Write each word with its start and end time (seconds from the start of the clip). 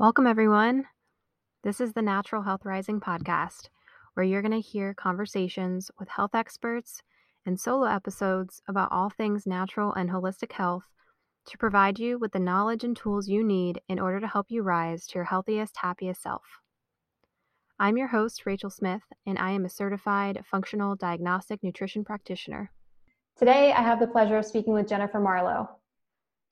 Welcome, 0.00 0.28
everyone. 0.28 0.84
This 1.64 1.80
is 1.80 1.92
the 1.92 2.02
Natural 2.02 2.42
Health 2.42 2.60
Rising 2.64 3.00
podcast, 3.00 3.68
where 4.14 4.22
you're 4.22 4.42
going 4.42 4.52
to 4.52 4.60
hear 4.60 4.94
conversations 4.94 5.90
with 5.98 6.08
health 6.08 6.36
experts 6.36 7.02
and 7.44 7.58
solo 7.58 7.88
episodes 7.88 8.62
about 8.68 8.92
all 8.92 9.10
things 9.10 9.44
natural 9.44 9.92
and 9.92 10.08
holistic 10.08 10.52
health 10.52 10.84
to 11.48 11.58
provide 11.58 11.98
you 11.98 12.16
with 12.16 12.30
the 12.30 12.38
knowledge 12.38 12.84
and 12.84 12.96
tools 12.96 13.26
you 13.26 13.42
need 13.42 13.80
in 13.88 13.98
order 13.98 14.20
to 14.20 14.28
help 14.28 14.46
you 14.50 14.62
rise 14.62 15.04
to 15.08 15.16
your 15.16 15.24
healthiest, 15.24 15.78
happiest 15.78 16.22
self. 16.22 16.44
I'm 17.80 17.96
your 17.96 18.06
host, 18.06 18.46
Rachel 18.46 18.70
Smith, 18.70 19.02
and 19.26 19.36
I 19.36 19.50
am 19.50 19.64
a 19.64 19.68
certified 19.68 20.44
functional 20.48 20.94
diagnostic 20.94 21.60
nutrition 21.64 22.04
practitioner. 22.04 22.70
Today, 23.36 23.72
I 23.72 23.82
have 23.82 23.98
the 23.98 24.06
pleasure 24.06 24.36
of 24.36 24.46
speaking 24.46 24.74
with 24.74 24.88
Jennifer 24.88 25.18
Marlowe. 25.18 25.68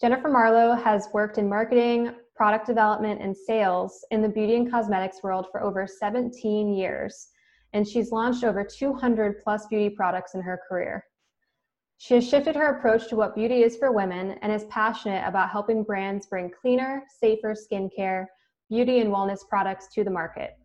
Jennifer 0.00 0.28
Marlowe 0.28 0.74
has 0.74 1.10
worked 1.14 1.38
in 1.38 1.48
marketing, 1.48 2.10
product 2.36 2.66
development, 2.66 3.20
and 3.20 3.36
sales 3.36 4.04
in 4.10 4.20
the 4.22 4.28
beauty 4.28 4.56
and 4.56 4.70
cosmetics 4.70 5.22
world 5.22 5.46
for 5.50 5.62
over 5.62 5.86
17 5.86 6.74
years, 6.74 7.28
and 7.72 7.86
she's 7.86 8.12
launched 8.12 8.44
over 8.44 8.62
200 8.64 9.42
plus 9.42 9.66
beauty 9.66 9.88
products 9.88 10.34
in 10.34 10.42
her 10.42 10.60
career. 10.68 11.04
She 11.98 12.14
has 12.14 12.28
shifted 12.28 12.54
her 12.54 12.76
approach 12.76 13.08
to 13.08 13.16
what 13.16 13.34
beauty 13.34 13.62
is 13.62 13.78
for 13.78 13.90
women 13.90 14.32
and 14.42 14.52
is 14.52 14.64
passionate 14.64 15.26
about 15.26 15.50
helping 15.50 15.82
brands 15.82 16.26
bring 16.26 16.50
cleaner, 16.50 17.04
safer 17.20 17.54
skincare, 17.54 18.26
beauty, 18.68 19.00
and 19.00 19.10
wellness 19.10 19.40
products 19.48 19.88
to 19.94 20.04
the 20.04 20.10
market. 20.10 20.58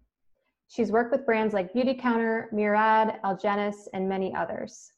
She's 0.67 0.91
worked 0.91 1.11
with 1.11 1.25
brands 1.25 1.53
like 1.53 1.73
Beautycounter, 1.73 2.51
Murad, 2.51 3.19
Algenist, 3.23 3.87
and 3.93 4.09
many 4.09 4.33
others. 4.35 4.91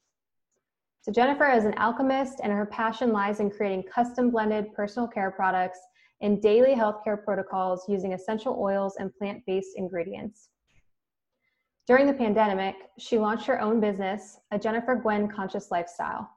So 1.02 1.12
Jennifer 1.12 1.50
is 1.50 1.66
an 1.66 1.73
alchemist 1.78 2.40
and 2.42 2.53
her 2.53 2.66
passion 2.66 3.12
lies 3.12 3.40
in 3.40 3.50
creating 3.50 3.84
custom 3.84 4.31
blended 4.31 4.73
personal 4.73 5.08
care 5.08 5.31
products 5.31 5.80
and 6.23 6.41
daily 6.41 6.73
healthcare 6.73 7.22
protocols 7.22 7.84
using 7.88 8.13
essential 8.13 8.58
oils 8.59 8.95
and 8.98 9.14
plant-based 9.16 9.72
ingredients. 9.76 10.50
During 11.86 12.08
the 12.08 12.14
pandemic, 12.14 12.75
she 12.98 13.20
launched 13.20 13.45
her 13.45 13.59
own 13.59 13.81
business, 13.81 14.39
a 14.52 14.58
Jennifer 14.58 14.95
Gwen 14.95 15.28
Conscious 15.28 15.70
Lifestyle. 15.70 16.30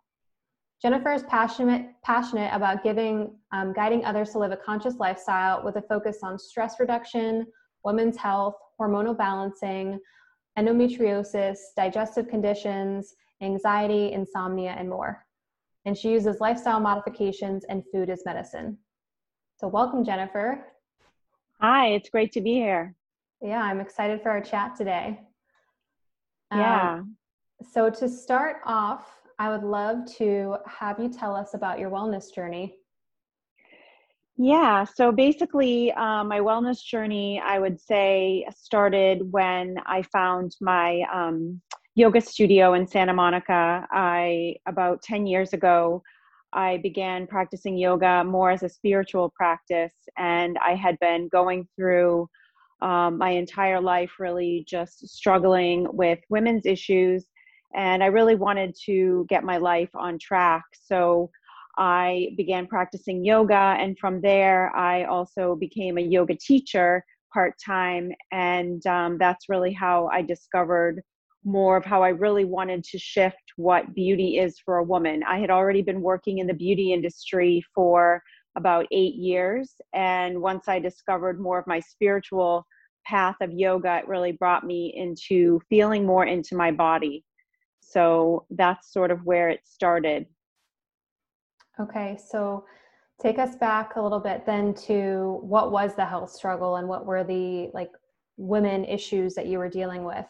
Jennifer 0.82 1.12
is 1.12 1.22
passionate, 1.22 1.86
passionate 2.02 2.50
about 2.52 2.82
giving, 2.82 3.36
um, 3.52 3.72
guiding 3.72 4.04
others 4.04 4.32
to 4.32 4.40
live 4.40 4.50
a 4.50 4.56
conscious 4.56 4.96
lifestyle 4.96 5.64
with 5.64 5.76
a 5.76 5.82
focus 5.82 6.18
on 6.24 6.36
stress 6.36 6.80
reduction, 6.80 7.46
women's 7.84 8.16
health, 8.16 8.56
hormonal 8.78 9.16
balancing, 9.16 10.00
endometriosis, 10.58 11.58
digestive 11.76 12.28
conditions, 12.28 13.14
anxiety, 13.40 14.12
insomnia, 14.12 14.74
and 14.76 14.88
more. 14.88 15.24
And 15.84 15.96
she 15.96 16.10
uses 16.10 16.40
lifestyle 16.40 16.80
modifications 16.80 17.64
and 17.68 17.84
food 17.92 18.10
as 18.10 18.24
medicine. 18.26 18.78
So, 19.58 19.68
welcome, 19.68 20.04
Jennifer. 20.04 20.66
Hi, 21.62 21.88
it's 21.88 22.10
great 22.10 22.30
to 22.32 22.42
be 22.42 22.52
here. 22.52 22.94
Yeah, 23.40 23.62
I'm 23.62 23.80
excited 23.80 24.20
for 24.20 24.28
our 24.28 24.42
chat 24.42 24.76
today. 24.76 25.18
Yeah. 26.52 26.96
Um, 26.98 27.16
so, 27.72 27.88
to 27.88 28.06
start 28.06 28.56
off, 28.66 29.10
I 29.38 29.48
would 29.48 29.62
love 29.62 30.04
to 30.18 30.56
have 30.66 31.00
you 31.00 31.08
tell 31.08 31.34
us 31.34 31.54
about 31.54 31.78
your 31.78 31.90
wellness 31.90 32.34
journey. 32.34 32.76
Yeah, 34.36 34.84
so 34.84 35.10
basically, 35.10 35.90
uh, 35.92 36.22
my 36.22 36.40
wellness 36.40 36.84
journey, 36.84 37.40
I 37.42 37.58
would 37.58 37.80
say, 37.80 38.46
started 38.54 39.32
when 39.32 39.78
I 39.86 40.02
found 40.02 40.54
my 40.60 41.00
um, 41.10 41.62
yoga 41.94 42.20
studio 42.20 42.74
in 42.74 42.86
Santa 42.86 43.14
Monica. 43.14 43.86
I 43.90 44.56
about 44.66 45.00
10 45.00 45.26
years 45.26 45.54
ago, 45.54 46.02
I 46.56 46.78
began 46.78 47.26
practicing 47.26 47.76
yoga 47.76 48.24
more 48.24 48.50
as 48.50 48.62
a 48.62 48.68
spiritual 48.68 49.32
practice, 49.36 49.92
and 50.16 50.56
I 50.58 50.74
had 50.74 50.98
been 51.00 51.28
going 51.28 51.68
through 51.76 52.28
um, 52.80 53.18
my 53.18 53.30
entire 53.30 53.80
life 53.80 54.12
really 54.18 54.64
just 54.66 55.06
struggling 55.08 55.86
with 55.92 56.18
women's 56.30 56.64
issues, 56.64 57.26
and 57.74 58.02
I 58.02 58.06
really 58.06 58.36
wanted 58.36 58.74
to 58.86 59.26
get 59.28 59.44
my 59.44 59.58
life 59.58 59.90
on 59.94 60.18
track. 60.18 60.64
So 60.72 61.30
I 61.78 62.30
began 62.38 62.66
practicing 62.66 63.22
yoga, 63.22 63.76
and 63.78 63.98
from 63.98 64.22
there, 64.22 64.74
I 64.74 65.04
also 65.04 65.56
became 65.56 65.98
a 65.98 66.02
yoga 66.02 66.36
teacher 66.36 67.04
part 67.34 67.54
time, 67.64 68.12
and 68.32 68.84
um, 68.86 69.18
that's 69.18 69.50
really 69.50 69.74
how 69.74 70.08
I 70.10 70.22
discovered 70.22 71.02
more 71.46 71.76
of 71.76 71.84
how 71.84 72.02
I 72.02 72.08
really 72.08 72.44
wanted 72.44 72.82
to 72.84 72.98
shift 72.98 73.52
what 73.56 73.94
beauty 73.94 74.38
is 74.38 74.58
for 74.58 74.78
a 74.78 74.84
woman. 74.84 75.22
I 75.26 75.38
had 75.38 75.48
already 75.48 75.80
been 75.80 76.02
working 76.02 76.38
in 76.38 76.46
the 76.48 76.52
beauty 76.52 76.92
industry 76.92 77.64
for 77.74 78.20
about 78.56 78.86
eight 78.90 79.14
years. 79.14 79.72
And 79.94 80.42
once 80.42 80.66
I 80.66 80.80
discovered 80.80 81.40
more 81.40 81.58
of 81.58 81.66
my 81.68 81.78
spiritual 81.78 82.66
path 83.06 83.36
of 83.40 83.52
yoga, 83.52 83.98
it 83.98 84.08
really 84.08 84.32
brought 84.32 84.66
me 84.66 84.92
into 84.96 85.60
feeling 85.70 86.04
more 86.04 86.26
into 86.26 86.56
my 86.56 86.72
body. 86.72 87.24
So 87.80 88.44
that's 88.50 88.92
sort 88.92 89.12
of 89.12 89.24
where 89.24 89.48
it 89.48 89.60
started. 89.64 90.26
Okay, 91.78 92.18
so 92.28 92.64
take 93.20 93.38
us 93.38 93.54
back 93.54 93.94
a 93.94 94.02
little 94.02 94.18
bit 94.18 94.44
then 94.44 94.74
to 94.74 95.38
what 95.42 95.70
was 95.70 95.94
the 95.94 96.04
health 96.04 96.30
struggle 96.30 96.76
and 96.76 96.88
what 96.88 97.06
were 97.06 97.22
the 97.22 97.70
like 97.72 97.90
women 98.36 98.84
issues 98.84 99.34
that 99.34 99.46
you 99.46 99.58
were 99.58 99.68
dealing 99.68 100.02
with? 100.02 100.26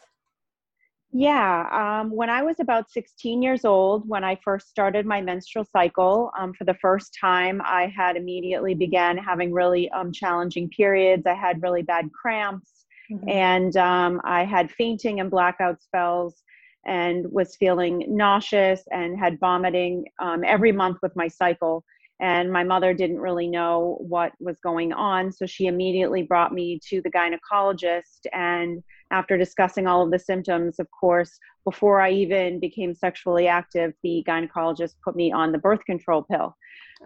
Yeah, 1.13 2.01
um, 2.01 2.11
when 2.11 2.29
I 2.29 2.43
was 2.43 2.59
about 2.59 2.91
16 2.91 3.41
years 3.41 3.63
old, 3.63 4.07
when 4.07 4.23
I 4.23 4.37
first 4.43 4.69
started 4.69 5.05
my 5.05 5.21
menstrual 5.21 5.63
cycle, 5.63 6.31
um, 6.37 6.53
for 6.53 6.65
the 6.65 6.73
first 6.75 7.15
time, 7.19 7.61
I 7.63 7.87
had 7.95 8.17
immediately 8.17 8.75
began 8.75 9.17
having 9.17 9.53
really 9.53 9.89
um, 9.91 10.11
challenging 10.11 10.69
periods. 10.69 11.25
I 11.25 11.33
had 11.33 11.61
really 11.61 11.81
bad 11.81 12.11
cramps, 12.11 12.85
mm-hmm. 13.09 13.29
and 13.29 13.77
um, 13.77 14.21
I 14.25 14.43
had 14.43 14.69
fainting 14.69 15.21
and 15.21 15.31
blackout 15.31 15.81
spells, 15.81 16.43
and 16.85 17.25
was 17.31 17.55
feeling 17.55 18.03
nauseous 18.07 18.83
and 18.91 19.17
had 19.17 19.39
vomiting 19.39 20.05
um, 20.19 20.43
every 20.43 20.73
month 20.73 20.97
with 21.01 21.15
my 21.15 21.27
cycle. 21.27 21.85
And 22.19 22.51
my 22.51 22.63
mother 22.63 22.93
didn't 22.93 23.19
really 23.19 23.47
know 23.47 23.97
what 24.01 24.33
was 24.39 24.59
going 24.59 24.91
on, 24.91 25.31
so 25.31 25.45
she 25.45 25.67
immediately 25.67 26.23
brought 26.23 26.53
me 26.53 26.81
to 26.89 27.01
the 27.01 27.11
gynecologist 27.11 28.25
and 28.33 28.83
after 29.11 29.37
discussing 29.37 29.87
all 29.87 30.03
of 30.03 30.11
the 30.11 30.19
symptoms, 30.19 30.79
of 30.79 30.87
course, 30.91 31.37
before 31.65 32.01
I 32.01 32.11
even 32.11 32.59
became 32.59 32.93
sexually 32.93 33.47
active, 33.47 33.93
the 34.03 34.23
gynecologist 34.27 34.95
put 35.03 35.15
me 35.15 35.31
on 35.31 35.51
the 35.51 35.57
birth 35.57 35.83
control 35.85 36.23
pill. 36.23 36.55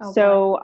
Oh, 0.01 0.13
so 0.13 0.59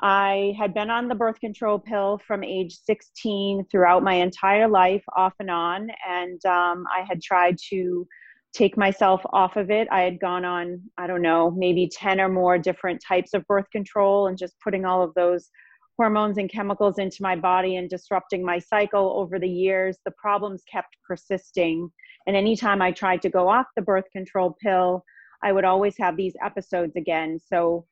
I 0.00 0.54
had 0.58 0.72
been 0.72 0.90
on 0.90 1.08
the 1.08 1.14
birth 1.14 1.38
control 1.40 1.78
pill 1.78 2.20
from 2.26 2.42
age 2.42 2.78
16 2.84 3.66
throughout 3.70 4.02
my 4.02 4.14
entire 4.14 4.68
life, 4.68 5.04
off 5.16 5.34
and 5.40 5.50
on. 5.50 5.88
And 6.08 6.44
um, 6.46 6.84
I 6.94 7.04
had 7.06 7.20
tried 7.22 7.56
to 7.70 8.06
take 8.52 8.76
myself 8.76 9.20
off 9.32 9.56
of 9.56 9.70
it. 9.70 9.88
I 9.90 10.02
had 10.02 10.18
gone 10.18 10.44
on, 10.44 10.80
I 10.96 11.06
don't 11.06 11.22
know, 11.22 11.50
maybe 11.50 11.88
10 11.92 12.20
or 12.20 12.28
more 12.28 12.58
different 12.58 13.02
types 13.06 13.34
of 13.34 13.46
birth 13.46 13.70
control 13.70 14.26
and 14.26 14.38
just 14.38 14.54
putting 14.64 14.84
all 14.84 15.02
of 15.02 15.14
those 15.14 15.50
hormones 16.00 16.38
and 16.38 16.50
chemicals 16.50 16.98
into 16.98 17.22
my 17.22 17.36
body 17.36 17.76
and 17.76 17.90
disrupting 17.90 18.42
my 18.42 18.58
cycle 18.58 19.12
over 19.18 19.38
the 19.38 19.46
years, 19.46 19.98
the 20.06 20.10
problems 20.12 20.62
kept 20.64 20.96
persisting. 21.06 21.90
And 22.26 22.34
anytime 22.34 22.80
I 22.80 22.90
tried 22.90 23.20
to 23.20 23.28
go 23.28 23.50
off 23.50 23.66
the 23.76 23.82
birth 23.82 24.06
control 24.10 24.56
pill, 24.62 25.04
I 25.42 25.52
would 25.52 25.66
always 25.66 25.98
have 25.98 26.16
these 26.16 26.32
episodes 26.42 26.96
again. 26.96 27.38
So, 27.38 27.84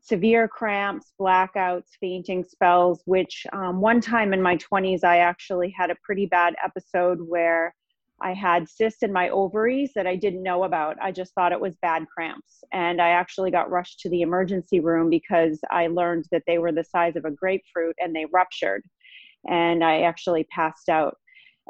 severe 0.00 0.46
cramps, 0.46 1.12
blackouts, 1.20 1.88
fainting 2.00 2.44
spells, 2.44 3.02
which 3.04 3.44
um, 3.52 3.80
one 3.80 4.00
time 4.00 4.32
in 4.32 4.40
my 4.40 4.56
20s, 4.58 5.02
I 5.02 5.16
actually 5.18 5.74
had 5.76 5.90
a 5.90 5.96
pretty 6.04 6.26
bad 6.26 6.54
episode 6.64 7.18
where 7.20 7.74
I 8.22 8.32
had 8.32 8.68
cysts 8.68 9.02
in 9.02 9.12
my 9.12 9.28
ovaries 9.28 9.92
that 9.94 10.06
I 10.06 10.16
didn't 10.16 10.42
know 10.42 10.64
about. 10.64 10.96
I 11.02 11.12
just 11.12 11.34
thought 11.34 11.52
it 11.52 11.60
was 11.60 11.76
bad 11.82 12.06
cramps. 12.08 12.64
And 12.72 13.00
I 13.00 13.10
actually 13.10 13.50
got 13.50 13.70
rushed 13.70 14.00
to 14.00 14.10
the 14.10 14.22
emergency 14.22 14.80
room 14.80 15.10
because 15.10 15.60
I 15.70 15.88
learned 15.88 16.26
that 16.32 16.42
they 16.46 16.58
were 16.58 16.72
the 16.72 16.84
size 16.84 17.16
of 17.16 17.24
a 17.24 17.30
grapefruit 17.30 17.94
and 17.98 18.14
they 18.14 18.24
ruptured. 18.32 18.82
And 19.48 19.84
I 19.84 20.02
actually 20.02 20.44
passed 20.44 20.88
out. 20.88 21.16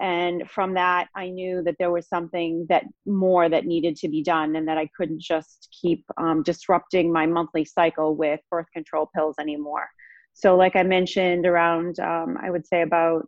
And 0.00 0.48
from 0.48 0.74
that, 0.74 1.08
I 1.16 1.30
knew 1.30 1.62
that 1.62 1.76
there 1.78 1.90
was 1.90 2.06
something 2.08 2.66
that 2.68 2.84
more 3.06 3.48
that 3.48 3.64
needed 3.64 3.96
to 3.96 4.08
be 4.08 4.22
done 4.22 4.54
and 4.54 4.68
that 4.68 4.76
I 4.76 4.88
couldn't 4.96 5.22
just 5.22 5.68
keep 5.80 6.04
um, 6.18 6.42
disrupting 6.42 7.10
my 7.12 7.26
monthly 7.26 7.64
cycle 7.64 8.14
with 8.14 8.40
birth 8.50 8.66
control 8.74 9.10
pills 9.14 9.36
anymore. 9.40 9.88
So, 10.34 10.54
like 10.54 10.76
I 10.76 10.82
mentioned, 10.82 11.46
around, 11.46 11.98
um, 11.98 12.36
I 12.42 12.50
would 12.50 12.66
say 12.66 12.82
about 12.82 13.26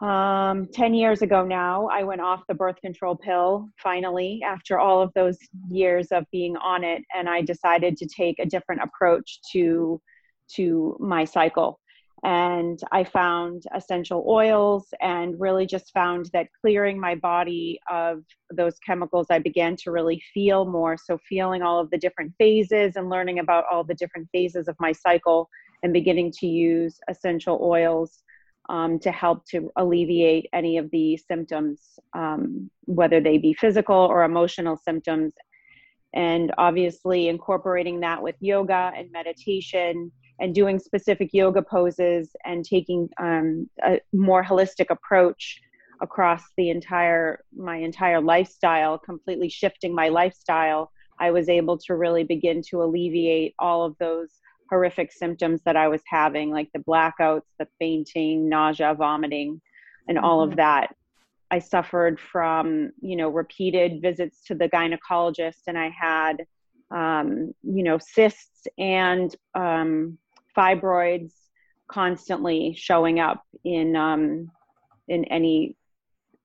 um, 0.00 0.68
10 0.72 0.94
years 0.94 1.22
ago 1.22 1.44
now, 1.44 1.88
I 1.88 2.04
went 2.04 2.20
off 2.20 2.46
the 2.46 2.54
birth 2.54 2.80
control 2.80 3.16
pill 3.16 3.68
finally 3.82 4.40
after 4.46 4.78
all 4.78 5.02
of 5.02 5.12
those 5.14 5.38
years 5.70 6.08
of 6.12 6.24
being 6.30 6.56
on 6.56 6.84
it. 6.84 7.02
And 7.14 7.28
I 7.28 7.42
decided 7.42 7.96
to 7.96 8.06
take 8.06 8.38
a 8.38 8.46
different 8.46 8.82
approach 8.82 9.40
to, 9.52 10.00
to 10.54 10.96
my 11.00 11.24
cycle. 11.24 11.80
And 12.24 12.80
I 12.90 13.04
found 13.04 13.64
essential 13.74 14.24
oils 14.28 14.86
and 15.00 15.38
really 15.38 15.66
just 15.66 15.92
found 15.92 16.30
that 16.32 16.48
clearing 16.60 16.98
my 16.98 17.14
body 17.14 17.78
of 17.90 18.24
those 18.52 18.76
chemicals, 18.84 19.28
I 19.30 19.38
began 19.38 19.76
to 19.84 19.92
really 19.92 20.20
feel 20.34 20.64
more. 20.64 20.96
So, 20.96 21.18
feeling 21.28 21.62
all 21.62 21.78
of 21.78 21.90
the 21.90 21.98
different 21.98 22.32
phases 22.36 22.96
and 22.96 23.08
learning 23.08 23.38
about 23.38 23.66
all 23.70 23.84
the 23.84 23.94
different 23.94 24.28
phases 24.32 24.66
of 24.66 24.74
my 24.80 24.90
cycle 24.90 25.48
and 25.84 25.92
beginning 25.92 26.32
to 26.40 26.46
use 26.48 26.98
essential 27.08 27.60
oils 27.62 28.24
um, 28.68 28.98
to 29.00 29.10
help 29.10 29.44
to 29.46 29.70
alleviate 29.76 30.46
any 30.52 30.78
of 30.78 30.90
the 30.90 31.16
symptoms, 31.16 31.98
um, 32.14 32.70
whether 32.84 33.20
they 33.20 33.38
be 33.38 33.54
physical 33.54 33.96
or 33.96 34.24
emotional 34.24 34.76
symptoms. 34.76 35.32
And 36.14 36.52
obviously, 36.58 37.28
incorporating 37.28 38.00
that 38.00 38.22
with 38.22 38.36
yoga 38.40 38.92
and 38.96 39.10
meditation 39.12 40.10
and 40.40 40.54
doing 40.54 40.78
specific 40.78 41.30
yoga 41.32 41.62
poses 41.62 42.30
and 42.44 42.64
taking 42.64 43.08
um, 43.20 43.68
a 43.84 44.00
more 44.12 44.44
holistic 44.44 44.86
approach 44.90 45.60
across 46.00 46.42
the 46.56 46.70
entire 46.70 47.44
my 47.56 47.76
entire 47.76 48.20
lifestyle 48.20 48.98
completely 48.98 49.48
shifting 49.48 49.94
my 49.94 50.08
lifestyle 50.08 50.92
i 51.18 51.30
was 51.30 51.48
able 51.48 51.76
to 51.76 51.96
really 51.96 52.22
begin 52.22 52.62
to 52.62 52.82
alleviate 52.82 53.54
all 53.58 53.84
of 53.84 53.96
those 53.98 54.28
horrific 54.70 55.12
symptoms 55.12 55.62
that 55.64 55.76
I 55.76 55.88
was 55.88 56.02
having, 56.06 56.50
like 56.50 56.70
the 56.72 56.80
blackouts, 56.80 57.46
the 57.58 57.68
fainting, 57.78 58.48
nausea, 58.48 58.94
vomiting, 58.94 59.60
and 60.08 60.18
all 60.18 60.42
mm-hmm. 60.42 60.52
of 60.52 60.56
that. 60.56 60.94
I 61.50 61.58
suffered 61.60 62.20
from, 62.20 62.92
you 63.00 63.16
know, 63.16 63.28
repeated 63.30 64.02
visits 64.02 64.42
to 64.44 64.54
the 64.54 64.68
gynecologist, 64.68 65.62
and 65.66 65.78
I 65.78 65.88
had, 65.88 66.44
um, 66.90 67.54
you 67.62 67.82
know, 67.82 67.98
cysts 67.98 68.66
and 68.76 69.34
um, 69.54 70.18
fibroids 70.56 71.32
constantly 71.88 72.74
showing 72.76 73.18
up 73.18 73.42
in 73.64 73.96
um, 73.96 74.50
in 75.08 75.24
any 75.24 75.74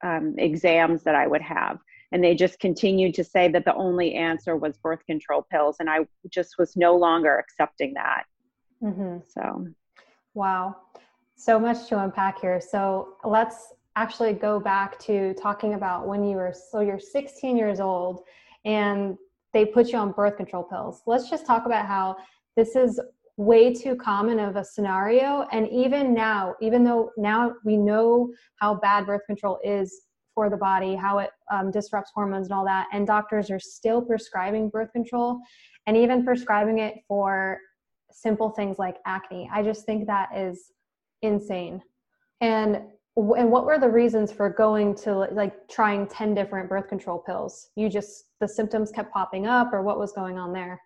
um, 0.02 0.36
exams 0.38 1.04
that 1.04 1.16
I 1.16 1.28
would 1.28 1.42
have 1.42 1.80
and 2.14 2.24
they 2.24 2.36
just 2.36 2.60
continued 2.60 3.16
to 3.16 3.24
say 3.24 3.50
that 3.50 3.66
the 3.66 3.74
only 3.74 4.14
answer 4.14 4.56
was 4.56 4.78
birth 4.78 5.04
control 5.06 5.46
pills 5.52 5.78
and 5.80 5.90
i 5.90 6.00
just 6.30 6.56
was 6.58 6.78
no 6.78 6.96
longer 6.96 7.38
accepting 7.38 7.94
that. 7.96 8.24
Mm-hmm. 8.82 9.18
so. 9.28 9.68
Wow. 10.34 10.76
So 11.36 11.60
much 11.60 11.88
to 11.88 12.04
unpack 12.04 12.40
here. 12.40 12.62
So 12.62 13.16
let's 13.24 13.74
actually 13.96 14.34
go 14.34 14.60
back 14.60 15.00
to 15.00 15.34
talking 15.36 15.74
about 15.74 16.08
when 16.08 16.24
you 16.24 16.38
were 16.38 16.54
so 16.54 16.80
you're 16.80 17.00
16 17.00 17.58
years 17.58 17.80
old 17.80 18.22
and 18.66 19.18
they 19.52 19.66
put 19.66 19.92
you 19.92 19.98
on 19.98 20.12
birth 20.12 20.38
control 20.38 20.64
pills. 20.64 21.02
Let's 21.06 21.30
just 21.30 21.46
talk 21.46 21.66
about 21.66 21.86
how 21.86 22.18
this 22.56 22.76
is 22.76 23.00
way 23.38 23.74
too 23.74 23.96
common 23.96 24.40
of 24.40 24.56
a 24.56 24.64
scenario 24.64 25.48
and 25.52 25.68
even 25.70 26.14
now 26.14 26.54
even 26.62 26.84
though 26.84 27.10
now 27.18 27.56
we 27.66 27.76
know 27.76 28.32
how 28.58 28.76
bad 28.76 29.08
birth 29.08 29.22
control 29.26 29.60
is 29.64 30.02
for 30.34 30.50
the 30.50 30.58
body, 30.58 30.96
how 30.96 31.20
it 31.20 31.30
um, 31.52 31.72
disrupts 31.72 32.12
hormones 32.14 32.48
and 32.48 32.54
all 32.54 32.66
that. 32.66 32.88
And 32.92 33.06
doctors 33.06 33.50
are 33.52 33.60
still 33.60 34.02
prescribing 34.02 34.70
birth 34.70 34.92
control 34.92 35.40
and 35.88 35.98
even 35.98 36.24
prescribing 36.24 36.80
it 36.80 36.96
for 37.08 37.60
simple 38.12 38.50
things 38.52 38.80
like 38.80 38.98
acne. 39.06 39.50
I 39.52 39.64
just 39.64 39.86
think 39.86 40.08
that 40.08 40.30
is 40.36 40.72
insane. 41.22 41.82
And 42.42 42.82
and 43.16 43.52
what 43.52 43.66
were 43.68 43.78
the 43.78 43.90
reasons 43.90 44.32
for 44.32 44.50
going 44.50 44.96
to 44.96 45.14
like 45.32 45.68
trying 45.70 46.08
10 46.08 46.34
different 46.34 46.68
birth 46.68 46.88
control 46.88 47.20
pills? 47.20 47.70
You 47.76 47.88
just 47.88 48.26
the 48.40 48.48
symptoms 48.48 48.92
kept 48.92 49.14
popping 49.14 49.46
up 49.46 49.72
or 49.72 49.84
what 49.84 50.00
was 50.00 50.12
going 50.14 50.40
on 50.40 50.52
there? 50.52 50.82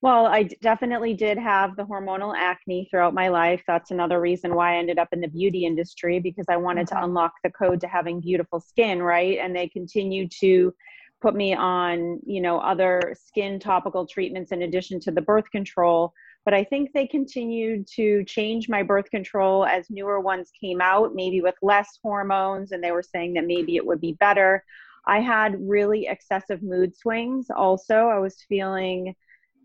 Well, 0.00 0.26
I 0.26 0.44
definitely 0.62 1.14
did 1.14 1.38
have 1.38 1.74
the 1.74 1.84
hormonal 1.84 2.32
acne 2.36 2.86
throughout 2.88 3.14
my 3.14 3.28
life. 3.28 3.62
That's 3.66 3.90
another 3.90 4.20
reason 4.20 4.54
why 4.54 4.74
I 4.74 4.78
ended 4.78 4.98
up 4.98 5.08
in 5.12 5.20
the 5.20 5.26
beauty 5.26 5.64
industry 5.64 6.20
because 6.20 6.46
I 6.48 6.56
wanted 6.56 6.86
to 6.88 6.94
mm-hmm. 6.94 7.04
unlock 7.04 7.32
the 7.42 7.50
code 7.50 7.80
to 7.80 7.88
having 7.88 8.20
beautiful 8.20 8.60
skin, 8.60 9.02
right? 9.02 9.38
And 9.38 9.56
they 9.56 9.66
continue 9.66 10.28
to 10.40 10.72
put 11.20 11.34
me 11.34 11.52
on, 11.52 12.20
you 12.24 12.40
know, 12.40 12.60
other 12.60 13.16
skin 13.20 13.58
topical 13.58 14.06
treatments 14.06 14.52
in 14.52 14.62
addition 14.62 15.00
to 15.00 15.10
the 15.10 15.20
birth 15.20 15.50
control. 15.50 16.12
But 16.44 16.54
I 16.54 16.62
think 16.62 16.92
they 16.92 17.08
continued 17.08 17.88
to 17.96 18.24
change 18.24 18.68
my 18.68 18.84
birth 18.84 19.10
control 19.10 19.66
as 19.66 19.90
newer 19.90 20.20
ones 20.20 20.52
came 20.58 20.80
out, 20.80 21.16
maybe 21.16 21.40
with 21.40 21.56
less 21.60 21.98
hormones, 22.04 22.70
and 22.70 22.82
they 22.82 22.92
were 22.92 23.02
saying 23.02 23.34
that 23.34 23.46
maybe 23.46 23.74
it 23.74 23.84
would 23.84 24.00
be 24.00 24.12
better. 24.12 24.62
I 25.06 25.20
had 25.20 25.56
really 25.58 26.06
excessive 26.06 26.62
mood 26.62 26.96
swings 26.96 27.48
also. 27.50 28.06
I 28.06 28.20
was 28.20 28.44
feeling 28.48 29.16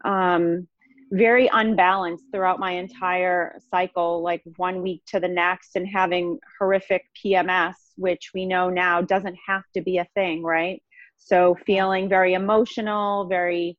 um, 0.03 0.67
very 1.11 1.47
unbalanced 1.53 2.25
throughout 2.31 2.59
my 2.59 2.71
entire 2.71 3.59
cycle, 3.69 4.21
like 4.21 4.41
one 4.57 4.81
week 4.81 5.03
to 5.07 5.19
the 5.19 5.27
next, 5.27 5.75
and 5.75 5.87
having 5.87 6.39
horrific 6.59 7.05
PMS, 7.23 7.75
which 7.97 8.31
we 8.33 8.45
know 8.45 8.69
now 8.69 9.01
doesn't 9.01 9.37
have 9.47 9.63
to 9.75 9.81
be 9.81 9.99
a 9.99 10.07
thing, 10.15 10.43
right? 10.43 10.81
So, 11.17 11.55
feeling 11.65 12.09
very 12.09 12.33
emotional, 12.33 13.25
very 13.25 13.77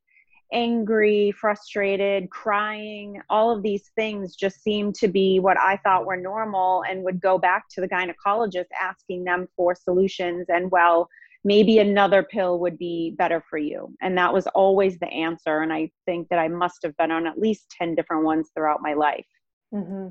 angry, 0.53 1.31
frustrated, 1.31 2.29
crying, 2.29 3.21
all 3.29 3.51
of 3.51 3.63
these 3.63 3.91
things 3.95 4.35
just 4.35 4.63
seemed 4.63 4.95
to 4.95 5.07
be 5.07 5.39
what 5.39 5.57
I 5.57 5.77
thought 5.83 6.05
were 6.05 6.17
normal 6.17 6.83
and 6.89 7.03
would 7.03 7.19
go 7.19 7.37
back 7.37 7.65
to 7.71 7.81
the 7.81 7.89
gynecologist 7.89 8.67
asking 8.79 9.25
them 9.25 9.47
for 9.55 9.75
solutions. 9.75 10.45
And 10.47 10.71
well, 10.71 11.09
maybe 11.45 11.77
another 11.77 12.23
pill 12.23 12.59
would 12.59 12.77
be 12.77 13.13
better 13.17 13.41
for 13.49 13.59
you. 13.59 13.95
And 14.01 14.17
that 14.17 14.33
was 14.33 14.47
always 14.47 14.97
the 14.97 15.07
answer. 15.07 15.61
And 15.61 15.71
I 15.71 15.91
think 16.05 16.27
that 16.29 16.39
I 16.39 16.47
must 16.47 16.79
have 16.83 16.97
been 16.97 17.11
on 17.11 17.27
at 17.27 17.39
least 17.39 17.69
10 17.79 17.93
different 17.93 18.25
ones 18.25 18.49
throughout 18.53 18.81
my 18.81 18.95
life. 18.95 19.27
Mm-hmm. 19.71 20.07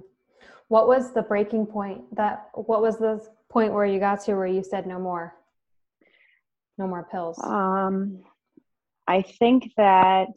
What 0.68 0.86
was 0.86 1.12
the 1.12 1.22
breaking 1.22 1.66
point 1.66 2.02
that, 2.14 2.48
what 2.54 2.80
was 2.80 2.98
the 2.98 3.20
point 3.50 3.72
where 3.72 3.84
you 3.84 3.98
got 3.98 4.24
to 4.24 4.34
where 4.34 4.46
you 4.46 4.62
said 4.62 4.86
no 4.86 5.00
more? 5.00 5.34
No 6.78 6.86
more 6.86 7.06
pills. 7.10 7.38
Um, 7.42 8.22
I 9.08 9.20
think 9.20 9.72
that 9.76 10.28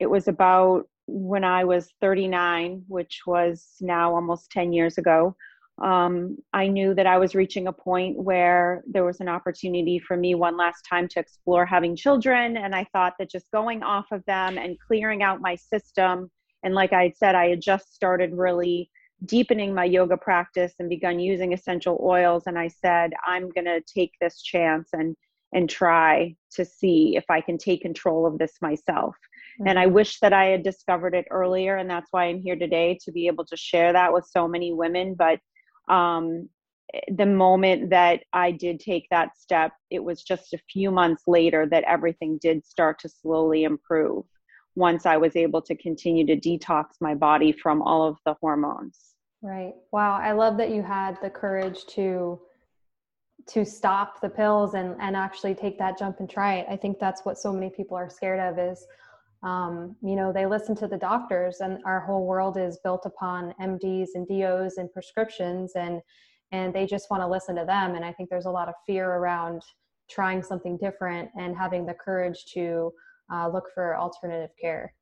it 0.00 0.06
was 0.06 0.28
about 0.28 0.88
when 1.06 1.44
I 1.44 1.64
was 1.64 1.92
39, 2.00 2.84
which 2.88 3.20
was 3.26 3.76
now 3.82 4.14
almost 4.14 4.50
10 4.50 4.72
years 4.72 4.96
ago 4.96 5.36
um, 5.82 6.36
I 6.52 6.66
knew 6.66 6.94
that 6.94 7.06
I 7.06 7.18
was 7.18 7.34
reaching 7.34 7.66
a 7.68 7.72
point 7.72 8.16
where 8.18 8.82
there 8.86 9.04
was 9.04 9.20
an 9.20 9.28
opportunity 9.28 9.98
for 9.98 10.16
me 10.16 10.34
one 10.34 10.56
last 10.56 10.82
time 10.82 11.08
to 11.08 11.20
explore 11.20 11.64
having 11.64 11.94
children. 11.94 12.56
And 12.56 12.74
I 12.74 12.84
thought 12.92 13.14
that 13.18 13.30
just 13.30 13.50
going 13.52 13.82
off 13.82 14.06
of 14.10 14.24
them 14.26 14.58
and 14.58 14.78
clearing 14.80 15.22
out 15.22 15.40
my 15.40 15.54
system, 15.54 16.30
and 16.62 16.74
like 16.74 16.92
I 16.92 17.12
said, 17.16 17.34
I 17.34 17.48
had 17.48 17.60
just 17.60 17.94
started 17.94 18.32
really 18.32 18.90
deepening 19.24 19.74
my 19.74 19.84
yoga 19.84 20.16
practice 20.16 20.74
and 20.78 20.88
begun 20.88 21.18
using 21.20 21.52
essential 21.52 22.00
oils. 22.02 22.44
And 22.46 22.58
I 22.58 22.68
said, 22.68 23.12
I'm 23.26 23.50
going 23.50 23.64
to 23.64 23.80
take 23.82 24.12
this 24.20 24.42
chance 24.42 24.90
and 24.92 25.16
and 25.52 25.68
try 25.70 26.34
to 26.52 26.64
see 26.64 27.16
if 27.16 27.24
I 27.30 27.40
can 27.40 27.56
take 27.56 27.80
control 27.80 28.26
of 28.26 28.38
this 28.38 28.52
myself. 28.60 29.16
Mm-hmm. 29.60 29.68
And 29.68 29.78
I 29.78 29.86
wish 29.86 30.20
that 30.20 30.32
I 30.32 30.46
had 30.46 30.62
discovered 30.62 31.14
it 31.14 31.26
earlier. 31.30 31.76
And 31.76 31.88
that's 31.88 32.08
why 32.10 32.24
I'm 32.24 32.40
here 32.40 32.56
today 32.56 32.98
to 33.04 33.12
be 33.12 33.28
able 33.28 33.46
to 33.46 33.56
share 33.56 33.92
that 33.92 34.12
with 34.12 34.26
so 34.26 34.46
many 34.46 34.72
women. 34.72 35.14
But 35.14 35.40
um, 35.88 36.48
the 37.14 37.26
moment 37.26 37.90
that 37.90 38.22
I 38.32 38.50
did 38.50 38.80
take 38.80 39.06
that 39.10 39.36
step, 39.36 39.72
it 39.90 40.02
was 40.02 40.22
just 40.22 40.54
a 40.54 40.58
few 40.70 40.90
months 40.90 41.24
later 41.26 41.66
that 41.66 41.84
everything 41.84 42.38
did 42.40 42.64
start 42.64 42.98
to 43.00 43.08
slowly 43.08 43.64
improve 43.64 44.24
once 44.74 45.06
I 45.06 45.16
was 45.16 45.36
able 45.36 45.60
to 45.62 45.76
continue 45.76 46.24
to 46.26 46.36
detox 46.36 46.84
my 47.00 47.14
body 47.14 47.52
from 47.52 47.82
all 47.82 48.06
of 48.06 48.16
the 48.24 48.34
hormones. 48.40 49.14
Right. 49.42 49.74
Wow. 49.92 50.18
I 50.20 50.32
love 50.32 50.56
that 50.58 50.70
you 50.70 50.82
had 50.82 51.18
the 51.22 51.30
courage 51.30 51.84
to 51.90 52.40
to 53.46 53.64
stop 53.64 54.20
the 54.20 54.28
pills 54.28 54.74
and 54.74 54.96
and 55.00 55.16
actually 55.16 55.54
take 55.54 55.78
that 55.78 55.98
jump 55.98 56.20
and 56.20 56.28
try 56.28 56.56
it. 56.56 56.66
I 56.70 56.76
think 56.76 56.98
that's 56.98 57.24
what 57.24 57.38
so 57.38 57.52
many 57.52 57.70
people 57.70 57.96
are 57.96 58.10
scared 58.10 58.40
of 58.40 58.58
is 58.58 58.86
um, 59.42 59.94
you 60.02 60.16
know 60.16 60.32
they 60.32 60.46
listen 60.46 60.74
to 60.76 60.88
the 60.88 60.96
doctors 60.96 61.60
and 61.60 61.78
our 61.86 62.00
whole 62.00 62.26
world 62.26 62.56
is 62.56 62.78
built 62.82 63.06
upon 63.06 63.54
mds 63.60 64.08
and 64.14 64.26
dos 64.26 64.78
and 64.78 64.92
prescriptions 64.92 65.72
and 65.76 66.00
and 66.50 66.74
they 66.74 66.86
just 66.86 67.10
want 67.10 67.22
to 67.22 67.26
listen 67.26 67.54
to 67.56 67.64
them. 67.64 67.94
And 67.94 68.04
i 68.04 68.12
think 68.12 68.30
there's 68.30 68.46
a 68.46 68.50
lot 68.50 68.68
of 68.68 68.74
fear 68.86 69.08
around 69.08 69.62
trying 70.10 70.42
something 70.42 70.76
different 70.78 71.30
and 71.38 71.56
having 71.56 71.86
the 71.86 71.94
courage 71.94 72.46
to 72.54 72.92
uh, 73.32 73.48
look 73.48 73.66
for 73.74 73.96
alternative 73.96 74.50
care 74.60 74.94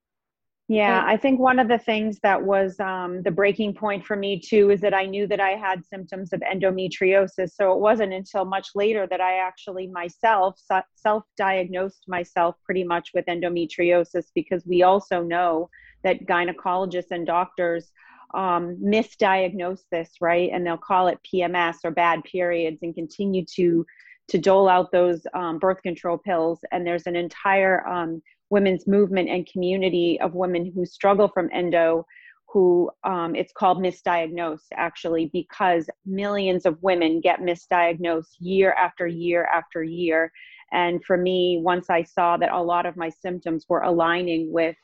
yeah, 0.68 1.04
I 1.06 1.16
think 1.16 1.38
one 1.38 1.60
of 1.60 1.68
the 1.68 1.78
things 1.78 2.18
that 2.24 2.42
was 2.42 2.80
um, 2.80 3.22
the 3.22 3.30
breaking 3.30 3.74
point 3.74 4.04
for 4.04 4.16
me 4.16 4.40
too 4.40 4.70
is 4.70 4.80
that 4.80 4.94
I 4.94 5.06
knew 5.06 5.28
that 5.28 5.38
I 5.38 5.50
had 5.50 5.86
symptoms 5.86 6.32
of 6.32 6.40
endometriosis. 6.40 7.52
So 7.54 7.72
it 7.72 7.78
wasn't 7.78 8.12
until 8.12 8.44
much 8.44 8.70
later 8.74 9.06
that 9.08 9.20
I 9.20 9.38
actually 9.38 9.86
myself 9.86 10.58
self 10.96 11.22
diagnosed 11.36 12.06
myself 12.08 12.56
pretty 12.64 12.82
much 12.82 13.10
with 13.14 13.26
endometriosis 13.26 14.24
because 14.34 14.66
we 14.66 14.82
also 14.82 15.22
know 15.22 15.70
that 16.02 16.26
gynecologists 16.26 17.12
and 17.12 17.24
doctors 17.24 17.92
um, 18.34 18.76
misdiagnose 18.82 19.82
this, 19.92 20.10
right? 20.20 20.50
And 20.52 20.66
they'll 20.66 20.76
call 20.76 21.06
it 21.06 21.20
PMS 21.32 21.76
or 21.84 21.92
bad 21.92 22.24
periods 22.24 22.78
and 22.82 22.92
continue 22.92 23.44
to 23.54 23.86
to 24.28 24.38
dole 24.38 24.68
out 24.68 24.90
those 24.90 25.24
um, 25.34 25.60
birth 25.60 25.80
control 25.82 26.18
pills. 26.18 26.58
And 26.72 26.84
there's 26.84 27.06
an 27.06 27.14
entire 27.14 27.86
um, 27.86 28.20
women's 28.50 28.86
movement 28.86 29.28
and 29.28 29.46
community 29.46 30.18
of 30.20 30.34
women 30.34 30.70
who 30.74 30.84
struggle 30.84 31.28
from 31.28 31.48
endo 31.52 32.04
who 32.48 32.88
um, 33.04 33.34
it's 33.34 33.52
called 33.52 33.78
misdiagnosed 33.78 34.68
actually 34.74 35.30
because 35.32 35.90
millions 36.04 36.64
of 36.64 36.80
women 36.82 37.20
get 37.20 37.40
misdiagnosed 37.40 38.36
year 38.38 38.72
after 38.72 39.06
year 39.06 39.48
after 39.52 39.82
year 39.82 40.30
and 40.72 41.04
for 41.04 41.16
me 41.16 41.60
once 41.62 41.90
i 41.90 42.02
saw 42.02 42.36
that 42.36 42.52
a 42.52 42.62
lot 42.62 42.86
of 42.86 42.96
my 42.96 43.08
symptoms 43.08 43.66
were 43.68 43.82
aligning 43.82 44.52
with 44.52 44.76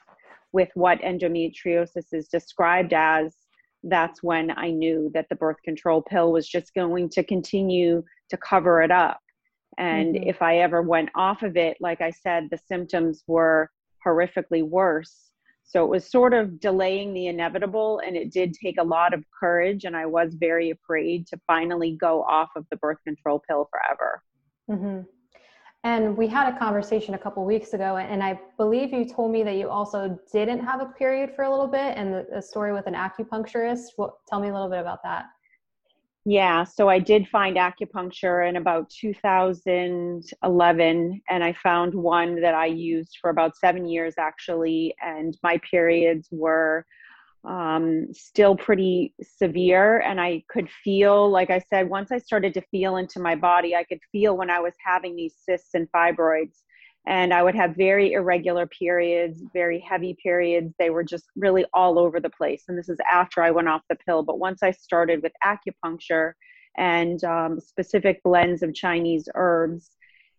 with 0.53 0.69
what 0.75 1.01
endometriosis 1.01 2.13
is 2.13 2.29
described 2.29 2.93
as 2.93 3.35
that's 3.85 4.23
when 4.23 4.53
I 4.57 4.71
knew 4.71 5.11
that 5.15 5.27
the 5.29 5.37
birth 5.37 5.61
control 5.65 6.03
pill 6.03 6.33
was 6.33 6.49
just 6.49 6.75
going 6.75 7.09
to 7.11 7.25
continue 7.25 8.03
to 8.31 8.37
cover 8.37 8.83
it 8.83 8.91
up. 8.91 9.19
And 9.79 10.15
mm-hmm. 10.15 10.29
if 10.29 10.43
I 10.43 10.59
ever 10.59 10.83
went 10.83 11.11
off 11.15 11.43
of 11.43 11.57
it, 11.57 11.77
like 11.81 12.01
I 12.01 12.11
said, 12.11 12.49
the 12.51 12.59
symptoms 12.59 13.25
were 13.27 13.71
horrifically 14.07 14.63
worse. 14.63 15.31
So 15.65 15.85
it 15.85 15.89
was 15.89 16.11
sort 16.11 16.35
of 16.35 16.61
delaying 16.61 17.15
the 17.15 17.29
inevitable, 17.29 18.01
and 18.05 18.17
it 18.17 18.31
did 18.33 18.53
take 18.53 18.79
a 18.79 18.83
lot 18.85 19.15
of 19.15 19.25
courage. 19.39 19.85
And 19.85 19.97
I 19.97 20.07
was 20.07 20.35
very 20.35 20.71
afraid 20.71 21.27
to 21.29 21.41
finally 21.47 21.97
go 21.99 22.23
off 22.25 22.51
of 22.57 22.67
the 22.71 22.77
birth 22.77 22.99
control 23.05 23.43
pill 23.49 23.69
forever. 23.71 24.23
Mm-hmm. 24.71 25.03
And 25.85 26.17
we 26.17 26.29
had 26.29 26.55
a 26.55 26.59
conversation 26.59 27.15
a 27.15 27.19
couple 27.19 27.45
weeks 27.45 27.73
ago, 27.73 27.97
and 27.97 28.23
I 28.23 28.39
believe 28.57 28.93
you 28.93 29.05
told 29.05 29.33
me 29.33 29.43
that 29.43 29.57
you 29.57 29.69
also 29.69 30.17
didn't 30.33 30.61
have 30.61 30.81
a 30.81 30.87
period 30.87 31.33
for 31.35 31.43
a 31.43 31.51
little 31.51 31.67
bit, 31.67 31.97
and 31.97 32.15
the, 32.15 32.27
the 32.33 32.41
story 32.41 32.73
with 32.73 32.87
an 32.87 32.95
acupuncturist. 32.95 33.87
What, 33.97 34.13
tell 34.29 34.39
me 34.39 34.49
a 34.49 34.53
little 34.53 34.69
bit 34.69 34.79
about 34.79 35.03
that. 35.03 35.25
Yeah, 36.25 36.63
so 36.63 36.89
I 36.89 37.01
did 37.01 37.29
find 37.29 37.57
acupuncture 37.57 38.49
in 38.49 38.57
about 38.57 38.89
2011, 38.91 41.21
and 41.29 41.45
I 41.45 41.53
found 41.53 41.95
one 41.95 42.41
that 42.43 42.55
I 42.55 42.67
used 42.67 43.19
for 43.21 43.31
about 43.31 43.57
seven 43.57 43.89
years 43.89 44.15
actually, 44.19 44.95
and 45.03 45.37
my 45.43 45.61
periods 45.69 46.29
were 46.31 46.87
um, 47.45 48.07
still 48.13 48.57
pretty 48.57 49.15
severe. 49.21 49.99
And 50.01 50.21
I 50.21 50.45
could 50.49 50.69
feel, 50.85 51.29
like 51.29 51.51
I 51.51 51.59
said, 51.59 51.89
once 51.89 52.13
I 52.13 52.19
started 52.19 52.55
to 52.55 52.61
feel 52.71 52.97
into 52.97 53.19
my 53.19 53.35
body, 53.35 53.75
I 53.75 53.83
could 53.83 54.01
feel 54.13 54.37
when 54.37 54.51
I 54.51 54.61
was 54.61 54.75
having 54.85 55.17
these 55.17 55.35
cysts 55.45 55.75
and 55.75 55.91
fibroids. 55.91 56.63
And 57.07 57.35
I 57.35 57.43
would 57.43 57.57
have 57.57 57.75
very 57.75 58.13
irregular 58.13 58.67
periods, 58.67 59.43
very 59.53 59.81
heavy 59.81 60.17
periods. 60.23 60.73
They 60.79 60.91
were 60.91 61.03
just 61.03 61.25
really 61.35 61.65
all 61.75 61.99
over 61.99 62.21
the 62.21 62.31
place. 62.31 62.65
And 62.69 62.79
this 62.79 62.89
is 62.89 62.99
after 63.11 63.43
I 63.43 63.51
went 63.51 63.69
off 63.69 63.83
the 63.89 63.97
pill. 63.97 64.23
But 64.23 64.39
once 64.39 64.63
I 64.63 64.71
started 64.71 65.23
with 65.23 65.33
acupuncture 65.45 66.35
and 66.79 67.23
um, 67.25 67.61
specific 67.61 68.23
blends 68.23 68.63
of 68.63 68.75
Chinese 68.75 69.29
herbs, 69.35 69.91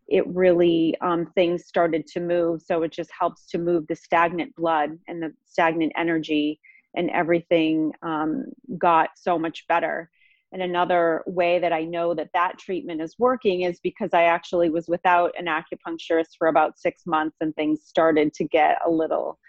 it 0.07 0.25
really 0.27 0.95
um, 1.01 1.31
things 1.35 1.65
started 1.65 2.07
to 2.07 2.19
move. 2.19 2.61
So 2.61 2.83
it 2.83 2.91
just 2.91 3.09
helps 3.17 3.45
to 3.47 3.57
move 3.57 3.87
the 3.87 3.95
stagnant 3.95 4.55
blood 4.55 4.97
and 5.07 5.21
the 5.21 5.33
stagnant 5.45 5.91
energy 5.97 6.59
and 6.95 7.09
everything 7.09 7.91
um, 8.03 8.45
got 8.77 9.09
so 9.15 9.37
much 9.37 9.65
better. 9.67 10.09
And 10.53 10.61
another 10.61 11.23
way 11.25 11.57
that 11.59 11.73
I 11.73 11.83
know 11.83 12.13
that 12.13 12.29
that 12.33 12.59
treatment 12.59 13.01
is 13.01 13.15
working 13.17 13.61
is 13.61 13.79
because 13.81 14.11
I 14.13 14.23
actually 14.25 14.69
was 14.69 14.87
without 14.87 15.33
an 15.37 15.47
acupuncturist 15.47 16.37
for 16.37 16.47
about 16.47 16.77
six 16.77 17.07
months 17.07 17.37
and 17.41 17.55
things 17.55 17.81
started 17.83 18.33
to 18.35 18.43
get 18.45 18.77
a 18.85 18.89
little 18.89 19.39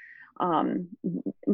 um, 0.41 0.89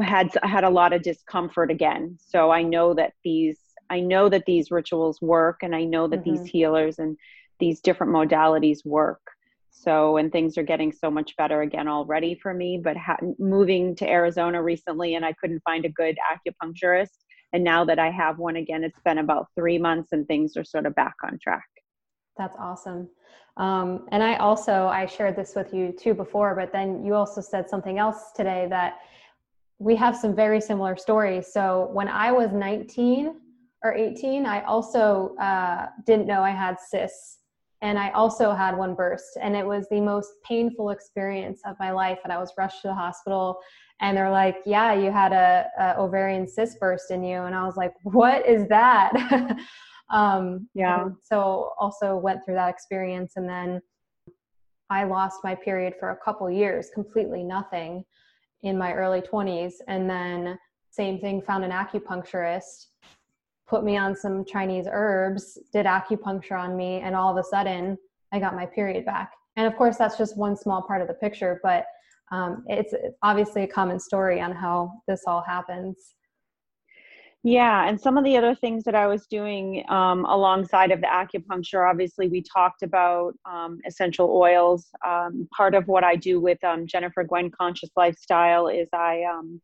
had 0.00 0.30
had 0.42 0.64
a 0.64 0.70
lot 0.70 0.92
of 0.92 1.02
discomfort 1.02 1.70
again. 1.70 2.16
So 2.18 2.50
I 2.50 2.62
know 2.62 2.94
that 2.94 3.12
these 3.24 3.58
I 3.90 4.00
know 4.00 4.28
that 4.28 4.46
these 4.46 4.70
rituals 4.70 5.20
work, 5.20 5.58
and 5.62 5.74
I 5.74 5.84
know 5.84 6.06
that 6.06 6.20
mm-hmm. 6.20 6.36
these 6.36 6.46
healers 6.46 6.98
and 6.98 7.16
these 7.58 7.80
different 7.80 8.12
modalities 8.12 8.86
work. 8.86 9.20
So, 9.72 10.16
and 10.16 10.30
things 10.30 10.56
are 10.58 10.62
getting 10.62 10.92
so 10.92 11.10
much 11.10 11.36
better 11.36 11.62
again 11.62 11.88
already 11.88 12.34
for 12.40 12.54
me. 12.54 12.80
But 12.82 12.96
ha- 12.96 13.18
moving 13.38 13.96
to 13.96 14.08
Arizona 14.08 14.62
recently, 14.62 15.16
and 15.16 15.24
I 15.24 15.32
couldn't 15.34 15.62
find 15.64 15.84
a 15.84 15.90
good 15.90 16.16
acupuncturist. 16.32 17.18
And 17.52 17.64
now 17.64 17.84
that 17.84 17.98
I 17.98 18.10
have 18.10 18.38
one 18.38 18.56
again, 18.56 18.84
it's 18.84 19.00
been 19.00 19.18
about 19.18 19.48
three 19.54 19.78
months, 19.78 20.12
and 20.12 20.26
things 20.26 20.56
are 20.56 20.64
sort 20.64 20.86
of 20.86 20.94
back 20.94 21.14
on 21.24 21.38
track. 21.38 21.68
That's 22.36 22.56
awesome. 22.58 23.08
Um, 23.56 24.06
and 24.12 24.22
I 24.22 24.36
also 24.36 24.86
I 24.86 25.06
shared 25.06 25.36
this 25.36 25.54
with 25.54 25.74
you 25.74 25.92
too 25.92 26.14
before, 26.14 26.54
but 26.54 26.72
then 26.72 27.04
you 27.04 27.14
also 27.14 27.40
said 27.40 27.68
something 27.68 27.98
else 27.98 28.32
today 28.34 28.66
that 28.70 28.98
we 29.78 29.96
have 29.96 30.16
some 30.16 30.34
very 30.34 30.60
similar 30.60 30.96
stories. 30.96 31.52
So 31.52 31.90
when 31.92 32.08
I 32.08 32.32
was 32.32 32.52
19 32.52 33.34
or 33.82 33.94
18, 33.94 34.46
I 34.46 34.62
also 34.62 35.34
uh, 35.40 35.86
didn't 36.06 36.26
know 36.26 36.42
I 36.42 36.50
had 36.50 36.78
cysts 36.78 37.40
and 37.82 37.98
I 37.98 38.10
also 38.10 38.52
had 38.52 38.76
one 38.76 38.94
burst, 38.94 39.38
and 39.40 39.56
it 39.56 39.64
was 39.64 39.88
the 39.88 40.00
most 40.00 40.32
painful 40.44 40.90
experience 40.90 41.62
of 41.64 41.76
my 41.80 41.90
life. 41.90 42.18
And 42.24 42.32
I 42.32 42.38
was 42.38 42.52
rushed 42.58 42.82
to 42.82 42.88
the 42.88 42.94
hospital, 42.94 43.58
and 44.00 44.16
they're 44.16 44.30
like, 44.30 44.56
"Yeah, 44.66 44.92
you 44.94 45.10
had 45.10 45.32
a, 45.32 45.66
a 45.78 46.00
ovarian 46.00 46.46
cyst 46.48 46.80
burst 46.80 47.10
in 47.10 47.22
you," 47.22 47.42
and 47.42 47.54
I 47.54 47.64
was 47.64 47.76
like, 47.76 47.92
"What 48.02 48.46
is 48.46 48.68
that?" 48.68 49.12
um, 50.10 50.68
yeah. 50.74 51.08
So 51.22 51.72
also 51.78 52.16
went 52.16 52.44
through 52.44 52.54
that 52.54 52.70
experience, 52.70 53.34
and 53.36 53.48
then 53.48 53.80
I 54.88 55.04
lost 55.04 55.40
my 55.44 55.54
period 55.54 55.94
for 55.98 56.10
a 56.10 56.16
couple 56.16 56.50
years, 56.50 56.90
completely 56.92 57.42
nothing, 57.44 58.04
in 58.62 58.76
my 58.76 58.92
early 58.92 59.20
20s, 59.20 59.74
and 59.88 60.08
then 60.08 60.58
same 60.90 61.20
thing, 61.20 61.40
found 61.40 61.64
an 61.64 61.70
acupuncturist 61.70 62.86
put 63.70 63.84
me 63.84 63.96
on 63.96 64.16
some 64.16 64.44
Chinese 64.44 64.86
herbs, 64.90 65.56
did 65.72 65.86
acupuncture 65.86 66.58
on 66.58 66.76
me, 66.76 67.00
and 67.00 67.14
all 67.14 67.30
of 67.30 67.36
a 67.36 67.48
sudden 67.48 67.96
I 68.32 68.40
got 68.40 68.56
my 68.56 68.66
period 68.66 69.06
back. 69.06 69.32
And 69.56 69.66
of 69.66 69.76
course, 69.76 69.96
that's 69.96 70.18
just 70.18 70.36
one 70.36 70.56
small 70.56 70.82
part 70.82 71.00
of 71.00 71.08
the 71.08 71.14
picture, 71.14 71.60
but 71.62 71.86
um, 72.30 72.64
it's, 72.68 72.94
obviously 73.22 73.62
a 73.62 73.68
common 73.68 73.98
story 73.98 74.40
on 74.40 74.52
how 74.52 74.92
this 75.08 75.22
all 75.26 75.42
happens. 75.46 76.14
Yeah, 77.42 77.88
and 77.88 77.98
some 77.98 78.18
of 78.18 78.24
the 78.24 78.36
other 78.36 78.54
things 78.54 78.84
that 78.84 78.94
I 78.94 79.06
was 79.06 79.26
doing 79.26 79.82
um, 79.88 80.26
alongside 80.26 80.90
of 80.90 81.00
the 81.00 81.06
acupuncture, 81.06 81.88
obviously, 81.88 82.28
we 82.28 82.42
talked 82.42 82.82
about 82.82 83.32
um, 83.50 83.78
essential 83.86 84.30
oils. 84.30 84.88
Um, 85.06 85.48
part 85.56 85.74
of 85.74 85.88
what 85.88 86.04
I 86.04 86.16
do 86.16 86.38
with 86.38 86.62
um, 86.62 86.86
Jennifer 86.86 87.24
Gwen 87.24 87.50
Conscious 87.50 87.88
Lifestyle 87.96 88.68
is 88.68 88.88
I 88.92 89.22
um, 89.22 89.58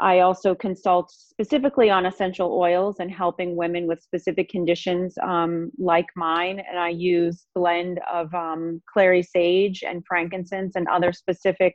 I 0.00 0.20
also 0.20 0.54
consult 0.54 1.10
specifically 1.10 1.90
on 1.90 2.06
essential 2.06 2.54
oils 2.54 2.96
and 3.00 3.10
helping 3.10 3.54
women 3.54 3.86
with 3.86 4.02
specific 4.02 4.48
conditions 4.48 5.14
um, 5.22 5.70
like 5.78 6.06
mine. 6.16 6.62
And 6.66 6.78
I 6.78 6.88
use 6.88 7.46
blend 7.54 8.00
of 8.10 8.34
um, 8.34 8.80
clary 8.90 9.22
sage 9.22 9.84
and 9.86 10.02
frankincense 10.06 10.74
and 10.74 10.88
other 10.88 11.12
specific 11.12 11.74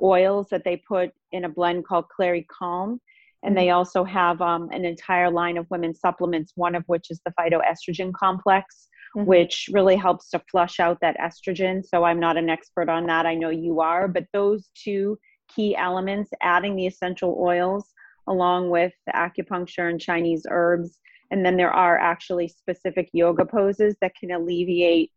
oils 0.00 0.46
that 0.50 0.62
they 0.64 0.76
put 0.76 1.10
in 1.32 1.44
a 1.44 1.48
blend 1.48 1.84
called 1.84 2.08
Clary 2.14 2.46
Calm. 2.48 3.00
And 3.42 3.56
they 3.56 3.66
mm-hmm. 3.66 3.76
also 3.76 4.04
have 4.04 4.40
um, 4.40 4.68
an 4.70 4.84
entire 4.84 5.30
line 5.30 5.56
of 5.56 5.66
women's 5.68 5.98
supplements, 5.98 6.52
one 6.54 6.76
of 6.76 6.84
which 6.86 7.10
is 7.10 7.20
the 7.26 7.32
phytoestrogen 7.38 8.12
complex, 8.12 8.88
mm-hmm. 9.16 9.26
which 9.26 9.68
really 9.72 9.96
helps 9.96 10.30
to 10.30 10.40
flush 10.48 10.78
out 10.78 10.98
that 11.00 11.18
estrogen. 11.18 11.84
So 11.84 12.04
I'm 12.04 12.20
not 12.20 12.36
an 12.36 12.48
expert 12.48 12.88
on 12.88 13.06
that. 13.06 13.26
I 13.26 13.34
know 13.34 13.50
you 13.50 13.80
are, 13.80 14.06
but 14.06 14.26
those 14.32 14.70
two 14.76 15.18
key 15.48 15.76
elements, 15.76 16.30
adding 16.40 16.76
the 16.76 16.86
essential 16.86 17.36
oils 17.40 17.92
along 18.26 18.70
with 18.70 18.92
acupuncture 19.14 19.90
and 19.90 20.00
Chinese 20.00 20.46
herbs. 20.50 20.98
And 21.30 21.44
then 21.44 21.56
there 21.56 21.72
are 21.72 21.98
actually 21.98 22.48
specific 22.48 23.10
yoga 23.12 23.44
poses 23.44 23.96
that 24.00 24.14
can 24.14 24.30
alleviate, 24.30 25.12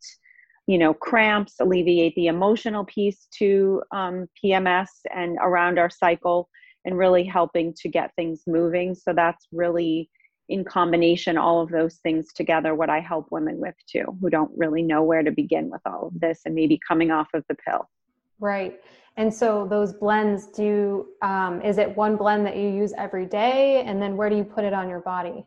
you 0.66 0.78
know, 0.78 0.94
cramps, 0.94 1.56
alleviate 1.60 2.16
the 2.16 2.28
emotional 2.28 2.86
piece 2.86 3.28
to 3.40 3.82
um, 3.92 4.28
PMS 4.44 4.88
and 5.14 5.38
around 5.42 5.80
our 5.80 5.90
cycle, 5.90 6.50
and 6.86 6.98
really 6.98 7.24
helping 7.24 7.74
to 7.82 7.90
get 7.90 8.16
things 8.16 8.44
moving. 8.48 8.96
So 8.96 9.14
that's 9.14 9.48
really 9.52 10.10
in 10.50 10.64
combination, 10.64 11.38
all 11.38 11.62
of 11.62 11.70
those 11.70 11.96
things 11.96 12.32
together, 12.34 12.74
what 12.74 12.90
I 12.90 13.02
help 13.02 13.28
women 13.32 13.60
with 13.60 13.76
too, 13.92 14.18
who 14.22 14.30
don't 14.30 14.52
really 14.56 14.82
know 14.82 15.04
where 15.04 15.24
to 15.24 15.32
begin 15.32 15.70
with 15.70 15.82
all 15.86 16.08
of 16.08 16.20
this 16.20 16.42
and 16.46 16.56
maybe 16.56 16.80
coming 16.88 17.12
off 17.12 17.28
of 17.34 17.44
the 17.50 17.56
pill. 17.56 17.90
Right. 18.40 18.80
And 19.18 19.34
so 19.34 19.66
those 19.68 19.94
blends 19.94 20.48
do, 20.48 21.08
um, 21.24 21.62
is 21.64 21.80
it 21.80 21.96
one 21.98 22.18
blend 22.18 22.46
that 22.46 22.56
you 22.56 22.70
use 22.70 22.94
every 22.98 23.26
day? 23.26 23.84
And 23.84 24.02
then 24.02 24.16
where 24.16 24.30
do 24.30 24.36
you 24.36 24.44
put 24.44 24.64
it 24.64 24.74
on 24.74 24.90
your 24.90 25.00
body? 25.00 25.46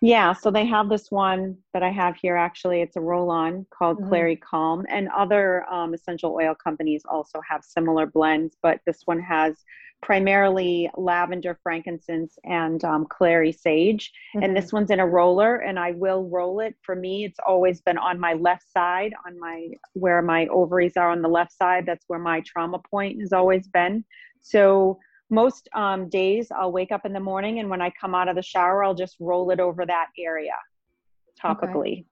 Yeah, 0.00 0.32
so 0.32 0.50
they 0.50 0.64
have 0.66 0.88
this 0.88 1.10
one 1.10 1.56
that 1.72 1.82
I 1.82 1.90
have 1.90 2.16
here 2.16 2.36
actually. 2.36 2.82
It's 2.82 2.96
a 2.96 3.00
roll 3.00 3.30
on 3.30 3.66
called 3.70 3.98
mm-hmm. 3.98 4.08
Clary 4.08 4.36
Calm, 4.36 4.86
and 4.88 5.08
other 5.16 5.64
um, 5.70 5.92
essential 5.94 6.34
oil 6.34 6.54
companies 6.54 7.02
also 7.08 7.40
have 7.48 7.64
similar 7.64 8.06
blends, 8.06 8.56
but 8.62 8.80
this 8.86 9.02
one 9.06 9.20
has 9.20 9.64
primarily 10.00 10.88
lavender, 10.96 11.58
frankincense, 11.62 12.38
and 12.44 12.84
um, 12.84 13.06
clary 13.06 13.50
sage. 13.50 14.12
Mm-hmm. 14.34 14.44
And 14.44 14.56
this 14.56 14.66
mm-hmm. 14.66 14.76
one's 14.76 14.90
in 14.90 15.00
a 15.00 15.06
roller, 15.06 15.56
and 15.56 15.78
I 15.78 15.92
will 15.92 16.28
roll 16.28 16.60
it. 16.60 16.76
For 16.82 16.94
me, 16.94 17.24
it's 17.24 17.40
always 17.44 17.80
been 17.80 17.98
on 17.98 18.20
my 18.20 18.34
left 18.34 18.70
side, 18.72 19.12
on 19.26 19.38
my 19.40 19.68
where 19.94 20.22
my 20.22 20.46
ovaries 20.46 20.96
are 20.96 21.10
on 21.10 21.22
the 21.22 21.28
left 21.28 21.52
side. 21.52 21.86
That's 21.86 22.04
where 22.06 22.20
my 22.20 22.40
trauma 22.46 22.78
point 22.78 23.20
has 23.20 23.32
always 23.32 23.66
been. 23.66 24.04
So 24.40 25.00
most 25.30 25.68
um, 25.74 26.08
days, 26.08 26.48
I'll 26.54 26.72
wake 26.72 26.92
up 26.92 27.04
in 27.04 27.12
the 27.12 27.20
morning, 27.20 27.58
and 27.58 27.68
when 27.68 27.82
I 27.82 27.90
come 28.00 28.14
out 28.14 28.28
of 28.28 28.36
the 28.36 28.42
shower, 28.42 28.82
I'll 28.82 28.94
just 28.94 29.16
roll 29.20 29.50
it 29.50 29.60
over 29.60 29.84
that 29.86 30.08
area 30.18 30.54
topically. 31.42 31.92
Okay. 31.92 32.04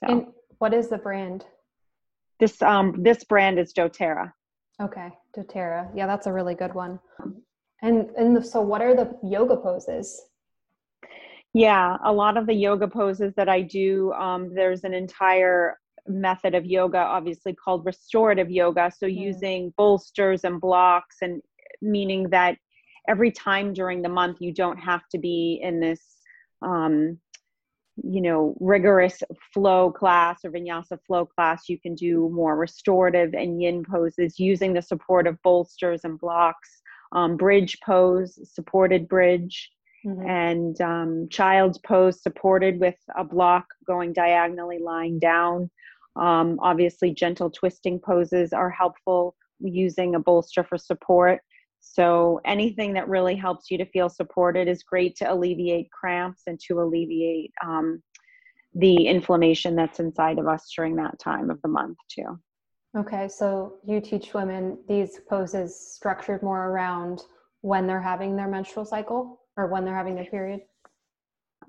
So. 0.00 0.06
And 0.08 0.26
what 0.58 0.74
is 0.74 0.88
the 0.88 0.98
brand? 0.98 1.44
This 2.38 2.60
um 2.60 3.02
this 3.02 3.24
brand 3.24 3.58
is 3.58 3.72
DoTerra. 3.72 4.32
Okay, 4.82 5.08
doTERRA. 5.36 5.90
Yeah, 5.94 6.06
that's 6.06 6.26
a 6.26 6.32
really 6.32 6.54
good 6.54 6.74
one. 6.74 6.98
And 7.82 8.10
and 8.10 8.44
so 8.44 8.60
what 8.60 8.82
are 8.82 8.94
the 8.94 9.18
yoga 9.22 9.56
poses? 9.56 10.22
Yeah, 11.54 11.96
a 12.04 12.12
lot 12.12 12.36
of 12.36 12.46
the 12.46 12.54
yoga 12.54 12.86
poses 12.86 13.32
that 13.36 13.48
I 13.48 13.62
do, 13.62 14.12
um, 14.12 14.54
there's 14.54 14.84
an 14.84 14.92
entire 14.92 15.78
method 16.06 16.54
of 16.54 16.66
yoga, 16.66 16.98
obviously 16.98 17.54
called 17.54 17.86
restorative 17.86 18.50
yoga. 18.50 18.92
So 18.94 19.06
mm. 19.06 19.16
using 19.16 19.72
bolsters 19.78 20.44
and 20.44 20.60
blocks, 20.60 21.16
and 21.22 21.40
meaning 21.80 22.28
that 22.30 22.56
every 23.08 23.30
time 23.30 23.72
during 23.72 24.02
the 24.02 24.08
month 24.08 24.38
you 24.40 24.52
don't 24.52 24.78
have 24.78 25.02
to 25.10 25.18
be 25.18 25.60
in 25.62 25.80
this 25.80 26.02
um, 26.62 27.18
you 28.02 28.20
know 28.20 28.54
rigorous 28.60 29.22
flow 29.54 29.90
class 29.90 30.44
or 30.44 30.50
vinyasa 30.50 30.98
flow 31.06 31.24
class. 31.24 31.68
You 31.68 31.78
can 31.78 31.94
do 31.94 32.28
more 32.30 32.56
restorative 32.56 33.34
and 33.34 33.60
yin 33.62 33.84
poses 33.84 34.38
using 34.38 34.74
the 34.74 34.82
support 34.82 35.26
of 35.26 35.40
bolsters 35.42 36.02
and 36.04 36.18
blocks 36.18 36.82
um, 37.12 37.36
bridge 37.36 37.78
pose 37.84 38.38
supported 38.52 39.08
bridge 39.08 39.70
mm-hmm. 40.04 40.28
and 40.28 40.80
um, 40.80 41.28
child's 41.30 41.78
pose 41.78 42.22
supported 42.22 42.80
with 42.80 42.96
a 43.16 43.24
block 43.24 43.66
going 43.86 44.12
diagonally 44.12 44.78
lying 44.78 45.18
down. 45.18 45.70
Um, 46.16 46.58
obviously 46.62 47.12
gentle 47.12 47.50
twisting 47.50 47.98
poses 47.98 48.52
are 48.52 48.70
helpful 48.70 49.36
using 49.60 50.14
a 50.14 50.20
bolster 50.20 50.64
for 50.64 50.78
support 50.78 51.40
so 51.92 52.40
anything 52.44 52.92
that 52.94 53.08
really 53.08 53.36
helps 53.36 53.70
you 53.70 53.78
to 53.78 53.86
feel 53.86 54.08
supported 54.08 54.68
is 54.68 54.82
great 54.82 55.16
to 55.16 55.32
alleviate 55.32 55.90
cramps 55.90 56.42
and 56.46 56.58
to 56.60 56.80
alleviate 56.80 57.52
um, 57.64 58.02
the 58.74 59.06
inflammation 59.06 59.74
that's 59.74 60.00
inside 60.00 60.38
of 60.38 60.46
us 60.46 60.70
during 60.76 60.96
that 60.96 61.18
time 61.18 61.48
of 61.48 61.60
the 61.62 61.68
month 61.68 61.96
too. 62.10 62.38
Okay, 62.96 63.28
so 63.28 63.74
you 63.86 64.00
teach 64.00 64.34
women 64.34 64.78
these 64.88 65.20
poses 65.28 65.78
structured 65.94 66.42
more 66.42 66.70
around 66.70 67.22
when 67.60 67.86
they're 67.86 68.00
having 68.00 68.36
their 68.36 68.48
menstrual 68.48 68.84
cycle 68.84 69.40
or 69.56 69.66
when 69.66 69.84
they're 69.84 69.96
having 69.96 70.14
their 70.14 70.24
period? 70.24 70.60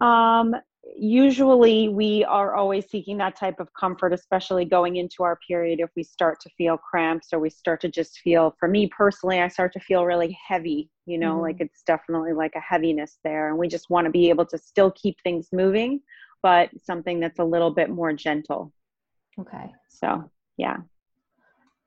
Um, 0.01 0.55
usually 0.95 1.89
we 1.89 2.23
are 2.25 2.55
always 2.55 2.89
seeking 2.89 3.17
that 3.17 3.35
type 3.35 3.59
of 3.59 3.67
comfort 3.73 4.13
especially 4.13 4.63
going 4.63 4.95
into 4.95 5.23
our 5.23 5.37
period 5.47 5.79
if 5.79 5.89
we 5.95 6.03
start 6.03 6.39
to 6.39 6.49
feel 6.57 6.77
cramps 6.77 7.29
or 7.33 7.39
we 7.39 7.49
start 7.49 7.81
to 7.81 7.89
just 7.89 8.19
feel 8.19 8.55
for 8.59 8.67
me 8.67 8.87
personally 8.87 9.41
i 9.41 9.47
start 9.47 9.73
to 9.73 9.79
feel 9.79 10.05
really 10.05 10.37
heavy 10.47 10.89
you 11.05 11.17
know 11.17 11.33
mm-hmm. 11.33 11.41
like 11.43 11.57
it's 11.59 11.83
definitely 11.83 12.33
like 12.33 12.53
a 12.55 12.59
heaviness 12.59 13.19
there 13.23 13.49
and 13.49 13.57
we 13.57 13.67
just 13.67 13.89
want 13.89 14.05
to 14.05 14.11
be 14.11 14.29
able 14.29 14.45
to 14.45 14.57
still 14.57 14.91
keep 14.91 15.15
things 15.23 15.49
moving 15.51 15.99
but 16.43 16.69
something 16.81 17.19
that's 17.19 17.39
a 17.39 17.43
little 17.43 17.71
bit 17.71 17.89
more 17.89 18.13
gentle. 18.13 18.71
Okay. 19.39 19.71
So 19.89 20.29
yeah. 20.57 20.77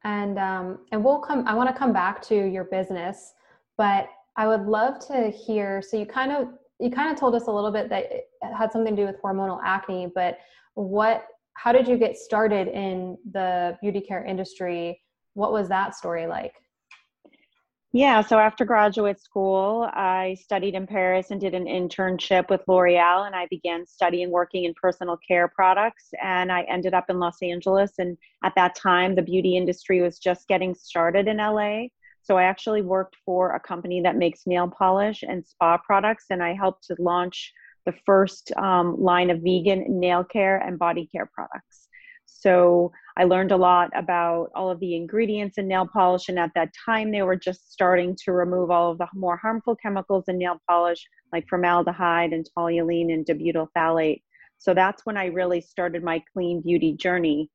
And 0.04 0.38
um 0.38 0.78
and 0.92 1.04
we'll 1.04 1.20
come 1.20 1.46
i 1.46 1.54
want 1.54 1.68
to 1.68 1.74
come 1.74 1.92
back 1.92 2.22
to 2.22 2.34
your 2.34 2.64
business 2.64 3.34
but 3.76 4.08
i 4.36 4.46
would 4.46 4.62
love 4.62 4.98
to 5.08 5.28
hear 5.28 5.82
so 5.82 5.98
you 5.98 6.06
kind 6.06 6.32
of 6.32 6.48
you 6.80 6.90
kind 6.90 7.12
of 7.12 7.18
told 7.18 7.34
us 7.34 7.46
a 7.46 7.50
little 7.52 7.70
bit 7.70 7.88
that 7.90 8.04
it 8.10 8.28
had 8.56 8.72
something 8.72 8.96
to 8.96 9.02
do 9.02 9.06
with 9.06 9.20
hormonal 9.22 9.60
acne, 9.62 10.10
but 10.14 10.38
what 10.74 11.26
how 11.54 11.72
did 11.72 11.86
you 11.86 11.98
get 11.98 12.16
started 12.16 12.68
in 12.68 13.18
the 13.32 13.76
beauty 13.82 14.00
care 14.00 14.24
industry? 14.24 15.02
What 15.34 15.52
was 15.52 15.68
that 15.68 15.94
story 15.94 16.26
like? 16.26 16.54
Yeah, 17.92 18.20
so 18.22 18.38
after 18.38 18.64
graduate 18.64 19.20
school, 19.20 19.90
I 19.92 20.36
studied 20.40 20.76
in 20.76 20.86
Paris 20.86 21.32
and 21.32 21.40
did 21.40 21.54
an 21.54 21.64
internship 21.64 22.48
with 22.48 22.60
L'Oreal, 22.68 23.26
and 23.26 23.34
I 23.34 23.48
began 23.50 23.84
studying 23.84 24.30
working 24.30 24.62
in 24.64 24.74
personal 24.80 25.18
care 25.26 25.48
products. 25.48 26.10
And 26.22 26.52
I 26.52 26.62
ended 26.62 26.94
up 26.94 27.06
in 27.08 27.18
Los 27.18 27.42
Angeles. 27.42 27.94
And 27.98 28.16
at 28.44 28.54
that 28.54 28.76
time, 28.76 29.16
the 29.16 29.22
beauty 29.22 29.56
industry 29.56 30.02
was 30.02 30.20
just 30.20 30.46
getting 30.46 30.72
started 30.72 31.26
in 31.26 31.38
LA. 31.38 31.88
So 32.22 32.36
I 32.36 32.44
actually 32.44 32.82
worked 32.82 33.16
for 33.24 33.54
a 33.54 33.60
company 33.60 34.02
that 34.02 34.16
makes 34.16 34.46
nail 34.46 34.68
polish 34.68 35.22
and 35.22 35.46
spa 35.46 35.78
products, 35.78 36.26
and 36.30 36.42
I 36.42 36.54
helped 36.54 36.84
to 36.84 36.96
launch 36.98 37.52
the 37.86 37.94
first 38.04 38.52
um, 38.56 39.00
line 39.00 39.30
of 39.30 39.40
vegan 39.42 39.84
nail 39.88 40.22
care 40.24 40.58
and 40.58 40.78
body 40.78 41.08
care 41.10 41.30
products. 41.34 41.88
So 42.26 42.92
I 43.16 43.24
learned 43.24 43.52
a 43.52 43.56
lot 43.56 43.90
about 43.94 44.50
all 44.54 44.70
of 44.70 44.80
the 44.80 44.94
ingredients 44.94 45.58
in 45.58 45.66
nail 45.66 45.88
polish, 45.92 46.28
and 46.28 46.38
at 46.38 46.52
that 46.54 46.70
time 46.86 47.10
they 47.10 47.22
were 47.22 47.36
just 47.36 47.72
starting 47.72 48.16
to 48.24 48.32
remove 48.32 48.70
all 48.70 48.92
of 48.92 48.98
the 48.98 49.08
more 49.14 49.36
harmful 49.36 49.76
chemicals 49.76 50.24
in 50.28 50.38
nail 50.38 50.58
polish, 50.68 51.06
like 51.32 51.48
formaldehyde 51.48 52.32
and 52.32 52.48
toluene 52.56 53.12
and 53.12 53.26
dibutyl 53.26 53.68
phthalate. 53.76 54.22
So 54.58 54.74
that's 54.74 55.04
when 55.04 55.16
I 55.16 55.26
really 55.26 55.60
started 55.60 56.04
my 56.04 56.22
clean 56.32 56.60
beauty 56.60 56.92
journey. 56.92 57.50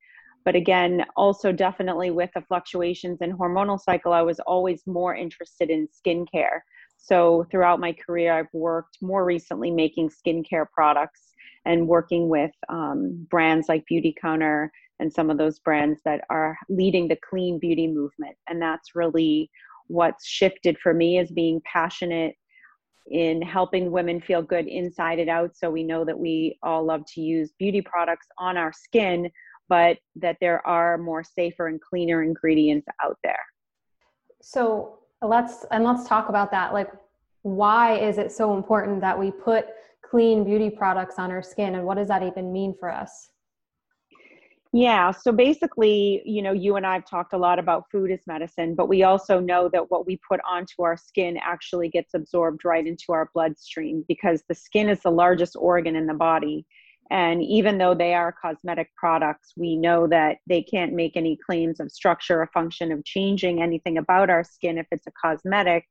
But 0.45 0.55
again, 0.55 1.03
also 1.17 1.51
definitely 1.51 2.11
with 2.11 2.29
the 2.35 2.41
fluctuations 2.41 3.19
in 3.21 3.35
hormonal 3.35 3.79
cycle, 3.79 4.13
I 4.13 4.21
was 4.21 4.39
always 4.41 4.85
more 4.85 5.15
interested 5.15 5.71
in 5.71 5.87
skincare. 5.87 6.59
So 6.97 7.45
throughout 7.51 7.79
my 7.79 7.93
career, 7.93 8.31
I've 8.31 8.53
worked 8.53 8.99
more 9.01 9.25
recently 9.25 9.71
making 9.71 10.09
skincare 10.09 10.65
products 10.71 11.33
and 11.65 11.87
working 11.87 12.29
with 12.29 12.51
um, 12.69 13.27
brands 13.29 13.67
like 13.67 13.85
Beautycounter 13.91 14.69
and 14.99 15.11
some 15.11 15.29
of 15.29 15.37
those 15.37 15.59
brands 15.59 15.99
that 16.05 16.21
are 16.29 16.57
leading 16.69 17.07
the 17.07 17.17
clean 17.27 17.59
beauty 17.59 17.87
movement. 17.87 18.35
And 18.47 18.61
that's 18.61 18.95
really 18.95 19.49
what's 19.87 20.25
shifted 20.25 20.77
for 20.77 20.93
me 20.93 21.19
is 21.19 21.31
being 21.31 21.61
passionate 21.65 22.35
in 23.11 23.41
helping 23.41 23.91
women 23.91 24.19
feel 24.19 24.41
good 24.41 24.67
inside 24.67 25.19
and 25.19 25.29
out. 25.29 25.55
So 25.55 25.69
we 25.69 25.83
know 25.83 26.05
that 26.05 26.17
we 26.17 26.57
all 26.63 26.83
love 26.83 27.03
to 27.13 27.21
use 27.21 27.51
beauty 27.59 27.81
products 27.81 28.27
on 28.39 28.57
our 28.57 28.73
skin, 28.73 29.29
but 29.69 29.97
that 30.15 30.37
there 30.41 30.65
are 30.65 30.97
more 30.97 31.23
safer 31.23 31.67
and 31.67 31.81
cleaner 31.81 32.23
ingredients 32.23 32.87
out 33.03 33.17
there. 33.23 33.39
So 34.41 34.99
let's 35.21 35.65
and 35.71 35.83
let's 35.83 36.07
talk 36.07 36.29
about 36.29 36.51
that. 36.51 36.73
Like, 36.73 36.91
why 37.41 37.97
is 37.97 38.17
it 38.17 38.31
so 38.31 38.55
important 38.55 39.01
that 39.01 39.17
we 39.19 39.31
put 39.31 39.65
clean 40.03 40.43
beauty 40.43 40.69
products 40.69 41.15
on 41.17 41.31
our 41.31 41.41
skin, 41.41 41.75
and 41.75 41.85
what 41.85 41.97
does 41.97 42.07
that 42.09 42.23
even 42.23 42.51
mean 42.53 42.75
for 42.79 42.91
us? 42.91 43.29
Yeah, 44.77 45.11
so 45.11 45.31
basically, 45.31 46.21
you 46.25 46.41
know, 46.41 46.51
you 46.51 46.75
and 46.75 46.85
I 46.85 46.95
have 46.95 47.05
talked 47.05 47.31
a 47.31 47.37
lot 47.37 47.59
about 47.59 47.85
food 47.89 48.11
as 48.11 48.19
medicine, 48.27 48.75
but 48.75 48.89
we 48.89 49.03
also 49.03 49.39
know 49.39 49.69
that 49.69 49.89
what 49.89 50.05
we 50.05 50.19
put 50.27 50.41
onto 50.49 50.83
our 50.83 50.97
skin 50.97 51.39
actually 51.41 51.87
gets 51.87 52.13
absorbed 52.13 52.65
right 52.65 52.85
into 52.85 53.13
our 53.13 53.29
bloodstream 53.33 54.03
because 54.09 54.43
the 54.49 54.53
skin 54.53 54.89
is 54.89 54.99
the 54.99 55.11
largest 55.11 55.55
organ 55.57 55.95
in 55.95 56.05
the 56.07 56.13
body 56.13 56.65
and 57.11 57.43
even 57.43 57.77
though 57.77 57.93
they 57.93 58.13
are 58.15 58.31
cosmetic 58.33 58.89
products, 58.95 59.53
we 59.55 59.75
know 59.75 60.07
that 60.07 60.37
they 60.47 60.63
can't 60.63 60.93
make 60.93 61.15
any 61.15 61.37
claims 61.45 61.79
of 61.79 61.91
structure 61.91 62.41
or 62.41 62.49
function 62.53 62.91
of 62.91 63.05
changing 63.05 63.61
anything 63.61 63.97
about 63.97 64.29
our 64.29 64.43
skin 64.43 64.77
if 64.77 64.87
it's 64.91 65.05
a 65.05 65.11
cosmetic. 65.11 65.85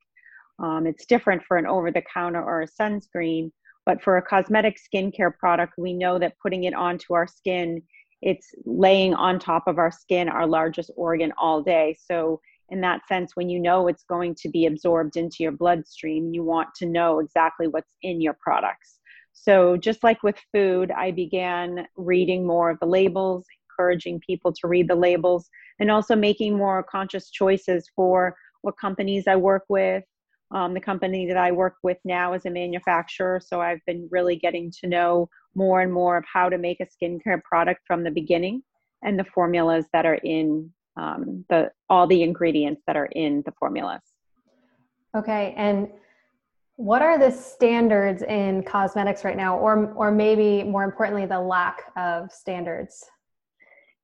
Um, 0.59 0.87
it's 0.87 1.07
different 1.07 1.42
for 1.44 1.57
an 1.57 1.66
over 1.66 1.90
the 1.92 2.03
counter 2.03 2.42
or 2.42 2.62
a 2.62 2.68
sunscreen. 2.68 3.50
But 3.87 4.03
for 4.03 4.16
a 4.16 4.22
cosmetic 4.22 4.79
skincare 4.79 5.37
product, 5.37 5.74
we 5.79 5.92
know 5.92 6.18
that 6.18 6.38
putting 6.42 6.64
it 6.64 6.74
onto 6.74 7.14
our 7.14 7.27
skin, 7.27 7.83
it's 8.22 8.48
laying 8.64 9.14
on 9.14 9.38
top 9.38 9.64
of 9.66 9.79
our 9.79 9.90
skin, 9.90 10.29
our 10.29 10.46
largest 10.46 10.90
organ, 10.96 11.33
all 11.38 11.62
day. 11.62 11.96
So, 12.00 12.40
in 12.70 12.81
that 12.81 13.07
sense, 13.07 13.33
when 13.35 13.50
you 13.50 13.61
know 13.61 13.88
it's 13.88 14.05
going 14.05 14.35
to 14.37 14.48
be 14.48 14.64
absorbed 14.64 15.16
into 15.16 15.37
your 15.40 15.53
bloodstream, 15.53 16.33
you 16.33 16.42
want 16.42 16.70
to 16.77 16.87
know 16.87 17.18
exactly 17.18 17.68
what's 17.68 17.92
in 18.00 18.22
your 18.22 18.37
products. 18.40 18.98
So, 19.35 19.77
just 19.77 20.03
like 20.03 20.23
with 20.23 20.37
food, 20.53 20.90
I 20.90 21.11
began 21.11 21.87
reading 21.97 22.47
more 22.47 22.70
of 22.70 22.79
the 22.81 22.87
labels, 22.87 23.44
encouraging 23.68 24.20
people 24.20 24.53
to 24.53 24.68
read 24.68 24.88
the 24.88 24.94
labels, 24.94 25.51
and 25.81 25.90
also 25.90 26.16
making 26.16 26.57
more 26.57 26.83
conscious 26.85 27.31
choices 27.31 27.87
for 27.94 28.37
what 28.62 28.79
companies 28.79 29.27
I 29.27 29.37
work 29.37 29.64
with. 29.68 30.05
Um, 30.53 30.73
the 30.73 30.81
company 30.81 31.27
that 31.27 31.37
I 31.37 31.51
work 31.51 31.77
with 31.83 31.99
now 32.05 32.33
is 32.33 32.47
a 32.47 32.51
manufacturer, 32.51 33.40
so 33.44 33.61
I've 33.61 33.85
been 33.87 34.09
really 34.11 34.37
getting 34.37 34.73
to 34.81 34.87
know 34.87 35.29
more 35.57 35.81
and 35.81 35.92
more 35.92 36.16
of 36.16 36.25
how 36.33 36.49
to 36.49 36.57
make 36.57 36.81
a 36.81 36.87
skincare 36.87 37.42
product 37.42 37.81
from 37.87 38.05
the 38.05 38.11
beginning 38.11 38.62
and 39.03 39.18
the 39.18 39.25
formulas 39.25 39.87
that 39.92 40.07
are 40.07 40.20
in 40.23 40.70
um, 40.97 41.44
the 41.49 41.73
all 41.90 42.07
the 42.07 42.23
ingredients 42.23 42.83
that 42.87 42.97
are 42.97 43.09
in 43.12 43.42
the 43.44 43.53
formulas. 43.59 44.01
Okay, 45.16 45.55
and 45.57 45.88
what 46.76 47.02
are 47.02 47.18
the 47.18 47.30
standards 47.30 48.22
in 48.22 48.62
cosmetics 48.64 49.24
right 49.24 49.37
now, 49.37 49.58
or 49.58 49.92
or 49.94 50.10
maybe 50.10 50.62
more 50.64 50.84
importantly, 50.84 51.26
the 51.26 51.40
lack 51.40 51.82
of 51.96 52.32
standards? 52.32 53.04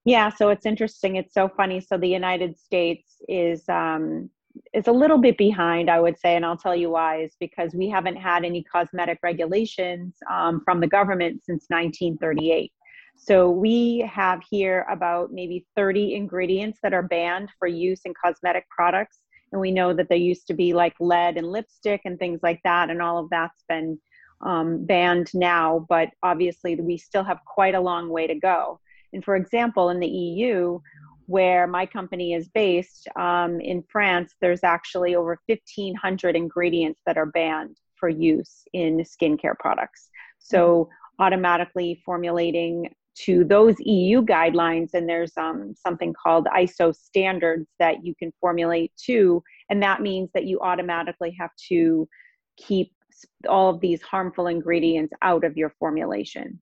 Yeah, 0.04 0.30
so 0.30 0.48
it's 0.48 0.66
interesting. 0.66 1.16
It's 1.16 1.34
so 1.34 1.48
funny. 1.48 1.80
So 1.80 1.98
the 1.98 2.08
United 2.08 2.58
States 2.58 3.16
is 3.28 3.68
um, 3.68 4.30
is 4.72 4.86
a 4.86 4.92
little 4.92 5.18
bit 5.18 5.36
behind, 5.36 5.90
I 5.90 6.00
would 6.00 6.18
say, 6.18 6.36
and 6.36 6.46
I'll 6.46 6.56
tell 6.56 6.76
you 6.76 6.90
why. 6.90 7.22
Is 7.22 7.36
because 7.40 7.74
we 7.74 7.88
haven't 7.88 8.16
had 8.16 8.44
any 8.44 8.62
cosmetic 8.62 9.18
regulations 9.22 10.14
um, 10.30 10.62
from 10.64 10.80
the 10.80 10.86
government 10.86 11.42
since 11.44 11.66
1938. 11.68 12.72
So 13.16 13.50
we 13.50 14.08
have 14.10 14.40
here 14.48 14.86
about 14.90 15.30
maybe 15.30 15.66
30 15.76 16.14
ingredients 16.14 16.78
that 16.82 16.94
are 16.94 17.02
banned 17.02 17.50
for 17.58 17.68
use 17.68 18.00
in 18.06 18.14
cosmetic 18.14 18.66
products 18.70 19.18
and 19.52 19.60
we 19.60 19.70
know 19.70 19.92
that 19.92 20.08
there 20.08 20.18
used 20.18 20.46
to 20.46 20.54
be 20.54 20.72
like 20.72 20.94
lead 21.00 21.36
and 21.36 21.46
lipstick 21.46 22.02
and 22.04 22.18
things 22.18 22.40
like 22.42 22.60
that 22.64 22.90
and 22.90 23.02
all 23.02 23.18
of 23.18 23.30
that's 23.30 23.64
been 23.68 23.98
um, 24.42 24.84
banned 24.86 25.30
now 25.34 25.84
but 25.88 26.08
obviously 26.22 26.74
we 26.76 26.96
still 26.96 27.24
have 27.24 27.38
quite 27.46 27.74
a 27.74 27.80
long 27.80 28.08
way 28.08 28.26
to 28.26 28.34
go. 28.34 28.80
And 29.12 29.24
for 29.24 29.36
example 29.36 29.90
in 29.90 30.00
the 30.00 30.08
eu 30.08 30.80
where 31.26 31.66
my 31.66 31.86
company 31.86 32.32
is 32.34 32.48
based 32.48 33.06
um, 33.16 33.60
in 33.60 33.84
france 33.90 34.34
there's 34.40 34.64
actually 34.64 35.14
over 35.14 35.38
1500 35.46 36.36
ingredients 36.36 37.00
that 37.06 37.18
are 37.18 37.26
banned 37.26 37.76
for 37.96 38.08
use 38.08 38.64
in 38.72 38.98
skincare 38.98 39.56
products. 39.58 40.08
So 40.38 40.88
automatically 41.18 42.00
formulating 42.04 42.90
to 43.14 43.44
those 43.44 43.76
EU 43.80 44.22
guidelines, 44.22 44.90
and 44.94 45.08
there's 45.08 45.32
um, 45.36 45.74
something 45.76 46.12
called 46.12 46.46
ISO 46.46 46.94
standards 46.94 47.66
that 47.78 48.04
you 48.04 48.14
can 48.14 48.32
formulate 48.40 48.92
to, 49.06 49.42
and 49.68 49.82
that 49.82 50.00
means 50.00 50.30
that 50.34 50.44
you 50.46 50.60
automatically 50.60 51.34
have 51.38 51.50
to 51.68 52.08
keep 52.56 52.92
all 53.48 53.70
of 53.70 53.80
these 53.80 54.00
harmful 54.02 54.46
ingredients 54.46 55.12
out 55.22 55.44
of 55.44 55.56
your 55.56 55.70
formulations. 55.78 56.58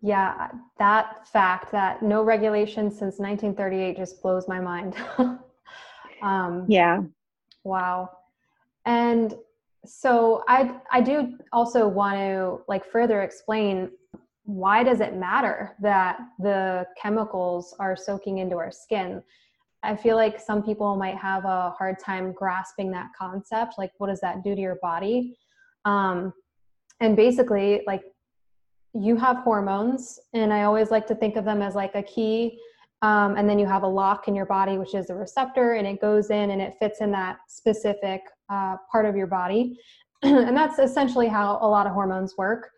Yeah, 0.00 0.48
that 0.78 1.26
fact 1.28 1.72
that 1.72 2.02
no 2.02 2.22
regulation 2.22 2.90
since 2.90 3.18
1938 3.18 3.96
just 3.96 4.22
blows 4.22 4.46
my 4.46 4.60
mind. 4.60 4.94
um, 6.22 6.66
yeah. 6.68 7.02
Wow. 7.64 8.10
And 8.84 9.34
so 9.84 10.44
I 10.48 10.76
I 10.92 11.00
do 11.00 11.36
also 11.52 11.88
want 11.88 12.16
to 12.16 12.60
like 12.68 12.84
further 12.84 13.22
explain 13.22 13.90
why 14.48 14.82
does 14.82 15.00
it 15.00 15.14
matter 15.14 15.76
that 15.78 16.18
the 16.38 16.86
chemicals 17.00 17.76
are 17.78 17.94
soaking 17.94 18.38
into 18.38 18.56
our 18.56 18.72
skin? 18.72 19.22
I 19.82 19.94
feel 19.94 20.16
like 20.16 20.40
some 20.40 20.62
people 20.62 20.96
might 20.96 21.18
have 21.18 21.44
a 21.44 21.74
hard 21.76 21.98
time 21.98 22.32
grasping 22.32 22.90
that 22.92 23.08
concept. 23.16 23.74
Like, 23.76 23.92
what 23.98 24.06
does 24.06 24.20
that 24.22 24.42
do 24.42 24.54
to 24.54 24.60
your 24.60 24.78
body? 24.80 25.36
Um, 25.84 26.32
and 27.00 27.14
basically, 27.14 27.82
like, 27.86 28.00
you 28.94 29.16
have 29.16 29.36
hormones, 29.40 30.18
and 30.32 30.50
I 30.50 30.62
always 30.62 30.90
like 30.90 31.06
to 31.08 31.14
think 31.14 31.36
of 31.36 31.44
them 31.44 31.60
as 31.60 31.74
like 31.74 31.94
a 31.94 32.02
key. 32.02 32.58
Um, 33.02 33.36
and 33.36 33.46
then 33.46 33.58
you 33.58 33.66
have 33.66 33.82
a 33.82 33.86
lock 33.88 34.28
in 34.28 34.34
your 34.34 34.46
body, 34.46 34.78
which 34.78 34.94
is 34.94 35.10
a 35.10 35.14
receptor, 35.14 35.74
and 35.74 35.86
it 35.86 36.00
goes 36.00 36.30
in 36.30 36.52
and 36.52 36.62
it 36.62 36.72
fits 36.80 37.02
in 37.02 37.10
that 37.12 37.36
specific 37.48 38.22
uh, 38.48 38.76
part 38.90 39.04
of 39.04 39.14
your 39.14 39.26
body. 39.26 39.78
and 40.22 40.56
that's 40.56 40.78
essentially 40.78 41.28
how 41.28 41.58
a 41.60 41.68
lot 41.68 41.86
of 41.86 41.92
hormones 41.92 42.34
work. 42.38 42.70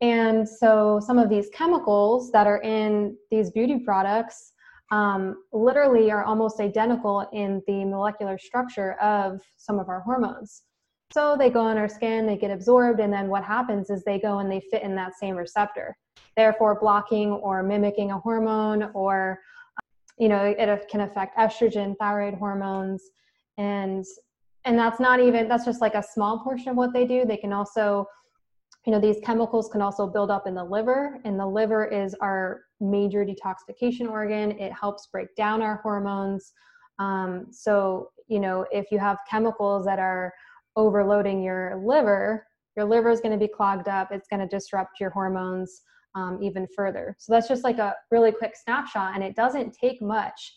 And 0.00 0.48
so, 0.48 1.00
some 1.04 1.18
of 1.18 1.28
these 1.28 1.48
chemicals 1.52 2.30
that 2.32 2.46
are 2.46 2.62
in 2.62 3.16
these 3.30 3.50
beauty 3.50 3.80
products 3.80 4.52
um, 4.90 5.44
literally 5.52 6.10
are 6.10 6.24
almost 6.24 6.60
identical 6.60 7.28
in 7.32 7.62
the 7.66 7.84
molecular 7.84 8.38
structure 8.38 8.94
of 8.94 9.40
some 9.56 9.78
of 9.78 9.88
our 9.88 10.00
hormones. 10.00 10.62
So 11.12 11.36
they 11.36 11.50
go 11.50 11.60
on 11.60 11.76
our 11.76 11.88
skin, 11.88 12.26
they 12.26 12.36
get 12.36 12.52
absorbed, 12.52 13.00
and 13.00 13.12
then 13.12 13.28
what 13.28 13.44
happens 13.44 13.90
is 13.90 14.04
they 14.04 14.20
go 14.20 14.38
and 14.38 14.50
they 14.50 14.60
fit 14.70 14.82
in 14.82 14.94
that 14.96 15.14
same 15.18 15.36
receptor, 15.36 15.96
therefore 16.36 16.78
blocking 16.80 17.30
or 17.30 17.62
mimicking 17.62 18.12
a 18.12 18.18
hormone, 18.18 18.90
or 18.94 19.40
you 20.18 20.28
know 20.28 20.44
it 20.44 20.88
can 20.88 21.00
affect 21.00 21.36
estrogen, 21.36 21.96
thyroid 21.98 22.34
hormones, 22.34 23.02
and 23.58 24.04
and 24.64 24.78
that's 24.78 25.00
not 25.00 25.18
even 25.20 25.48
that's 25.48 25.64
just 25.64 25.80
like 25.80 25.94
a 25.94 26.02
small 26.02 26.40
portion 26.44 26.68
of 26.68 26.76
what 26.76 26.92
they 26.92 27.04
do. 27.04 27.24
They 27.24 27.36
can 27.36 27.52
also 27.52 28.06
you 28.86 28.92
know 28.92 29.00
these 29.00 29.18
chemicals 29.22 29.68
can 29.68 29.82
also 29.82 30.06
build 30.06 30.30
up 30.30 30.46
in 30.46 30.54
the 30.54 30.64
liver 30.64 31.20
and 31.24 31.38
the 31.38 31.46
liver 31.46 31.84
is 31.84 32.14
our 32.22 32.62
major 32.80 33.24
detoxification 33.24 34.08
organ. 34.08 34.52
It 34.52 34.72
helps 34.72 35.06
break 35.06 35.34
down 35.36 35.60
our 35.60 35.80
hormones. 35.82 36.52
Um, 36.98 37.46
so 37.50 38.10
you 38.28 38.40
know 38.40 38.66
if 38.72 38.90
you 38.90 38.98
have 38.98 39.18
chemicals 39.28 39.84
that 39.84 39.98
are 39.98 40.32
overloading 40.76 41.42
your 41.42 41.82
liver 41.84 42.46
your 42.76 42.86
liver 42.86 43.10
is 43.10 43.20
going 43.20 43.32
to 43.32 43.38
be 43.38 43.52
clogged 43.52 43.88
up. 43.88 44.12
It's 44.12 44.28
going 44.28 44.40
to 44.40 44.46
disrupt 44.46 45.00
your 45.00 45.10
hormones 45.10 45.82
um, 46.14 46.38
even 46.42 46.66
further. 46.74 47.16
So 47.18 47.32
that's 47.32 47.48
just 47.48 47.64
like 47.64 47.78
a 47.78 47.94
really 48.10 48.32
quick 48.32 48.54
snapshot 48.56 49.14
and 49.14 49.22
it 49.22 49.36
doesn't 49.36 49.76
take 49.78 50.00
much 50.00 50.56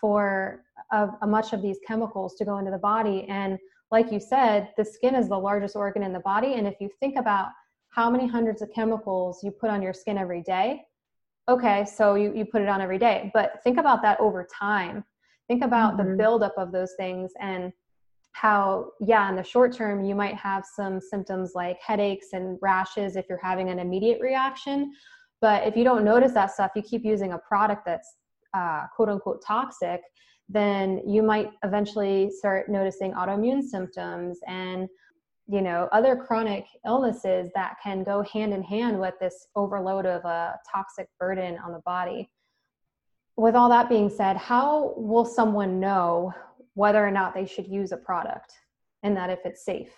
for 0.00 0.62
a, 0.92 1.08
a 1.22 1.26
much 1.26 1.52
of 1.52 1.62
these 1.62 1.78
chemicals 1.86 2.34
to 2.36 2.44
go 2.44 2.58
into 2.58 2.70
the 2.70 2.78
body. 2.78 3.26
And 3.28 3.58
like 3.90 4.10
you 4.10 4.20
said 4.20 4.70
the 4.76 4.84
skin 4.84 5.14
is 5.14 5.28
the 5.28 5.38
largest 5.38 5.76
organ 5.76 6.02
in 6.02 6.12
the 6.12 6.20
body 6.20 6.54
and 6.54 6.66
if 6.66 6.74
you 6.80 6.88
think 7.00 7.16
about 7.16 7.48
how 7.94 8.10
many 8.10 8.26
hundreds 8.26 8.60
of 8.60 8.68
chemicals 8.74 9.40
you 9.44 9.52
put 9.52 9.70
on 9.70 9.80
your 9.80 9.92
skin 9.92 10.18
every 10.18 10.42
day. 10.42 10.82
Okay, 11.48 11.84
so 11.84 12.16
you, 12.16 12.32
you 12.34 12.44
put 12.44 12.60
it 12.62 12.68
on 12.68 12.80
every 12.80 12.98
day, 12.98 13.30
but 13.32 13.62
think 13.62 13.78
about 13.78 14.02
that 14.02 14.18
over 14.18 14.46
time. 14.52 15.04
Think 15.46 15.62
about 15.62 15.96
mm-hmm. 15.96 16.10
the 16.10 16.16
buildup 16.16 16.54
of 16.56 16.72
those 16.72 16.94
things 16.98 17.30
and 17.40 17.72
how, 18.32 18.90
yeah, 19.00 19.28
in 19.28 19.36
the 19.36 19.44
short 19.44 19.72
term, 19.72 20.04
you 20.04 20.16
might 20.16 20.34
have 20.34 20.64
some 20.64 21.00
symptoms 21.00 21.52
like 21.54 21.78
headaches 21.80 22.28
and 22.32 22.58
rashes 22.60 23.14
if 23.14 23.26
you're 23.28 23.38
having 23.40 23.68
an 23.70 23.78
immediate 23.78 24.20
reaction. 24.20 24.92
But 25.40 25.64
if 25.68 25.76
you 25.76 25.84
don't 25.84 26.04
notice 26.04 26.32
that 26.32 26.50
stuff, 26.50 26.72
you 26.74 26.82
keep 26.82 27.04
using 27.04 27.34
a 27.34 27.38
product 27.38 27.82
that's 27.86 28.16
uh, 28.54 28.86
quote 28.96 29.08
unquote 29.08 29.44
toxic, 29.46 30.00
then 30.48 31.00
you 31.06 31.22
might 31.22 31.50
eventually 31.62 32.30
start 32.30 32.68
noticing 32.68 33.12
autoimmune 33.12 33.62
symptoms 33.62 34.40
and 34.48 34.88
you 35.46 35.60
know 35.60 35.88
other 35.92 36.16
chronic 36.16 36.64
illnesses 36.86 37.50
that 37.54 37.76
can 37.82 38.02
go 38.02 38.22
hand 38.22 38.52
in 38.52 38.62
hand 38.62 38.98
with 38.98 39.14
this 39.20 39.48
overload 39.54 40.06
of 40.06 40.24
a 40.24 40.58
toxic 40.70 41.08
burden 41.18 41.58
on 41.58 41.72
the 41.72 41.80
body 41.80 42.30
with 43.36 43.54
all 43.54 43.68
that 43.68 43.88
being 43.88 44.08
said 44.08 44.36
how 44.36 44.94
will 44.96 45.24
someone 45.24 45.78
know 45.80 46.32
whether 46.74 47.06
or 47.06 47.10
not 47.10 47.34
they 47.34 47.46
should 47.46 47.66
use 47.66 47.92
a 47.92 47.96
product 47.96 48.52
and 49.02 49.16
that 49.16 49.30
if 49.30 49.40
it's 49.44 49.64
safe 49.64 49.92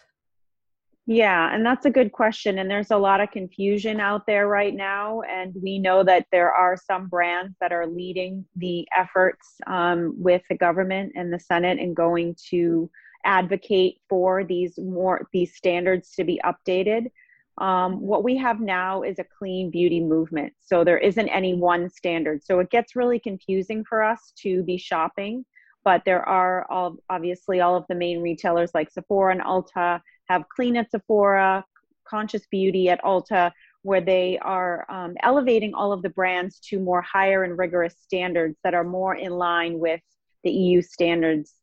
yeah, 1.09 1.55
and 1.55 1.65
that's 1.65 1.87
a 1.87 1.91
good 1.91 2.11
question. 2.11 2.59
And 2.59 2.69
there's 2.69 2.91
a 2.91 2.97
lot 2.97 3.21
of 3.21 3.31
confusion 3.31 4.01
out 4.01 4.27
there 4.27 4.49
right 4.49 4.75
now. 4.75 5.21
And 5.23 5.55
we 5.63 5.79
know 5.79 6.03
that 6.03 6.27
there 6.33 6.53
are 6.53 6.77
some 6.77 7.07
brands 7.07 7.55
that 7.61 7.73
are 7.73 7.87
leading 7.87 8.45
the 8.57 8.87
efforts 8.95 9.55
um, 9.69 10.15
with 10.19 10.43
the 10.51 10.57
government 10.57 11.13
and 11.15 11.33
the 11.33 11.39
Senate 11.39 11.79
and 11.79 11.95
going 11.95 12.35
to 12.51 12.91
advocate 13.27 13.97
for 14.09 14.45
these 14.45 14.79
more 14.79 15.29
these 15.33 15.55
standards 15.55 16.12
to 16.12 16.25
be 16.25 16.41
updated. 16.45 17.11
Um, 17.59 18.01
what 18.01 18.23
we 18.23 18.37
have 18.37 18.61
now 18.61 19.03
is 19.03 19.19
a 19.19 19.25
clean 19.25 19.71
beauty 19.71 20.01
movement. 20.01 20.53
So 20.61 20.85
there 20.85 20.99
isn't 20.99 21.29
any 21.29 21.55
one 21.55 21.89
standard. 21.89 22.45
So 22.45 22.61
it 22.61 22.71
gets 22.71 22.97
really 22.97 23.19
confusing 23.19 23.85
for 23.85 24.03
us 24.03 24.33
to 24.43 24.62
be 24.62 24.77
shopping. 24.77 25.45
But 25.85 26.03
there 26.05 26.27
are 26.29 26.67
all 26.71 26.97
obviously 27.09 27.61
all 27.61 27.77
of 27.77 27.85
the 27.89 27.95
main 27.95 28.21
retailers 28.21 28.73
like 28.75 28.91
Sephora 28.91 29.33
and 29.33 29.43
Ulta 29.43 30.01
have 30.29 30.49
clean 30.55 30.77
at 30.77 30.91
Sephora, 30.91 31.65
conscious 32.07 32.47
beauty 32.51 32.91
at 32.91 33.03
Ulta, 33.03 33.53
where 33.83 34.01
they 34.01 34.39
are 34.43 34.85
um, 34.91 35.15
elevating 35.23 35.73
all 35.73 35.93
of 35.93 36.03
the 36.03 36.11
brands 36.11 36.59
to 36.59 36.81
more 36.81 37.03
higher 37.03 37.45
and 37.45 37.57
rigorous 37.57 37.95
standards 38.03 38.59
that 38.65 38.75
are 38.75 38.85
more 38.85 39.15
in 39.15 39.31
line 39.31 39.79
with 39.79 40.01
the 40.43 40.51
EU 40.51 40.83
standards 40.83 41.55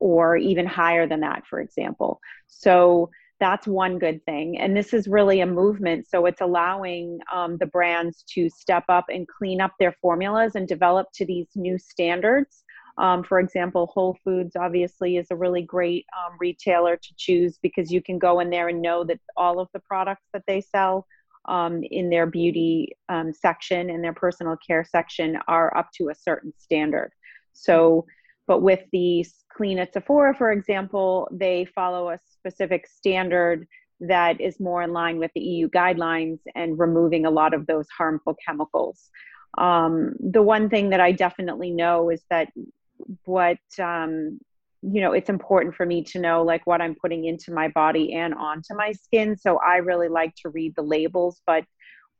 or 0.00 0.36
even 0.36 0.66
higher 0.66 1.06
than 1.06 1.20
that, 1.20 1.46
for 1.46 1.60
example. 1.60 2.20
So 2.48 3.10
that's 3.38 3.66
one 3.66 3.98
good 3.98 4.24
thing. 4.26 4.58
And 4.58 4.76
this 4.76 4.92
is 4.92 5.08
really 5.08 5.40
a 5.40 5.46
movement. 5.46 6.06
So 6.08 6.26
it's 6.26 6.42
allowing 6.42 7.20
um, 7.32 7.56
the 7.56 7.66
brands 7.66 8.22
to 8.34 8.50
step 8.50 8.84
up 8.88 9.06
and 9.08 9.26
clean 9.26 9.60
up 9.60 9.72
their 9.78 9.94
formulas 10.02 10.56
and 10.56 10.68
develop 10.68 11.06
to 11.14 11.24
these 11.24 11.48
new 11.54 11.78
standards. 11.78 12.64
Um, 12.98 13.24
for 13.24 13.40
example, 13.40 13.86
Whole 13.86 14.18
Foods 14.24 14.56
obviously 14.56 15.16
is 15.16 15.28
a 15.30 15.36
really 15.36 15.62
great 15.62 16.04
um, 16.18 16.36
retailer 16.38 16.96
to 16.96 17.14
choose 17.16 17.58
because 17.62 17.90
you 17.90 18.02
can 18.02 18.18
go 18.18 18.40
in 18.40 18.50
there 18.50 18.68
and 18.68 18.82
know 18.82 19.04
that 19.04 19.20
all 19.38 19.58
of 19.58 19.68
the 19.72 19.80
products 19.80 20.26
that 20.34 20.42
they 20.46 20.60
sell 20.60 21.06
um, 21.48 21.82
in 21.82 22.10
their 22.10 22.26
beauty 22.26 22.92
um, 23.08 23.32
section 23.32 23.88
and 23.88 24.04
their 24.04 24.12
personal 24.12 24.56
care 24.56 24.84
section 24.84 25.38
are 25.48 25.74
up 25.76 25.88
to 25.96 26.10
a 26.10 26.14
certain 26.14 26.52
standard. 26.58 27.10
So, 27.52 28.04
but 28.50 28.62
with 28.62 28.80
the 28.90 29.24
clean 29.56 29.78
at 29.78 29.92
Sephora, 29.92 30.34
for 30.34 30.50
example, 30.50 31.28
they 31.30 31.68
follow 31.72 32.10
a 32.10 32.18
specific 32.24 32.84
standard 32.84 33.64
that 34.00 34.40
is 34.40 34.58
more 34.58 34.82
in 34.82 34.92
line 34.92 35.18
with 35.20 35.30
the 35.36 35.40
EU 35.40 35.68
guidelines 35.68 36.40
and 36.56 36.76
removing 36.76 37.26
a 37.26 37.30
lot 37.30 37.54
of 37.54 37.64
those 37.68 37.86
harmful 37.96 38.34
chemicals. 38.44 39.08
Um, 39.56 40.14
the 40.18 40.42
one 40.42 40.68
thing 40.68 40.90
that 40.90 40.98
I 40.98 41.12
definitely 41.12 41.70
know 41.70 42.10
is 42.10 42.24
that 42.28 42.48
what 43.24 43.58
um, 43.78 44.40
you 44.82 45.00
know 45.00 45.12
it's 45.12 45.30
important 45.30 45.76
for 45.76 45.86
me 45.86 46.02
to 46.02 46.18
know 46.18 46.42
like 46.42 46.66
what 46.66 46.80
i'm 46.80 46.94
putting 46.94 47.26
into 47.26 47.52
my 47.52 47.68
body 47.68 48.14
and 48.14 48.32
onto 48.32 48.74
my 48.74 48.92
skin 48.92 49.36
so 49.36 49.58
i 49.58 49.76
really 49.76 50.08
like 50.08 50.34
to 50.36 50.48
read 50.48 50.72
the 50.74 50.82
labels 50.82 51.42
but 51.46 51.64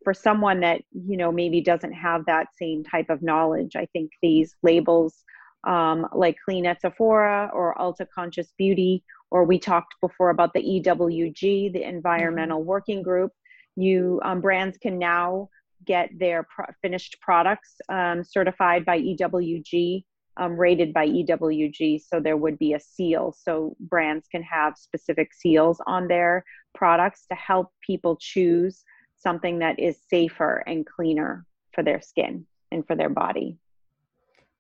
for 0.04 0.12
someone 0.12 0.60
that 0.60 0.82
you 0.92 1.16
know 1.16 1.32
maybe 1.32 1.62
doesn't 1.62 1.94
have 1.94 2.26
that 2.26 2.48
same 2.58 2.84
type 2.84 3.08
of 3.08 3.22
knowledge 3.22 3.76
i 3.76 3.86
think 3.94 4.10
these 4.20 4.54
labels 4.62 5.24
um, 5.64 6.06
like 6.14 6.36
Clean 6.44 6.66
at 6.66 6.80
Sephora 6.80 7.50
or 7.52 7.74
Ulta 7.78 8.06
Conscious 8.14 8.52
Beauty, 8.56 9.04
or 9.30 9.44
we 9.44 9.58
talked 9.58 9.94
before 10.00 10.30
about 10.30 10.52
the 10.54 10.62
EWG, 10.62 11.72
the 11.72 11.82
Environmental 11.82 12.60
mm-hmm. 12.60 12.68
Working 12.68 13.02
Group. 13.02 13.32
You 13.76 14.20
um, 14.24 14.40
brands 14.40 14.78
can 14.78 14.98
now 14.98 15.48
get 15.86 16.10
their 16.18 16.46
pro- 16.54 16.72
finished 16.82 17.16
products 17.20 17.76
um, 17.88 18.22
certified 18.24 18.84
by 18.84 19.00
EWG, 19.00 20.04
um, 20.36 20.56
rated 20.56 20.92
by 20.92 21.06
EWG, 21.08 22.00
so 22.02 22.20
there 22.20 22.36
would 22.36 22.58
be 22.58 22.74
a 22.74 22.80
seal. 22.80 23.34
So 23.38 23.76
brands 23.80 24.26
can 24.30 24.42
have 24.42 24.76
specific 24.76 25.32
seals 25.32 25.80
on 25.86 26.08
their 26.08 26.44
products 26.74 27.26
to 27.30 27.34
help 27.34 27.72
people 27.86 28.16
choose 28.20 28.84
something 29.16 29.58
that 29.58 29.78
is 29.78 29.98
safer 30.08 30.62
and 30.66 30.86
cleaner 30.86 31.44
for 31.72 31.82
their 31.82 32.00
skin 32.00 32.46
and 32.72 32.86
for 32.86 32.96
their 32.96 33.10
body. 33.10 33.58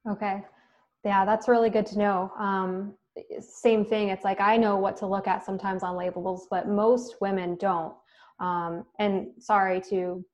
Okay. 0.08 0.42
Yeah, 1.04 1.24
that's 1.24 1.48
really 1.48 1.70
good 1.70 1.86
to 1.86 1.98
know. 1.98 2.32
Um, 2.38 2.94
same 3.40 3.84
thing. 3.84 4.08
It's 4.08 4.24
like 4.24 4.40
I 4.40 4.56
know 4.56 4.76
what 4.76 4.96
to 4.98 5.06
look 5.06 5.26
at 5.26 5.44
sometimes 5.44 5.82
on 5.82 5.96
labels, 5.96 6.46
but 6.50 6.68
most 6.68 7.16
women 7.20 7.56
don't. 7.58 7.94
Um, 8.38 8.84
and 8.98 9.28
sorry 9.38 9.80
to 9.90 10.24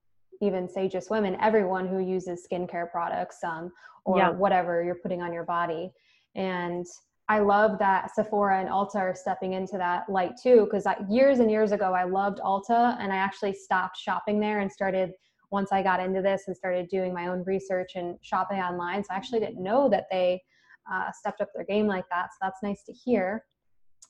even 0.42 0.68
say 0.68 0.88
just 0.88 1.10
women, 1.10 1.36
everyone 1.40 1.88
who 1.88 1.98
uses 1.98 2.46
skincare 2.46 2.90
products 2.90 3.38
um, 3.42 3.72
or 4.04 4.18
yeah. 4.18 4.30
whatever 4.30 4.84
you're 4.84 4.96
putting 4.96 5.22
on 5.22 5.32
your 5.32 5.44
body. 5.44 5.90
And 6.34 6.86
I 7.28 7.40
love 7.40 7.78
that 7.78 8.14
Sephora 8.14 8.60
and 8.60 8.68
Ulta 8.68 8.96
are 8.96 9.14
stepping 9.14 9.54
into 9.54 9.78
that 9.78 10.08
light 10.08 10.32
too, 10.40 10.64
because 10.64 10.86
years 11.08 11.38
and 11.38 11.50
years 11.50 11.72
ago, 11.72 11.92
I 11.92 12.04
loved 12.04 12.38
Ulta 12.40 12.96
and 13.00 13.12
I 13.12 13.16
actually 13.16 13.54
stopped 13.54 13.96
shopping 13.96 14.38
there 14.38 14.60
and 14.60 14.70
started 14.70 15.12
once 15.50 15.72
I 15.72 15.82
got 15.82 16.00
into 16.00 16.22
this 16.22 16.44
and 16.46 16.56
started 16.56 16.88
doing 16.88 17.14
my 17.14 17.28
own 17.28 17.42
research 17.44 17.92
and 17.94 18.16
shopping 18.22 18.58
online. 18.58 19.02
So 19.02 19.08
I 19.12 19.16
actually 19.16 19.40
didn't 19.40 19.62
know 19.62 19.88
that 19.88 20.06
they 20.10 20.42
uh, 20.92 21.10
stepped 21.12 21.40
up 21.40 21.48
their 21.54 21.64
game 21.64 21.86
like 21.86 22.04
that. 22.10 22.26
So 22.32 22.38
that's 22.42 22.62
nice 22.62 22.82
to 22.84 22.92
hear. 22.92 23.44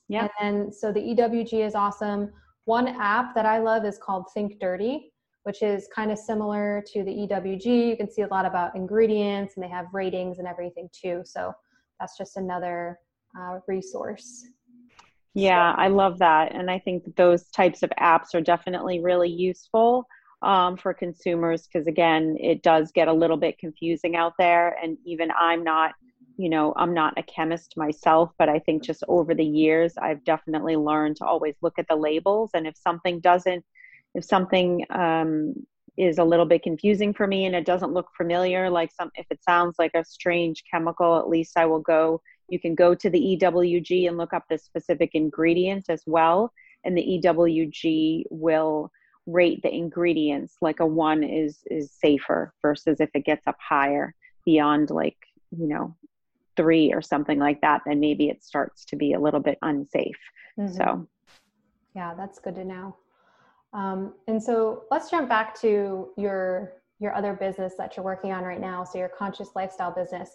Yeah. 0.09 0.27
And 0.39 0.65
then, 0.65 0.71
so 0.71 0.91
the 0.91 0.99
EWG 0.99 1.65
is 1.65 1.75
awesome. 1.75 2.31
One 2.65 2.87
app 2.87 3.35
that 3.35 3.45
I 3.45 3.59
love 3.59 3.85
is 3.85 3.97
called 3.97 4.25
Think 4.33 4.59
Dirty, 4.59 5.11
which 5.43 5.61
is 5.61 5.87
kind 5.93 6.11
of 6.11 6.17
similar 6.17 6.83
to 6.93 7.03
the 7.03 7.11
EWG. 7.11 7.89
You 7.89 7.97
can 7.97 8.11
see 8.11 8.23
a 8.23 8.27
lot 8.27 8.45
about 8.45 8.75
ingredients 8.75 9.55
and 9.55 9.63
they 9.63 9.69
have 9.69 9.85
ratings 9.93 10.39
and 10.39 10.47
everything 10.47 10.89
too. 10.93 11.21
So 11.25 11.53
that's 11.99 12.17
just 12.17 12.37
another 12.37 12.99
uh, 13.39 13.59
resource. 13.67 14.45
Yeah, 15.33 15.73
I 15.77 15.87
love 15.87 16.19
that. 16.19 16.53
And 16.55 16.69
I 16.71 16.79
think 16.79 17.15
those 17.15 17.49
types 17.51 17.83
of 17.83 17.91
apps 17.99 18.33
are 18.33 18.41
definitely 18.41 18.99
really 18.99 19.29
useful 19.29 20.07
um, 20.41 20.77
for 20.77 20.93
consumers 20.93 21.67
because, 21.67 21.87
again, 21.87 22.37
it 22.39 22.63
does 22.63 22.91
get 22.91 23.07
a 23.07 23.13
little 23.13 23.37
bit 23.37 23.57
confusing 23.59 24.15
out 24.15 24.33
there. 24.39 24.75
And 24.81 24.97
even 25.05 25.29
I'm 25.39 25.63
not, 25.63 25.93
you 26.37 26.49
know, 26.49 26.73
I'm 26.75 26.93
not 26.93 27.17
a 27.17 27.23
chemist 27.23 27.75
myself, 27.75 28.31
but 28.37 28.47
I 28.47 28.59
think 28.59 28.83
just 28.83 29.03
over 29.07 29.33
the 29.33 29.45
years, 29.45 29.93
I've 29.99 30.23
definitely 30.23 30.75
learned 30.75 31.17
to 31.17 31.25
always 31.25 31.55
look 31.61 31.79
at 31.79 31.87
the 31.87 31.95
labels. 31.95 32.51
And 32.53 32.67
if 32.67 32.77
something 32.77 33.19
doesn't, 33.19 33.65
if 34.13 34.23
something 34.23 34.85
um, 34.91 35.55
is 35.97 36.19
a 36.19 36.23
little 36.23 36.45
bit 36.45 36.63
confusing 36.63 37.13
for 37.13 37.27
me 37.27 37.45
and 37.45 37.55
it 37.55 37.65
doesn't 37.65 37.93
look 37.93 38.07
familiar, 38.15 38.69
like 38.69 38.91
some, 38.93 39.09
if 39.15 39.25
it 39.31 39.43
sounds 39.43 39.75
like 39.79 39.91
a 39.95 40.05
strange 40.05 40.63
chemical, 40.71 41.17
at 41.17 41.27
least 41.27 41.57
I 41.57 41.65
will 41.65 41.81
go 41.81 42.21
you 42.49 42.59
can 42.59 42.75
go 42.75 42.95
to 42.95 43.09
the 43.09 43.37
EWG 43.41 44.07
and 44.07 44.17
look 44.17 44.33
up 44.33 44.45
the 44.49 44.57
specific 44.57 45.11
ingredient 45.13 45.85
as 45.89 46.03
well, 46.05 46.51
and 46.83 46.97
the 46.97 47.21
EWG 47.23 48.23
will 48.29 48.91
rate 49.25 49.61
the 49.61 49.73
ingredients 49.73 50.55
like 50.61 50.79
a 50.79 50.85
one 50.85 51.21
is 51.21 51.59
is 51.69 51.91
safer 51.91 52.53
versus 52.61 53.01
if 53.01 53.09
it 53.13 53.25
gets 53.25 53.45
up 53.45 53.57
higher 53.59 54.15
beyond 54.45 54.89
like 54.89 55.17
you 55.51 55.67
know 55.67 55.93
three 56.57 56.91
or 56.91 57.01
something 57.01 57.39
like 57.39 57.61
that 57.61 57.81
then 57.85 57.99
maybe 57.99 58.27
it 58.29 58.43
starts 58.43 58.83
to 58.85 58.95
be 58.95 59.13
a 59.13 59.19
little 59.19 59.39
bit 59.39 59.57
unsafe. 59.61 60.17
Mm-hmm. 60.59 60.75
so. 60.75 61.07
Yeah 61.95 62.13
that's 62.15 62.39
good 62.39 62.55
to 62.55 62.65
know. 62.65 62.97
Um, 63.73 64.13
and 64.27 64.41
so 64.41 64.83
let's 64.91 65.09
jump 65.09 65.29
back 65.29 65.59
to 65.61 66.09
your 66.17 66.73
your 66.99 67.13
other 67.13 67.33
business 67.33 67.73
that 67.77 67.95
you're 67.95 68.03
working 68.03 68.31
on 68.31 68.43
right 68.43 68.59
now. 68.59 68.83
So 68.83 68.97
your 68.97 69.09
conscious 69.09 69.49
lifestyle 69.55 69.91
business. 69.91 70.31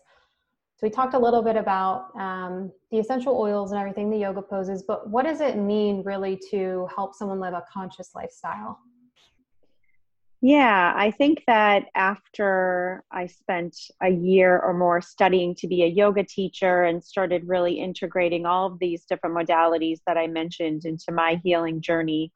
So 0.76 0.86
we 0.86 0.90
talked 0.90 1.14
a 1.14 1.18
little 1.18 1.42
bit 1.42 1.56
about 1.56 2.16
um, 2.16 2.72
the 2.90 2.98
essential 2.98 3.36
oils 3.36 3.72
and 3.72 3.80
everything, 3.80 4.10
the 4.10 4.18
yoga 4.18 4.42
poses, 4.42 4.82
but 4.82 5.08
what 5.08 5.24
does 5.24 5.40
it 5.40 5.56
mean 5.56 6.02
really 6.04 6.38
to 6.50 6.88
help 6.94 7.14
someone 7.14 7.40
live 7.40 7.54
a 7.54 7.64
conscious 7.72 8.14
lifestyle? 8.14 8.78
Yeah, 10.44 10.92
I 10.96 11.12
think 11.12 11.44
that 11.46 11.84
after 11.94 13.04
I 13.12 13.26
spent 13.28 13.76
a 14.02 14.10
year 14.10 14.58
or 14.58 14.74
more 14.74 15.00
studying 15.00 15.54
to 15.56 15.68
be 15.68 15.84
a 15.84 15.86
yoga 15.86 16.24
teacher 16.24 16.82
and 16.82 17.02
started 17.02 17.46
really 17.46 17.74
integrating 17.78 18.44
all 18.44 18.66
of 18.66 18.80
these 18.80 19.04
different 19.04 19.36
modalities 19.36 20.00
that 20.04 20.16
I 20.18 20.26
mentioned 20.26 20.84
into 20.84 21.12
my 21.12 21.40
healing 21.44 21.80
journey, 21.80 22.32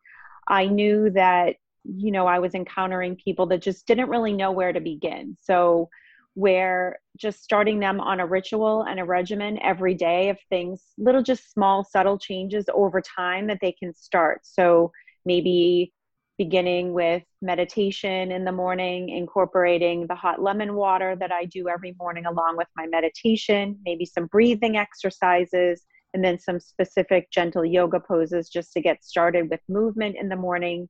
I 0.47 0.67
knew 0.67 1.11
that, 1.11 1.57
you 1.83 2.13
know, 2.13 2.29
I 2.29 2.39
was 2.39 2.55
encountering 2.55 3.17
people 3.17 3.47
that 3.47 3.61
just 3.63 3.87
didn't 3.89 4.09
really 4.09 4.33
know 4.33 4.53
where 4.53 4.73
to 4.73 4.81
begin. 4.81 5.37
So, 5.41 5.89
where 6.35 7.01
just 7.17 7.43
starting 7.43 7.81
them 7.81 7.99
on 7.99 8.21
a 8.21 8.27
ritual 8.27 8.83
and 8.83 9.01
a 9.01 9.05
regimen 9.05 9.59
every 9.63 9.95
day 9.95 10.29
of 10.29 10.39
things, 10.51 10.83
little 10.99 11.23
just 11.23 11.51
small, 11.51 11.83
subtle 11.83 12.19
changes 12.19 12.67
over 12.75 13.01
time 13.01 13.47
that 13.47 13.59
they 13.63 13.73
can 13.73 13.95
start. 13.95 14.41
So 14.45 14.93
maybe 15.25 15.95
beginning 16.39 16.93
with 16.93 17.23
meditation 17.41 18.31
in 18.31 18.45
the 18.45 18.53
morning, 18.53 19.09
incorporating 19.09 20.07
the 20.07 20.15
hot 20.15 20.43
lemon 20.43 20.75
water 20.75 21.17
that 21.17 21.33
I 21.33 21.47
do 21.47 21.69
every 21.69 21.95
morning 21.99 22.27
along 22.27 22.57
with 22.57 22.69
my 22.77 22.87
meditation, 22.87 23.79
maybe 23.85 24.05
some 24.05 24.27
breathing 24.27 24.77
exercises, 24.77 25.83
and 26.15 26.25
then 26.25 26.39
some 26.39 26.61
specific 26.61 27.31
gentle 27.31 27.65
yoga 27.65 28.01
poses 28.01 28.49
just 28.49 28.73
to 28.73 28.81
get 28.81 29.05
started 29.05 29.51
with 29.51 29.61
movement 29.69 30.17
in 30.19 30.29
the 30.29 30.37
morning. 30.37 30.89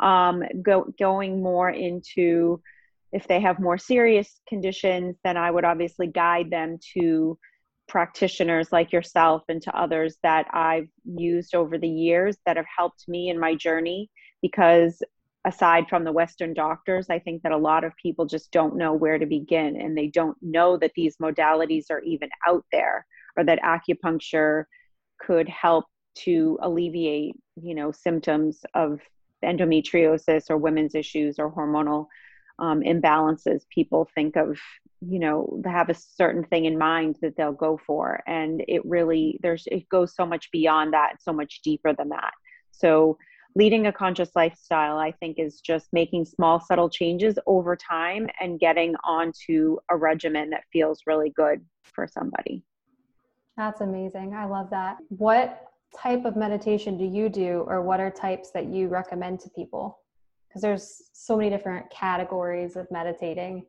Um, 0.00 0.42
go, 0.62 0.92
going 0.98 1.42
more 1.42 1.70
into 1.70 2.60
if 3.12 3.28
they 3.28 3.40
have 3.40 3.60
more 3.60 3.78
serious 3.78 4.40
conditions, 4.48 5.16
then 5.22 5.36
I 5.36 5.50
would 5.50 5.64
obviously 5.64 6.08
guide 6.08 6.50
them 6.50 6.78
to 6.94 7.38
practitioners 7.86 8.72
like 8.72 8.92
yourself 8.92 9.42
and 9.48 9.62
to 9.62 9.78
others 9.78 10.16
that 10.22 10.48
I've 10.52 10.88
used 11.04 11.54
over 11.54 11.78
the 11.78 11.88
years 11.88 12.36
that 12.44 12.56
have 12.56 12.66
helped 12.76 13.04
me 13.06 13.28
in 13.28 13.38
my 13.38 13.54
journey. 13.54 14.10
Because 14.44 15.02
aside 15.46 15.88
from 15.88 16.04
the 16.04 16.12
Western 16.12 16.52
doctors, 16.52 17.08
I 17.08 17.18
think 17.18 17.42
that 17.42 17.52
a 17.52 17.56
lot 17.56 17.82
of 17.82 17.96
people 17.96 18.26
just 18.26 18.52
don't 18.52 18.76
know 18.76 18.92
where 18.92 19.18
to 19.18 19.24
begin 19.24 19.80
and 19.80 19.96
they 19.96 20.08
don't 20.08 20.36
know 20.42 20.76
that 20.76 20.92
these 20.94 21.16
modalities 21.16 21.86
are 21.90 22.02
even 22.02 22.28
out 22.46 22.66
there 22.70 23.06
or 23.38 23.44
that 23.44 23.58
acupuncture 23.62 24.64
could 25.18 25.48
help 25.48 25.86
to 26.16 26.58
alleviate, 26.60 27.36
you 27.56 27.74
know, 27.74 27.90
symptoms 27.90 28.60
of 28.74 29.00
endometriosis 29.42 30.50
or 30.50 30.58
women's 30.58 30.94
issues 30.94 31.38
or 31.38 31.50
hormonal 31.50 32.06
um, 32.58 32.80
imbalances. 32.80 33.62
People 33.70 34.06
think 34.14 34.36
of 34.36 34.58
you 35.06 35.18
know 35.18 35.60
they 35.62 35.70
have 35.70 35.90
a 35.90 35.94
certain 35.94 36.44
thing 36.44 36.64
in 36.66 36.78
mind 36.78 37.16
that 37.22 37.34
they'll 37.36 37.52
go 37.52 37.80
for. 37.86 38.22
And 38.26 38.62
it 38.68 38.84
really 38.84 39.38
there's 39.42 39.64
it 39.70 39.88
goes 39.88 40.14
so 40.14 40.26
much 40.26 40.50
beyond 40.50 40.92
that 40.92 41.16
so 41.20 41.32
much 41.32 41.62
deeper 41.62 41.94
than 41.94 42.10
that. 42.10 42.32
So 42.70 43.16
leading 43.54 43.86
a 43.86 43.92
conscious 43.92 44.30
lifestyle 44.34 44.98
i 44.98 45.12
think 45.12 45.38
is 45.38 45.60
just 45.60 45.88
making 45.92 46.24
small 46.24 46.60
subtle 46.60 46.88
changes 46.88 47.38
over 47.46 47.76
time 47.76 48.28
and 48.40 48.60
getting 48.60 48.94
onto 49.04 49.76
a 49.90 49.96
regimen 49.96 50.50
that 50.50 50.64
feels 50.72 51.00
really 51.06 51.30
good 51.30 51.64
for 51.94 52.06
somebody. 52.06 52.62
That's 53.56 53.80
amazing. 53.80 54.34
I 54.34 54.46
love 54.46 54.68
that. 54.70 54.98
What 55.08 55.68
type 55.96 56.24
of 56.24 56.36
meditation 56.36 56.98
do 56.98 57.04
you 57.04 57.28
do 57.28 57.64
or 57.68 57.82
what 57.82 58.00
are 58.00 58.10
types 58.10 58.50
that 58.50 58.66
you 58.66 58.88
recommend 58.88 59.40
to 59.40 59.50
people? 59.50 59.98
Because 60.48 60.62
there's 60.62 61.02
so 61.12 61.36
many 61.36 61.50
different 61.50 61.88
categories 61.90 62.76
of 62.76 62.90
meditating 62.90 63.64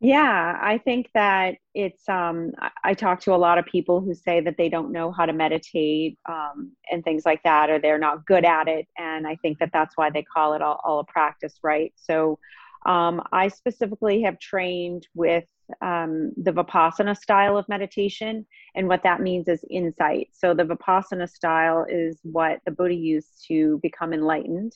yeah 0.00 0.56
i 0.62 0.78
think 0.78 1.08
that 1.12 1.56
it's 1.74 2.08
um 2.08 2.52
i 2.84 2.94
talk 2.94 3.20
to 3.20 3.34
a 3.34 3.36
lot 3.36 3.58
of 3.58 3.66
people 3.66 4.00
who 4.00 4.14
say 4.14 4.40
that 4.40 4.56
they 4.56 4.68
don't 4.68 4.92
know 4.92 5.10
how 5.10 5.26
to 5.26 5.32
meditate 5.32 6.16
um, 6.28 6.72
and 6.90 7.02
things 7.02 7.24
like 7.26 7.42
that 7.42 7.68
or 7.68 7.78
they're 7.80 7.98
not 7.98 8.24
good 8.24 8.44
at 8.44 8.68
it 8.68 8.86
and 8.96 9.26
i 9.26 9.34
think 9.36 9.58
that 9.58 9.70
that's 9.72 9.96
why 9.96 10.08
they 10.08 10.22
call 10.22 10.54
it 10.54 10.62
all, 10.62 10.80
all 10.84 11.00
a 11.00 11.04
practice 11.04 11.58
right 11.62 11.92
so 11.96 12.38
um, 12.86 13.20
i 13.32 13.48
specifically 13.48 14.22
have 14.22 14.38
trained 14.38 15.06
with 15.14 15.44
um, 15.82 16.32
the 16.36 16.52
Vipassana 16.52 17.16
style 17.16 17.56
of 17.56 17.68
meditation. 17.68 18.46
And 18.74 18.88
what 18.88 19.02
that 19.02 19.20
means 19.20 19.48
is 19.48 19.64
insight. 19.70 20.28
So, 20.32 20.54
the 20.54 20.64
Vipassana 20.64 21.28
style 21.28 21.84
is 21.88 22.18
what 22.22 22.60
the 22.64 22.70
Buddha 22.70 22.94
used 22.94 23.44
to 23.48 23.78
become 23.82 24.12
enlightened. 24.12 24.72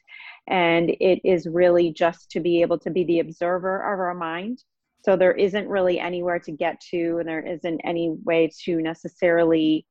And 0.47 0.91
it 1.01 1.21
is 1.25 1.47
really 1.47 1.93
just 1.93 2.31
to 2.33 2.41
be 2.41 2.63
able 2.63 2.79
to 2.81 2.91
be 2.91 3.05
the 3.05 3.21
observer 3.21 3.79
of 3.79 4.01
our 4.01 4.15
mind. 4.15 4.63
So, 5.03 5.17
there 5.17 5.33
isn't 5.33 5.69
really 5.69 5.99
anywhere 6.01 6.39
to 6.41 6.53
get 6.53 6.81
to, 6.91 7.19
and 7.19 7.29
there 7.29 7.45
isn't 7.45 7.81
any 7.85 8.17
way 8.25 8.51
to 8.65 8.81
necessarily 8.81 9.87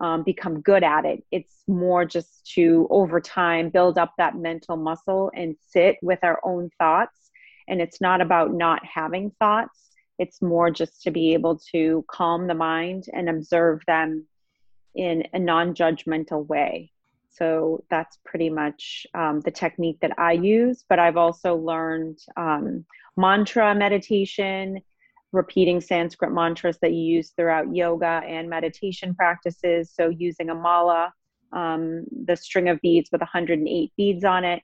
um, 0.00 0.22
become 0.24 0.60
good 0.60 0.84
at 0.84 1.04
it. 1.04 1.24
It's 1.30 1.62
more 1.66 2.04
just 2.04 2.50
to, 2.54 2.86
over 2.90 3.20
time, 3.20 3.70
build 3.70 3.98
up 3.98 4.12
that 4.18 4.36
mental 4.36 4.76
muscle 4.76 5.30
and 5.34 5.56
sit 5.68 5.96
with 6.02 6.18
our 6.22 6.40
own 6.44 6.70
thoughts. 6.78 7.30
And 7.68 7.80
it's 7.80 8.00
not 8.00 8.20
about 8.20 8.52
not 8.52 8.84
having 8.84 9.32
thoughts 9.40 9.86
it's 10.18 10.40
more 10.40 10.70
just 10.70 11.02
to 11.02 11.10
be 11.10 11.34
able 11.34 11.58
to 11.72 12.04
calm 12.10 12.46
the 12.46 12.54
mind 12.54 13.04
and 13.12 13.28
observe 13.28 13.80
them 13.86 14.26
in 14.94 15.24
a 15.32 15.38
non 15.38 15.74
judgmental 15.74 16.46
way. 16.46 16.90
So 17.36 17.84
that's 17.90 18.18
pretty 18.24 18.50
much 18.50 19.06
um, 19.14 19.40
the 19.40 19.50
technique 19.50 19.98
that 20.00 20.18
I 20.18 20.32
use. 20.32 20.84
But 20.88 20.98
I've 20.98 21.16
also 21.16 21.56
learned 21.56 22.18
um, 22.36 22.84
mantra 23.16 23.74
meditation, 23.74 24.80
repeating 25.32 25.80
Sanskrit 25.80 26.32
mantras 26.32 26.78
that 26.82 26.92
you 26.92 27.16
use 27.16 27.30
throughout 27.30 27.74
yoga 27.74 28.22
and 28.26 28.48
meditation 28.48 29.14
practices. 29.14 29.92
So 29.94 30.08
using 30.08 30.50
a 30.50 30.54
mala, 30.54 31.12
um, 31.52 32.04
the 32.24 32.36
string 32.36 32.68
of 32.68 32.80
beads 32.80 33.10
with 33.12 33.20
108 33.20 33.92
beads 33.96 34.24
on 34.24 34.44
it, 34.44 34.62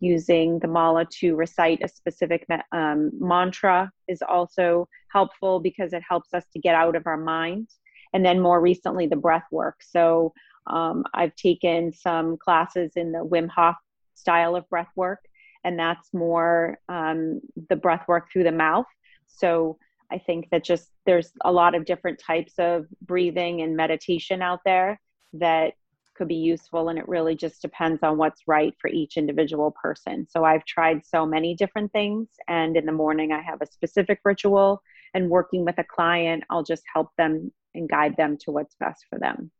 using 0.00 0.58
the 0.60 0.68
mala 0.68 1.06
to 1.20 1.34
recite 1.34 1.80
a 1.82 1.88
specific 1.88 2.46
um, 2.72 3.10
mantra 3.14 3.90
is 4.06 4.22
also 4.22 4.88
helpful 5.12 5.60
because 5.60 5.92
it 5.92 6.02
helps 6.08 6.32
us 6.34 6.44
to 6.52 6.58
get 6.58 6.74
out 6.74 6.96
of 6.96 7.06
our 7.06 7.16
mind. 7.16 7.68
And 8.12 8.24
then 8.24 8.40
more 8.40 8.60
recently, 8.60 9.06
the 9.06 9.16
breath 9.16 9.44
work. 9.50 9.82
So 9.82 10.32
um, 10.68 11.04
I've 11.14 11.34
taken 11.36 11.92
some 11.92 12.36
classes 12.36 12.92
in 12.96 13.12
the 13.12 13.24
Wim 13.24 13.48
Hof 13.48 13.76
style 14.14 14.56
of 14.56 14.68
breath 14.68 14.90
work. 14.96 15.20
and 15.64 15.78
that's 15.78 16.12
more 16.14 16.78
um, 16.88 17.40
the 17.68 17.76
breath 17.76 18.06
work 18.08 18.30
through 18.32 18.44
the 18.44 18.52
mouth. 18.52 18.86
So 19.26 19.78
I 20.10 20.18
think 20.18 20.48
that 20.50 20.64
just 20.64 20.88
there's 21.04 21.32
a 21.44 21.52
lot 21.52 21.74
of 21.74 21.84
different 21.84 22.20
types 22.24 22.54
of 22.58 22.86
breathing 23.02 23.60
and 23.62 23.76
meditation 23.76 24.40
out 24.42 24.60
there 24.64 25.00
that 25.34 25.74
could 26.14 26.28
be 26.28 26.36
useful 26.36 26.88
and 26.88 26.98
it 26.98 27.08
really 27.08 27.36
just 27.36 27.62
depends 27.62 28.02
on 28.02 28.18
what's 28.18 28.42
right 28.46 28.74
for 28.80 28.88
each 28.88 29.16
individual 29.16 29.74
person. 29.80 30.26
So 30.28 30.44
I've 30.44 30.64
tried 30.64 31.06
so 31.06 31.24
many 31.26 31.54
different 31.54 31.92
things 31.92 32.28
and 32.48 32.76
in 32.76 32.86
the 32.86 32.92
morning 32.92 33.32
I 33.32 33.40
have 33.42 33.62
a 33.62 33.66
specific 33.66 34.20
ritual 34.24 34.82
and 35.14 35.30
working 35.30 35.64
with 35.64 35.78
a 35.78 35.84
client 35.84 36.44
I'll 36.50 36.64
just 36.64 36.82
help 36.92 37.08
them 37.16 37.52
and 37.74 37.88
guide 37.88 38.16
them 38.16 38.36
to 38.38 38.50
what's 38.50 38.74
best 38.76 39.04
for 39.08 39.18
them. 39.18 39.50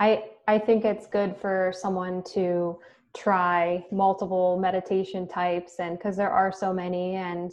I 0.00 0.24
I 0.48 0.58
think 0.58 0.84
it's 0.84 1.06
good 1.06 1.36
for 1.36 1.72
someone 1.76 2.24
to 2.34 2.80
try 3.14 3.86
multiple 3.92 4.58
meditation 4.58 5.28
types 5.28 5.78
and 5.78 5.98
because 5.98 6.16
there 6.16 6.30
are 6.30 6.50
so 6.50 6.72
many 6.72 7.16
and 7.16 7.52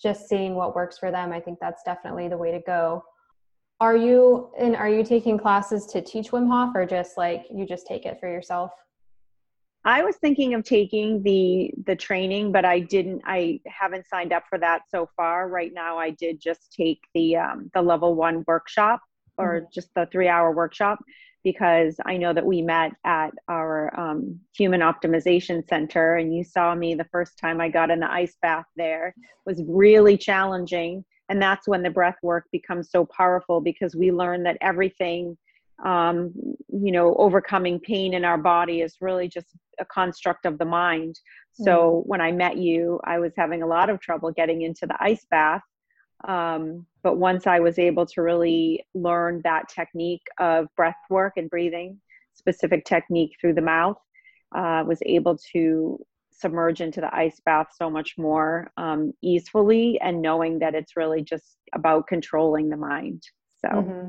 just 0.00 0.28
seeing 0.28 0.54
what 0.54 0.74
works 0.74 0.98
for 0.98 1.12
them 1.12 1.30
i 1.32 1.38
think 1.38 1.58
that's 1.60 1.82
definitely 1.84 2.28
the 2.28 2.38
way 2.38 2.50
to 2.52 2.60
go. 2.60 3.04
Are 3.78 3.96
you 3.96 4.50
and 4.58 4.74
are 4.74 4.88
you 4.88 5.04
taking 5.04 5.36
classes 5.38 5.86
to 5.86 6.00
teach 6.00 6.30
wim 6.30 6.48
hof 6.48 6.74
or 6.74 6.86
just 6.86 7.16
like 7.16 7.46
you 7.52 7.66
just 7.66 7.86
take 7.86 8.06
it 8.06 8.18
for 8.20 8.28
yourself? 8.28 8.70
I 9.84 10.02
was 10.02 10.16
thinking 10.16 10.54
of 10.54 10.64
taking 10.64 11.22
the 11.22 11.72
the 11.86 11.96
training 11.96 12.52
but 12.52 12.64
i 12.64 12.80
didn't 12.80 13.22
i 13.24 13.60
haven't 13.66 14.06
signed 14.06 14.32
up 14.32 14.44
for 14.48 14.58
that 14.58 14.82
so 14.90 15.08
far. 15.16 15.48
Right 15.48 15.72
now 15.74 15.98
i 15.98 16.10
did 16.10 16.40
just 16.40 16.72
take 16.72 17.00
the 17.14 17.36
um, 17.36 17.70
the 17.74 17.82
level 17.82 18.14
one 18.14 18.44
workshop 18.46 19.00
or 19.38 19.60
mm-hmm. 19.60 19.66
just 19.72 19.90
the 19.94 20.06
three 20.10 20.28
hour 20.28 20.52
workshop 20.52 20.98
because 21.46 21.94
I 22.04 22.16
know 22.16 22.32
that 22.32 22.44
we 22.44 22.60
met 22.60 22.90
at 23.04 23.30
our 23.46 23.96
um, 23.96 24.40
Human 24.56 24.80
Optimization 24.80 25.64
Center, 25.68 26.16
and 26.16 26.34
you 26.34 26.42
saw 26.42 26.74
me 26.74 26.96
the 26.96 27.06
first 27.12 27.38
time 27.38 27.60
I 27.60 27.68
got 27.68 27.88
in 27.88 28.00
the 28.00 28.10
ice 28.10 28.36
bath 28.42 28.64
there. 28.74 29.10
It 29.10 29.14
was 29.46 29.62
really 29.68 30.18
challenging, 30.18 31.04
and 31.28 31.40
that's 31.40 31.68
when 31.68 31.84
the 31.84 31.90
breath 31.90 32.16
work 32.20 32.46
becomes 32.50 32.90
so 32.90 33.06
powerful 33.06 33.60
because 33.60 33.94
we 33.94 34.10
learn 34.10 34.42
that 34.42 34.58
everything, 34.60 35.38
um, 35.84 36.32
you 36.66 36.90
know, 36.90 37.14
overcoming 37.14 37.78
pain 37.78 38.12
in 38.14 38.24
our 38.24 38.38
body 38.38 38.80
is 38.80 38.96
really 39.00 39.28
just 39.28 39.46
a 39.78 39.84
construct 39.84 40.46
of 40.46 40.58
the 40.58 40.64
mind. 40.64 41.20
So 41.52 42.02
mm. 42.02 42.08
when 42.08 42.20
I 42.20 42.32
met 42.32 42.56
you, 42.56 42.98
I 43.04 43.20
was 43.20 43.34
having 43.36 43.62
a 43.62 43.68
lot 43.68 43.88
of 43.88 44.00
trouble 44.00 44.32
getting 44.32 44.62
into 44.62 44.84
the 44.84 44.96
ice 44.98 45.24
bath 45.30 45.62
um, 46.24 46.86
but 47.02 47.18
once 47.18 47.46
I 47.46 47.60
was 47.60 47.78
able 47.78 48.06
to 48.06 48.22
really 48.22 48.84
learn 48.94 49.40
that 49.44 49.68
technique 49.68 50.26
of 50.38 50.66
breath 50.76 50.96
work 51.10 51.34
and 51.36 51.50
breathing, 51.50 52.00
specific 52.34 52.84
technique 52.84 53.36
through 53.40 53.54
the 53.54 53.62
mouth, 53.62 53.98
uh, 54.54 54.84
was 54.86 54.98
able 55.04 55.38
to 55.52 55.98
submerge 56.30 56.80
into 56.80 57.00
the 57.00 57.14
ice 57.14 57.40
bath 57.44 57.68
so 57.74 57.88
much 57.88 58.14
more 58.18 58.70
um, 58.76 59.12
easily 59.22 59.98
and 60.00 60.20
knowing 60.20 60.58
that 60.58 60.74
it's 60.74 60.96
really 60.96 61.22
just 61.22 61.56
about 61.74 62.06
controlling 62.06 62.68
the 62.68 62.76
mind. 62.76 63.22
So, 63.64 63.68
mm-hmm. 63.68 64.08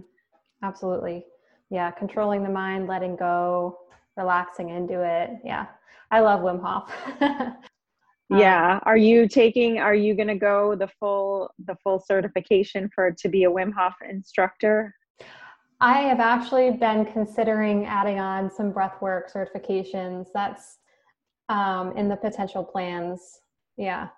absolutely. 0.63 1.25
Yeah, 1.69 1.91
controlling 1.91 2.43
the 2.43 2.49
mind, 2.49 2.87
letting 2.87 3.15
go, 3.15 3.77
relaxing 4.15 4.69
into 4.69 5.01
it. 5.03 5.31
Yeah, 5.43 5.67
I 6.11 6.19
love 6.21 6.41
Wim 6.41 6.61
Hof. 6.61 6.91
Um, 8.31 8.39
yeah. 8.39 8.79
Are 8.83 8.97
you 8.97 9.27
taking 9.27 9.79
are 9.79 9.95
you 9.95 10.13
going 10.13 10.27
to 10.27 10.35
go 10.35 10.75
the 10.75 10.89
full 10.99 11.49
the 11.65 11.75
full 11.83 11.99
certification 11.99 12.89
for 12.93 13.11
to 13.11 13.29
be 13.29 13.45
a 13.45 13.49
wim 13.49 13.73
hof 13.73 13.95
instructor? 14.07 14.93
I 15.79 16.01
have 16.01 16.19
actually 16.19 16.71
been 16.71 17.05
considering 17.05 17.85
adding 17.85 18.19
on 18.19 18.49
some 18.49 18.73
breathwork 18.73 19.31
certifications. 19.31 20.27
That's 20.33 20.79
um, 21.49 21.95
in 21.95 22.09
the 22.09 22.15
potential 22.15 22.63
plans. 22.63 23.41
Yeah. 23.77 24.09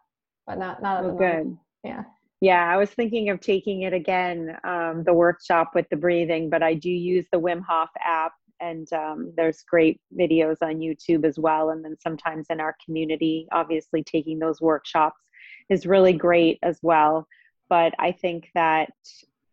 But 0.48 0.58
not 0.58 0.82
not 0.82 1.04
oh, 1.04 1.16
good. 1.16 1.58
Yeah. 1.84 2.04
Yeah 2.42 2.74
i 2.74 2.78
was 2.78 2.90
thinking 2.90 3.30
of 3.30 3.42
taking 3.42 3.82
it 3.82 3.94
again 3.94 4.58
um, 4.64 5.04
the 5.06 5.14
workshop 5.14 5.72
with 5.76 5.86
the 5.92 5.98
breathing 5.98 6.50
but 6.50 6.64
i 6.64 6.74
do 6.74 6.90
use 6.90 7.26
the 7.32 7.40
wim 7.40 7.62
hof 7.68 7.90
app 8.04 8.32
and 8.62 8.92
um, 8.94 9.34
there's 9.36 9.64
great 9.64 10.00
videos 10.18 10.58
on 10.62 10.78
youtube 10.78 11.26
as 11.26 11.38
well 11.40 11.70
and 11.70 11.84
then 11.84 11.96
sometimes 12.00 12.48
in 12.50 12.60
our 12.60 12.76
community 12.84 13.48
obviously 13.52 14.04
taking 14.04 14.40
those 14.40 14.62
workshops 14.62 15.22
is 15.70 15.86
really 15.86 16.14
great 16.14 16.60
as 16.64 16.80
well. 16.82 17.28
But 17.70 17.94
i 18.00 18.12
think 18.12 18.50
that 18.56 18.92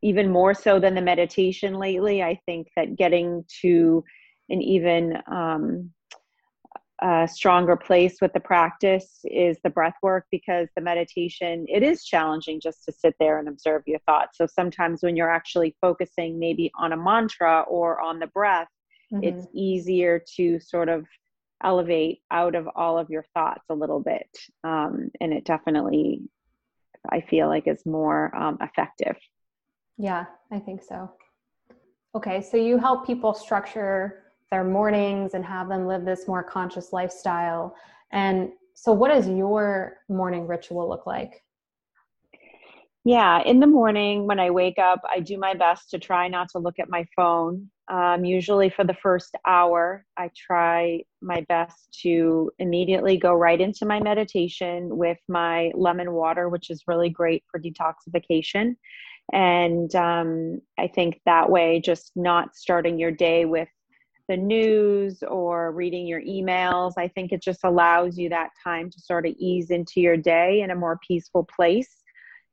even 0.02 0.30
more 0.30 0.54
so 0.54 0.78
than 0.78 0.94
the 0.94 1.02
meditation 1.02 1.74
lately 1.74 2.22
i 2.22 2.38
think 2.46 2.68
that 2.76 2.96
getting 2.96 3.44
to 3.62 4.04
an 4.48 4.62
even 4.62 5.18
um, 5.30 5.90
a 7.02 7.28
stronger 7.30 7.76
place 7.76 8.18
with 8.22 8.32
the 8.32 8.40
practice 8.40 9.20
is 9.24 9.58
the 9.62 9.70
breath 9.70 9.96
work 10.02 10.24
because 10.30 10.68
the 10.74 10.80
meditation 10.80 11.66
it 11.68 11.82
is 11.82 12.04
challenging 12.04 12.58
just 12.58 12.84
to 12.84 12.92
sit 12.92 13.14
there 13.20 13.38
and 13.38 13.48
observe 13.48 13.82
your 13.86 13.98
thoughts. 14.00 14.38
So 14.38 14.46
sometimes 14.46 15.02
when 15.02 15.14
you're 15.14 15.30
actually 15.30 15.76
focusing 15.80 16.38
maybe 16.38 16.70
on 16.78 16.92
a 16.92 16.96
mantra 16.96 17.64
or 17.68 18.00
on 18.00 18.18
the 18.18 18.28
breath 18.28 18.68
mm-hmm. 19.12 19.22
it's 19.22 19.46
easier 19.54 20.22
to 20.36 20.58
sort 20.60 20.88
of 20.88 21.06
elevate 21.64 22.20
out 22.30 22.54
of 22.54 22.68
all 22.76 22.98
of 22.98 23.08
your 23.08 23.24
thoughts 23.34 23.64
a 23.70 23.74
little 23.74 24.00
bit 24.00 24.28
um, 24.64 25.10
and 25.20 25.32
it 25.32 25.44
definitely 25.44 26.20
i 27.10 27.20
feel 27.20 27.48
like 27.48 27.66
is 27.66 27.86
more 27.86 28.34
um, 28.36 28.58
effective. 28.60 29.16
Yeah 29.98 30.24
i 30.52 30.58
think 30.58 30.82
so. 30.82 31.10
Okay 32.14 32.40
so 32.42 32.56
you 32.56 32.78
help 32.78 33.06
people 33.06 33.32
structure 33.32 34.26
their 34.50 34.64
mornings 34.64 35.34
and 35.34 35.44
have 35.44 35.68
them 35.68 35.86
live 35.86 36.04
this 36.04 36.28
more 36.28 36.42
conscious 36.42 36.92
lifestyle. 36.92 37.74
And 38.12 38.50
so 38.74 38.92
what 38.92 39.08
does 39.08 39.28
your 39.28 39.98
morning 40.08 40.46
ritual 40.46 40.88
look 40.88 41.06
like 41.06 41.42
yeah, 43.06 43.40
in 43.44 43.60
the 43.60 43.68
morning 43.68 44.26
when 44.26 44.40
I 44.40 44.50
wake 44.50 44.80
up, 44.80 45.00
I 45.08 45.20
do 45.20 45.38
my 45.38 45.54
best 45.54 45.90
to 45.90 45.98
try 46.00 46.26
not 46.26 46.48
to 46.48 46.58
look 46.58 46.80
at 46.80 46.90
my 46.90 47.06
phone. 47.14 47.70
Um, 47.86 48.24
usually, 48.24 48.68
for 48.68 48.82
the 48.82 48.96
first 49.00 49.36
hour, 49.46 50.04
I 50.16 50.28
try 50.36 51.04
my 51.22 51.46
best 51.48 52.00
to 52.02 52.50
immediately 52.58 53.16
go 53.16 53.32
right 53.32 53.60
into 53.60 53.86
my 53.86 54.00
meditation 54.00 54.88
with 54.96 55.18
my 55.28 55.70
lemon 55.76 56.14
water, 56.14 56.48
which 56.48 56.68
is 56.68 56.82
really 56.88 57.08
great 57.08 57.44
for 57.48 57.60
detoxification. 57.60 58.74
And 59.32 59.94
um, 59.94 60.60
I 60.76 60.88
think 60.88 61.20
that 61.26 61.48
way, 61.48 61.80
just 61.80 62.10
not 62.16 62.56
starting 62.56 62.98
your 62.98 63.12
day 63.12 63.44
with 63.44 63.68
the 64.28 64.36
news 64.36 65.22
or 65.22 65.70
reading 65.70 66.08
your 66.08 66.22
emails, 66.22 66.94
I 66.98 67.06
think 67.06 67.30
it 67.30 67.40
just 67.40 67.60
allows 67.62 68.18
you 68.18 68.30
that 68.30 68.50
time 68.64 68.90
to 68.90 69.00
sort 69.00 69.28
of 69.28 69.34
ease 69.38 69.70
into 69.70 70.00
your 70.00 70.16
day 70.16 70.62
in 70.62 70.72
a 70.72 70.74
more 70.74 70.98
peaceful 71.06 71.46
place 71.54 72.02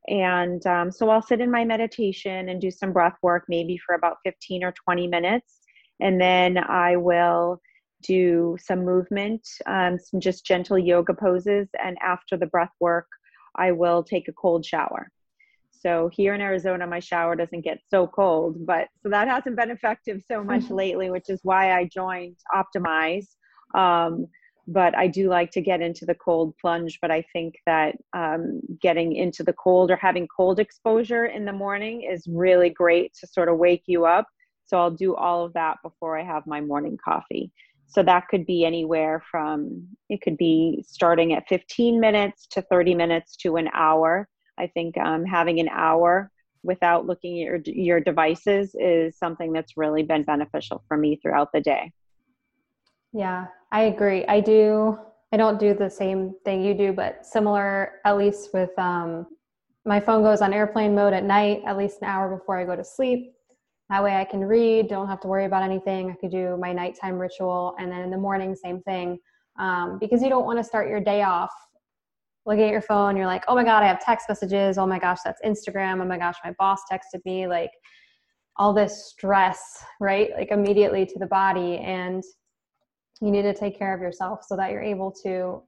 and 0.08 0.66
um, 0.68 0.92
so 0.92 1.10
I'll 1.10 1.22
sit 1.22 1.40
in 1.40 1.50
my 1.50 1.64
meditation 1.64 2.50
and 2.50 2.60
do 2.60 2.72
some 2.72 2.92
breath 2.92 3.18
work, 3.22 3.46
maybe 3.48 3.78
for 3.78 3.96
about 3.96 4.18
15 4.26 4.64
or 4.64 4.74
20 4.74 5.08
minutes. 5.08 5.60
And 6.00 6.20
then 6.20 6.58
I 6.58 6.98
will 6.98 7.62
do 8.02 8.58
some 8.62 8.84
movement, 8.84 9.48
um, 9.66 9.98
some 9.98 10.20
just 10.20 10.46
gentle 10.46 10.78
yoga 10.78 11.14
poses. 11.14 11.70
And 11.82 11.98
after 12.02 12.36
the 12.36 12.48
breath 12.48 12.74
work, 12.82 13.08
I 13.56 13.72
will 13.72 14.04
take 14.04 14.28
a 14.28 14.34
cold 14.34 14.66
shower. 14.66 15.10
So 15.72 16.10
here 16.14 16.34
in 16.34 16.42
Arizona, 16.42 16.88
my 16.88 17.00
shower 17.00 17.36
doesn't 17.36 17.62
get 17.62 17.80
so 17.90 18.08
cold, 18.08 18.66
but 18.66 18.88
so 19.02 19.10
that 19.10 19.28
hasn't 19.28 19.56
been 19.56 19.72
effective 19.72 20.22
so 20.30 20.44
much 20.44 20.64
lately, 20.70 21.12
which 21.12 21.30
is 21.30 21.40
why 21.44 21.78
I 21.78 21.86
joined 21.86 22.38
Optimize. 22.54 23.28
Um, 23.76 24.28
but 24.68 24.96
I 24.98 25.08
do 25.08 25.30
like 25.30 25.52
to 25.52 25.62
get 25.62 25.82
into 25.82 26.06
the 26.06 26.16
cold 26.16 26.56
plunge. 26.60 27.00
But 27.02 27.12
I 27.12 27.26
think 27.34 27.56
that 27.66 27.96
um, 28.14 28.62
getting 28.82 29.16
into 29.16 29.44
the 29.44 29.54
cold 29.54 29.92
or 29.92 29.98
having 29.98 30.28
cold 30.28 30.60
exposure 30.60 31.26
in 31.26 31.46
the 31.46 31.54
morning 31.54 32.04
is 32.10 32.28
really 32.28 32.70
great 32.70 33.14
to 33.20 33.28
sort 33.28 33.50
of 33.50 33.58
wake 33.58 33.84
you 33.88 34.06
up. 34.06 34.28
So 34.66 34.78
I'll 34.78 34.92
do 34.92 35.16
all 35.16 35.44
of 35.46 35.54
that 35.54 35.78
before 35.84 36.18
I 36.18 36.24
have 36.24 36.48
my 36.48 36.62
morning 36.62 36.98
coffee. 37.04 37.52
So 37.88 38.02
that 38.04 38.28
could 38.28 38.46
be 38.46 38.66
anywhere 38.66 39.22
from, 39.30 39.88
it 40.10 40.22
could 40.22 40.38
be 40.38 40.84
starting 40.88 41.34
at 41.34 41.48
15 41.48 42.00
minutes 42.00 42.48
to 42.48 42.62
30 42.64 42.96
minutes 42.96 43.36
to 43.38 43.58
an 43.58 43.70
hour. 43.74 44.28
I 44.58 44.68
think 44.68 44.98
um, 44.98 45.26
having 45.26 45.60
an 45.60 45.70
hour 45.70 46.32
without 46.64 47.06
looking 47.06 47.44
at 47.44 47.46
your, 47.46 47.60
your 47.66 48.00
devices 48.00 48.76
is 48.80 49.18
something 49.18 49.52
that's 49.52 49.78
really 49.78 50.02
been 50.02 50.24
beneficial 50.24 50.84
for 50.88 50.98
me 50.98 51.20
throughout 51.22 51.50
the 51.54 51.62
day. 51.62 51.92
Yeah, 53.14 53.46
I 53.72 53.84
agree. 53.84 54.26
I 54.26 54.40
do. 54.40 54.98
I 55.32 55.38
don't 55.38 55.60
do 55.60 55.74
the 55.74 55.90
same 55.90 56.34
thing 56.46 56.64
you 56.64 56.74
do, 56.74 56.94
but 56.94 57.26
similar, 57.26 57.94
at 58.06 58.18
least 58.18 58.50
with 58.54 58.78
um, 58.78 59.28
my 59.86 60.00
phone 60.00 60.24
goes 60.24 60.42
on 60.42 60.54
airplane 60.54 60.96
mode 60.96 61.14
at 61.14 61.24
night, 61.24 61.62
at 61.66 61.78
least 61.78 62.02
an 62.02 62.08
hour 62.08 62.36
before 62.36 62.58
I 62.58 62.66
go 62.66 62.76
to 62.76 62.84
sleep. 62.84 63.34
That 63.90 64.04
way 64.04 64.16
I 64.16 64.24
can 64.24 64.42
read, 64.42 64.88
don't 64.88 65.08
have 65.08 65.20
to 65.22 65.28
worry 65.28 65.46
about 65.46 65.64
anything. 65.64 66.10
I 66.10 66.16
could 66.16 66.32
do 66.32 66.58
my 66.58 66.72
nighttime 66.74 67.20
ritual. 67.20 67.76
And 67.80 67.92
then 67.92 68.02
in 68.02 68.10
the 68.10 68.18
morning, 68.18 68.56
same 68.56 68.82
thing. 68.82 69.20
Um, 69.60 70.00
because 70.00 70.22
you 70.22 70.30
don't 70.30 70.46
want 70.46 70.58
to 70.58 70.64
start 70.64 70.88
your 70.88 71.00
day 71.00 71.22
off 71.22 71.52
looking 72.46 72.64
at 72.64 72.72
your 72.72 72.82
phone. 72.82 73.16
You're 73.16 73.28
like, 73.28 73.44
oh 73.48 73.56
my 73.56 73.64
God, 73.64 73.84
I 73.84 73.88
have 73.88 74.04
text 74.04 74.28
messages. 74.30 74.78
Oh 74.78 74.88
my 74.88 75.00
gosh, 75.00 75.20
that's 75.24 75.42
Instagram. 75.46 76.02
Oh 76.02 76.06
my 76.06 76.18
gosh, 76.18 76.36
my 76.44 76.54
boss 76.58 76.82
texted 76.92 77.24
me. 77.26 77.48
Like 77.48 77.72
all 78.58 78.74
this 78.74 79.08
stress, 79.10 79.84
right? 80.00 80.30
Like 80.36 80.52
immediately 80.52 81.06
to 81.06 81.20
the 81.20 81.28
body. 81.28 81.78
And 81.78 82.24
you 83.24 83.32
need 83.32 83.44
to 83.44 83.54
take 83.54 83.78
care 83.78 83.94
of 83.94 84.02
yourself 84.02 84.44
so 84.46 84.58
that 84.58 84.72
you're 84.72 84.82
able 84.82 85.10
to 85.24 85.64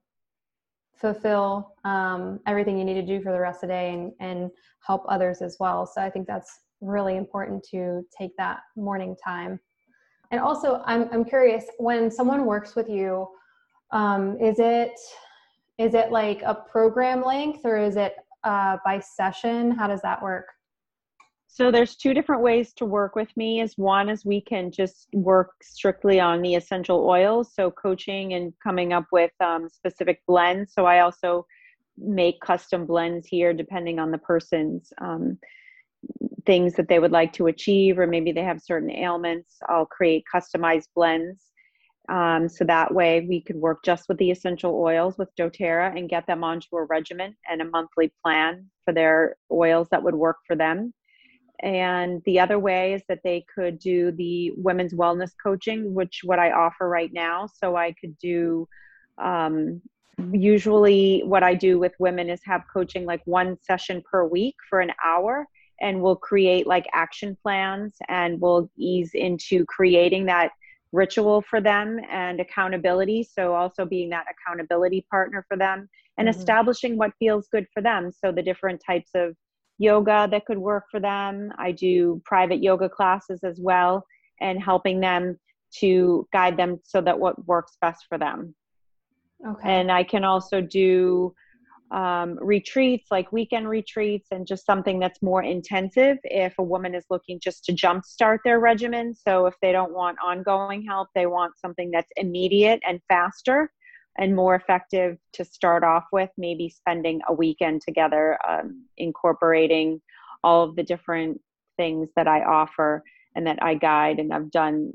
fulfill 0.94 1.74
um, 1.84 2.38
everything 2.46 2.78
you 2.78 2.84
need 2.84 2.94
to 2.94 3.02
do 3.02 3.22
for 3.22 3.32
the 3.32 3.40
rest 3.40 3.62
of 3.62 3.68
the 3.68 3.74
day 3.74 3.94
and, 3.94 4.12
and 4.20 4.50
help 4.86 5.04
others 5.08 5.40
as 5.40 5.56
well. 5.58 5.86
So 5.86 6.02
I 6.02 6.10
think 6.10 6.26
that's 6.26 6.60
really 6.82 7.16
important 7.16 7.66
to 7.70 8.02
take 8.16 8.36
that 8.36 8.60
morning 8.76 9.16
time. 9.24 9.58
And 10.30 10.40
also, 10.40 10.82
I'm, 10.84 11.08
I'm 11.12 11.24
curious 11.24 11.64
when 11.78 12.10
someone 12.10 12.44
works 12.44 12.76
with 12.76 12.88
you, 12.88 13.26
um, 13.90 14.36
is 14.40 14.58
it 14.58 14.92
is 15.78 15.94
it 15.94 16.10
like 16.10 16.42
a 16.42 16.54
program 16.54 17.22
length 17.22 17.60
or 17.64 17.76
is 17.76 17.96
it 17.96 18.16
uh, 18.44 18.78
by 18.84 18.98
session? 18.98 19.70
How 19.70 19.86
does 19.86 20.00
that 20.02 20.20
work? 20.22 20.46
So 21.56 21.70
there's 21.70 21.96
two 21.96 22.12
different 22.12 22.42
ways 22.42 22.74
to 22.74 22.84
work 22.84 23.16
with 23.16 23.34
me. 23.34 23.62
Is 23.62 23.78
one 23.78 24.10
is 24.10 24.26
we 24.26 24.42
can 24.42 24.70
just 24.70 25.08
work 25.14 25.52
strictly 25.62 26.20
on 26.20 26.42
the 26.42 26.54
essential 26.54 27.08
oils, 27.08 27.54
so 27.54 27.70
coaching 27.70 28.34
and 28.34 28.52
coming 28.62 28.92
up 28.92 29.06
with 29.10 29.30
um, 29.40 29.70
specific 29.70 30.20
blends. 30.28 30.74
So 30.74 30.84
I 30.84 31.00
also 31.00 31.46
make 31.96 32.42
custom 32.42 32.84
blends 32.84 33.26
here 33.26 33.54
depending 33.54 33.98
on 33.98 34.10
the 34.10 34.18
person's 34.18 34.92
um, 35.00 35.38
things 36.44 36.74
that 36.74 36.88
they 36.88 36.98
would 36.98 37.10
like 37.10 37.32
to 37.32 37.46
achieve, 37.46 37.98
or 37.98 38.06
maybe 38.06 38.32
they 38.32 38.44
have 38.44 38.60
certain 38.60 38.90
ailments. 38.90 39.54
I'll 39.66 39.86
create 39.86 40.24
customized 40.30 40.88
blends. 40.94 41.42
Um, 42.10 42.50
so 42.50 42.66
that 42.66 42.92
way 42.92 43.24
we 43.26 43.40
could 43.40 43.56
work 43.56 43.78
just 43.82 44.10
with 44.10 44.18
the 44.18 44.30
essential 44.30 44.74
oils 44.74 45.16
with 45.16 45.34
doTERRA 45.36 45.96
and 45.96 46.06
get 46.06 46.26
them 46.26 46.44
onto 46.44 46.76
a 46.76 46.84
regimen 46.84 47.34
and 47.48 47.62
a 47.62 47.70
monthly 47.70 48.12
plan 48.22 48.66
for 48.84 48.92
their 48.92 49.36
oils 49.50 49.88
that 49.90 50.02
would 50.02 50.14
work 50.14 50.36
for 50.46 50.54
them. 50.54 50.92
And 51.60 52.22
the 52.24 52.40
other 52.40 52.58
way 52.58 52.94
is 52.94 53.02
that 53.08 53.20
they 53.24 53.44
could 53.54 53.78
do 53.78 54.12
the 54.12 54.52
women's 54.56 54.94
wellness 54.94 55.30
coaching, 55.42 55.94
which 55.94 56.20
what 56.24 56.38
I 56.38 56.52
offer 56.52 56.88
right 56.88 57.12
now. 57.12 57.46
So 57.46 57.76
I 57.76 57.94
could 58.00 58.18
do 58.18 58.68
um, 59.18 59.80
usually 60.32 61.22
what 61.24 61.42
I 61.42 61.54
do 61.54 61.78
with 61.78 61.92
women 61.98 62.30
is 62.30 62.40
have 62.44 62.64
coaching 62.72 63.04
like 63.04 63.22
one 63.24 63.58
session 63.62 64.02
per 64.10 64.24
week 64.24 64.56
for 64.68 64.80
an 64.80 64.92
hour 65.04 65.46
and 65.80 66.00
we'll 66.00 66.16
create 66.16 66.66
like 66.66 66.86
action 66.94 67.36
plans 67.42 67.96
and 68.08 68.40
we'll 68.40 68.70
ease 68.76 69.10
into 69.14 69.64
creating 69.66 70.26
that 70.26 70.52
ritual 70.92 71.42
for 71.42 71.60
them 71.60 72.00
and 72.10 72.40
accountability 72.40 73.22
so 73.22 73.54
also 73.54 73.84
being 73.84 74.08
that 74.08 74.24
accountability 74.30 75.04
partner 75.10 75.44
for 75.48 75.56
them 75.56 75.88
and 76.16 76.28
mm-hmm. 76.28 76.38
establishing 76.38 76.96
what 76.96 77.12
feels 77.18 77.48
good 77.48 77.66
for 77.74 77.82
them 77.82 78.10
so 78.10 78.32
the 78.32 78.42
different 78.42 78.80
types 78.84 79.10
of 79.14 79.36
yoga 79.78 80.28
that 80.30 80.46
could 80.46 80.58
work 80.58 80.84
for 80.90 81.00
them. 81.00 81.52
I 81.58 81.72
do 81.72 82.20
private 82.24 82.62
yoga 82.62 82.88
classes 82.88 83.40
as 83.44 83.58
well 83.60 84.04
and 84.40 84.62
helping 84.62 85.00
them 85.00 85.38
to 85.78 86.26
guide 86.32 86.56
them 86.56 86.80
so 86.84 87.00
that 87.00 87.18
what 87.18 87.44
works 87.46 87.76
best 87.80 88.06
for 88.08 88.18
them. 88.18 88.54
Okay. 89.46 89.68
And 89.68 89.92
i 89.92 90.02
can 90.02 90.24
also 90.24 90.60
do 90.60 91.34
um, 91.92 92.36
retreats 92.40 93.08
like 93.12 93.30
weekend 93.30 93.68
retreats 93.68 94.28
and 94.32 94.44
just 94.46 94.66
something 94.66 94.98
that's 94.98 95.22
more 95.22 95.42
intensive 95.42 96.18
if 96.24 96.54
a 96.58 96.62
woman 96.62 96.96
is 96.96 97.04
looking 97.10 97.38
just 97.38 97.64
to 97.66 97.72
jumpstart 97.72 98.38
their 98.44 98.58
regimen. 98.58 99.14
So 99.14 99.46
if 99.46 99.54
they 99.62 99.70
don't 99.70 99.92
want 99.92 100.16
ongoing 100.24 100.82
help 100.82 101.08
they 101.14 101.26
want 101.26 101.52
something 101.58 101.90
that's 101.90 102.10
immediate 102.16 102.80
and 102.88 103.00
faster 103.08 103.70
and 104.18 104.34
more 104.34 104.54
effective 104.54 105.18
to 105.32 105.44
start 105.44 105.84
off 105.84 106.04
with 106.12 106.30
maybe 106.36 106.68
spending 106.68 107.20
a 107.28 107.32
weekend 107.32 107.82
together 107.82 108.38
um, 108.48 108.84
incorporating 108.96 110.00
all 110.42 110.62
of 110.64 110.76
the 110.76 110.82
different 110.82 111.40
things 111.76 112.08
that 112.16 112.28
i 112.28 112.42
offer 112.42 113.02
and 113.34 113.46
that 113.46 113.58
i 113.62 113.74
guide 113.74 114.18
and 114.18 114.32
i've 114.32 114.50
done 114.50 114.92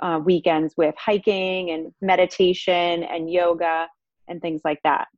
uh, 0.00 0.20
weekends 0.24 0.74
with 0.76 0.94
hiking 0.98 1.70
and 1.70 1.92
meditation 2.00 3.04
and 3.04 3.30
yoga 3.30 3.86
and 4.28 4.40
things 4.42 4.62
like 4.64 4.80
that 4.84 5.08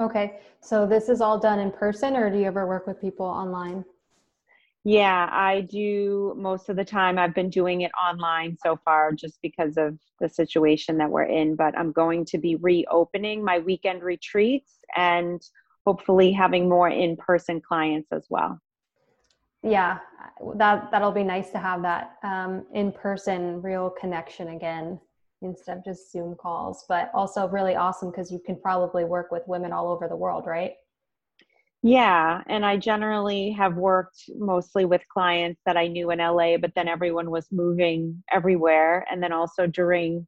Okay. 0.00 0.40
So 0.60 0.84
this 0.84 1.08
is 1.08 1.20
all 1.20 1.38
done 1.38 1.60
in 1.60 1.70
person 1.70 2.16
or 2.16 2.28
do 2.30 2.38
you 2.38 2.46
ever 2.46 2.66
work 2.66 2.86
with 2.86 3.00
people 3.00 3.26
online? 3.26 3.84
Yeah, 4.84 5.28
I 5.30 5.60
do 5.60 6.34
most 6.36 6.68
of 6.68 6.76
the 6.76 6.84
time. 6.84 7.16
I've 7.16 7.34
been 7.34 7.50
doing 7.50 7.82
it 7.82 7.92
online 7.92 8.56
so 8.60 8.76
far 8.84 9.12
just 9.12 9.38
because 9.40 9.76
of 9.76 9.96
the 10.20 10.28
situation 10.28 10.98
that 10.98 11.08
we're 11.08 11.22
in, 11.22 11.54
but 11.54 11.78
I'm 11.78 11.92
going 11.92 12.24
to 12.26 12.38
be 12.38 12.56
reopening 12.56 13.44
my 13.44 13.60
weekend 13.60 14.02
retreats 14.02 14.78
and 14.96 15.40
hopefully 15.86 16.32
having 16.32 16.68
more 16.68 16.88
in-person 16.88 17.60
clients 17.60 18.10
as 18.12 18.26
well. 18.28 18.60
Yeah, 19.62 19.98
that 20.56 20.90
that'll 20.90 21.12
be 21.12 21.22
nice 21.22 21.50
to 21.50 21.58
have 21.58 21.82
that 21.82 22.16
um, 22.24 22.66
in-person 22.74 23.62
real 23.62 23.90
connection 23.90 24.48
again 24.48 24.98
instead 25.42 25.78
of 25.78 25.84
just 25.84 26.10
Zoom 26.10 26.34
calls, 26.34 26.84
but 26.88 27.10
also 27.14 27.48
really 27.48 27.76
awesome 27.76 28.10
because 28.10 28.32
you 28.32 28.40
can 28.44 28.56
probably 28.56 29.04
work 29.04 29.30
with 29.30 29.42
women 29.46 29.72
all 29.72 29.88
over 29.88 30.08
the 30.08 30.16
world, 30.16 30.44
right? 30.46 30.72
Yeah, 31.82 32.42
and 32.46 32.64
I 32.64 32.76
generally 32.76 33.50
have 33.52 33.74
worked 33.76 34.22
mostly 34.36 34.84
with 34.84 35.02
clients 35.12 35.60
that 35.66 35.76
I 35.76 35.88
knew 35.88 36.10
in 36.12 36.20
LA, 36.20 36.56
but 36.56 36.72
then 36.76 36.86
everyone 36.86 37.30
was 37.30 37.50
moving 37.50 38.22
everywhere. 38.30 39.04
And 39.10 39.20
then 39.22 39.32
also 39.32 39.66
during 39.66 40.26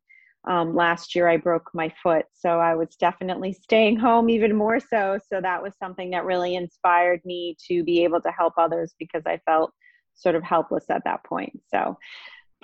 um, 0.49 0.75
last 0.75 1.15
year, 1.15 1.29
I 1.29 1.37
broke 1.37 1.71
my 1.73 1.93
foot. 2.03 2.27
So 2.35 2.59
I 2.59 2.75
was 2.75 2.97
definitely 2.97 3.53
staying 3.53 3.97
home 4.01 4.29
even 4.31 4.57
more 4.57 4.81
so. 4.81 5.19
So 5.31 5.41
that 5.41 5.63
was 5.63 5.75
something 5.79 6.11
that 6.11 6.25
really 6.25 6.57
inspired 6.57 7.21
me 7.25 7.57
to 7.69 7.85
be 7.85 8.03
able 8.03 8.21
to 8.23 8.31
help 8.33 8.55
others 8.59 8.95
because 8.99 9.23
I 9.25 9.39
felt 9.47 9.73
sort 10.17 10.35
of 10.35 10.43
helpless 10.43 10.91
at 10.91 11.05
that 11.05 11.23
point. 11.25 11.61
So 11.73 11.99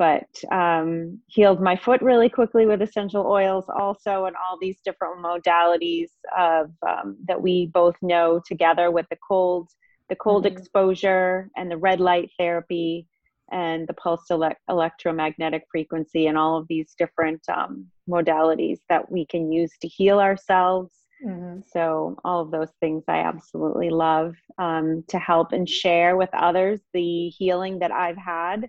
but 0.00 0.24
um, 0.50 1.20
healed 1.26 1.60
my 1.60 1.76
foot 1.76 2.00
really 2.00 2.30
quickly 2.30 2.64
with 2.64 2.80
essential 2.80 3.26
oils 3.26 3.66
also 3.68 4.24
and 4.24 4.34
all 4.34 4.56
these 4.58 4.78
different 4.82 5.22
modalities 5.22 6.08
of 6.38 6.70
um, 6.88 7.18
that 7.28 7.40
we 7.40 7.66
both 7.66 7.94
know 8.00 8.40
together 8.46 8.90
with 8.90 9.04
the 9.10 9.18
cold 9.28 9.68
the 10.08 10.16
cold 10.16 10.46
mm-hmm. 10.46 10.56
exposure 10.56 11.50
and 11.54 11.70
the 11.70 11.76
red 11.76 12.00
light 12.00 12.30
therapy 12.38 13.06
and 13.52 13.86
the 13.88 13.92
pulsed 13.92 14.30
ele- 14.30 14.56
electromagnetic 14.70 15.64
frequency 15.70 16.28
and 16.28 16.38
all 16.38 16.56
of 16.56 16.66
these 16.68 16.94
different 16.98 17.42
um, 17.54 17.86
modalities 18.08 18.78
that 18.88 19.12
we 19.12 19.26
can 19.26 19.52
use 19.52 19.72
to 19.82 19.86
heal 19.86 20.18
ourselves 20.18 20.94
mm-hmm. 21.26 21.60
so 21.70 22.16
all 22.24 22.40
of 22.40 22.50
those 22.50 22.72
things 22.80 23.04
i 23.06 23.18
absolutely 23.18 23.90
love 23.90 24.34
um, 24.56 25.04
to 25.08 25.18
help 25.18 25.52
and 25.52 25.68
share 25.68 26.16
with 26.16 26.30
others 26.32 26.80
the 26.94 27.28
healing 27.28 27.78
that 27.78 27.92
i've 27.92 28.16
had 28.16 28.66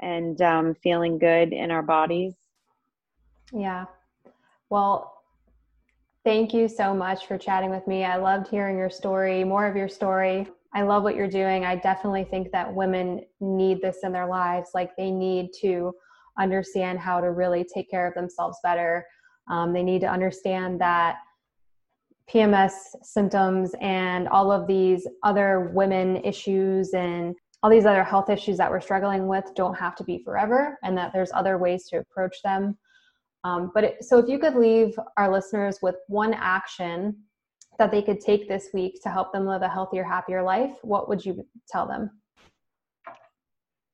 and 0.00 0.40
um, 0.42 0.74
feeling 0.74 1.18
good 1.18 1.52
in 1.52 1.70
our 1.70 1.82
bodies. 1.82 2.34
Yeah. 3.52 3.84
Well, 4.70 5.12
thank 6.24 6.54
you 6.54 6.68
so 6.68 6.94
much 6.94 7.26
for 7.26 7.38
chatting 7.38 7.70
with 7.70 7.86
me. 7.86 8.04
I 8.04 8.16
loved 8.16 8.48
hearing 8.48 8.76
your 8.76 8.90
story, 8.90 9.44
more 9.44 9.66
of 9.66 9.76
your 9.76 9.88
story. 9.88 10.48
I 10.74 10.82
love 10.82 11.04
what 11.04 11.14
you're 11.14 11.28
doing. 11.28 11.64
I 11.64 11.76
definitely 11.76 12.24
think 12.24 12.50
that 12.50 12.72
women 12.72 13.20
need 13.40 13.80
this 13.80 13.98
in 14.02 14.12
their 14.12 14.26
lives. 14.26 14.70
Like 14.74 14.96
they 14.96 15.10
need 15.10 15.50
to 15.60 15.92
understand 16.38 16.98
how 16.98 17.20
to 17.20 17.30
really 17.30 17.64
take 17.64 17.88
care 17.88 18.08
of 18.08 18.14
themselves 18.14 18.58
better. 18.62 19.06
Um, 19.48 19.72
they 19.72 19.84
need 19.84 20.00
to 20.00 20.08
understand 20.08 20.80
that 20.80 21.16
PMS 22.28 22.72
symptoms 23.02 23.72
and 23.80 24.28
all 24.28 24.50
of 24.50 24.66
these 24.66 25.06
other 25.22 25.70
women 25.74 26.16
issues 26.24 26.94
and 26.94 27.36
all 27.64 27.70
these 27.70 27.86
other 27.86 28.04
health 28.04 28.28
issues 28.28 28.58
that 28.58 28.70
we're 28.70 28.78
struggling 28.78 29.26
with 29.26 29.46
don't 29.56 29.72
have 29.72 29.96
to 29.96 30.04
be 30.04 30.18
forever 30.22 30.78
and 30.82 30.98
that 30.98 31.14
there's 31.14 31.32
other 31.32 31.56
ways 31.56 31.88
to 31.88 31.96
approach 31.96 32.36
them. 32.44 32.76
Um, 33.42 33.70
but 33.72 33.84
it, 33.84 34.04
so 34.04 34.18
if 34.18 34.28
you 34.28 34.38
could 34.38 34.54
leave 34.54 34.94
our 35.16 35.32
listeners 35.32 35.78
with 35.80 35.94
one 36.08 36.34
action 36.34 37.16
that 37.78 37.90
they 37.90 38.02
could 38.02 38.20
take 38.20 38.50
this 38.50 38.68
week 38.74 39.02
to 39.02 39.08
help 39.08 39.32
them 39.32 39.46
live 39.46 39.62
a 39.62 39.68
healthier 39.68 40.04
happier 40.04 40.42
life 40.42 40.72
what 40.82 41.08
would 41.08 41.24
you 41.24 41.46
tell 41.66 41.88
them? 41.88 42.10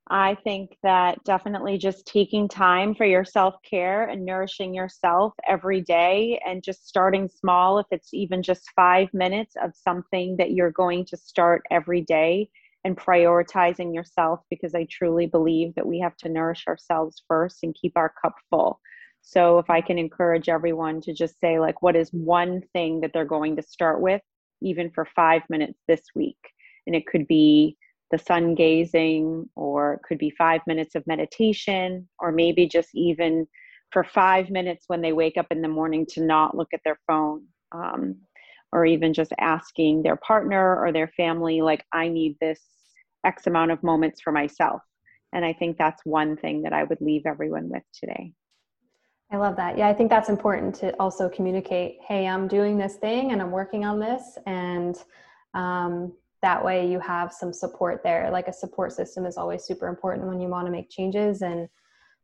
I 0.09 0.37
think 0.43 0.77
that 0.83 1.23
definitely 1.23 1.79
just 1.79 2.05
taking 2.07 2.49
time 2.49 2.97
for 2.97 3.07
your 3.07 3.25
self 3.25 3.55
care 3.63 4.09
and 4.09 4.27
nourishing 4.27 4.75
yourself 4.75 5.33
every 5.47 5.81
day 5.81 6.41
and 6.45 6.65
just 6.65 6.89
starting 6.89 7.29
small, 7.29 7.79
if 7.79 7.87
it's 7.93 8.13
even 8.13 8.43
just 8.43 8.69
five 8.75 9.15
minutes 9.15 9.55
of 9.63 9.71
something 9.77 10.37
that 10.39 10.51
you're 10.51 10.73
going 10.73 11.05
to 11.07 11.17
start 11.17 11.63
every 11.71 12.01
day 12.01 12.51
and 12.85 12.97
prioritizing 12.97 13.95
yourself 13.95 14.41
because 14.51 14.75
I 14.75 14.87
truly 14.91 15.27
believe 15.27 15.75
that 15.75 15.87
we 15.87 16.01
have 16.01 16.17
to 16.19 16.29
nourish 16.29 16.65
ourselves 16.67 17.23
first 17.29 17.59
and 17.63 17.75
keep 17.75 17.93
our 17.97 18.13
cup 18.23 18.35
full. 18.49 18.81
So 19.23 19.59
if 19.59 19.69
I 19.69 19.81
can 19.81 19.99
encourage 19.99 20.49
everyone 20.49 21.01
to 21.03 21.13
just 21.13 21.39
say 21.41 21.61
like 21.61 21.83
what 21.83 21.97
is 21.97 22.11
one 22.11 22.63
thing 22.73 23.01
that 23.01 23.13
they're 23.13 23.25
going 23.25 23.57
to 23.57 23.63
start 23.63 24.01
with 24.01 24.23
even 24.63 24.91
for 24.91 25.05
5 25.05 25.43
minutes 25.51 25.79
this 25.87 26.03
week 26.15 26.39
and 26.87 26.97
it 26.97 27.07
could 27.07 27.27
be 27.27 27.77
the 28.11 28.19
sun 28.19 28.55
gazing 28.55 29.49
or 29.57 29.95
it 29.95 30.01
could 30.03 30.19
be 30.19 30.31
5 30.31 30.63
minutes 30.67 30.95
of 30.95 31.07
meditation 31.07 32.09
or 32.19 32.33
maybe 32.33 32.67
just 32.67 32.89
even 32.95 33.47
for 33.93 34.05
5 34.05 34.51
minutes 34.51 34.85
when 34.87 35.03
they 35.03 35.13
wake 35.13 35.37
up 35.37 35.47
in 35.51 35.61
the 35.61 35.69
morning 35.69 36.07
to 36.11 36.25
not 36.25 36.57
look 36.57 36.69
at 36.73 36.81
their 36.85 36.99
phone 37.07 37.45
um, 37.73 38.17
or 38.73 38.85
even 38.85 39.13
just 39.13 39.33
asking 39.39 40.03
their 40.03 40.17
partner 40.17 40.77
or 40.79 40.93
their 40.93 41.09
family 41.17 41.61
like 41.61 41.85
i 41.93 42.09
need 42.09 42.37
this 42.41 42.61
x 43.25 43.47
amount 43.47 43.71
of 43.71 43.83
moments 43.83 44.21
for 44.21 44.33
myself 44.33 44.83
and 45.33 45.45
i 45.45 45.53
think 45.53 45.77
that's 45.77 46.05
one 46.05 46.37
thing 46.37 46.63
that 46.63 46.73
i 46.73 46.85
would 46.85 47.01
leave 47.01 47.23
everyone 47.27 47.69
with 47.69 47.85
today 47.93 48.33
I 49.33 49.37
love 49.37 49.57
that. 49.57 49.79
Yeah, 49.79 49.89
I 49.89 49.95
think 49.95 50.11
that's 50.11 50.29
important 50.29 50.75
to 50.77 50.93
also 50.99 51.29
communicate 51.29 51.99
hey, 52.07 52.27
I'm 52.27 52.49
doing 52.49 52.77
this 52.77 52.97
thing 52.97 53.31
and 53.31 53.41
I'm 53.41 53.53
working 53.53 53.85
on 53.85 54.01
this. 54.01 54.37
And 54.47 54.97
um, 55.55 56.13
that 56.43 56.65
way 56.65 56.91
you 56.91 56.99
have 57.01 57.33
some 57.33 57.53
support 57.53 58.03
there. 58.03 58.31
Like 58.31 58.49
a 58.49 58.53
support 58.53 58.93
system 58.93 59.27
is 59.27 59.37
always 59.37 59.65
super 59.65 59.87
important 59.87 60.27
when 60.27 60.41
you 60.41 60.49
want 60.49 60.67
to 60.67 60.73
make 60.73 60.91
changes. 60.91 61.43
And 61.43 61.69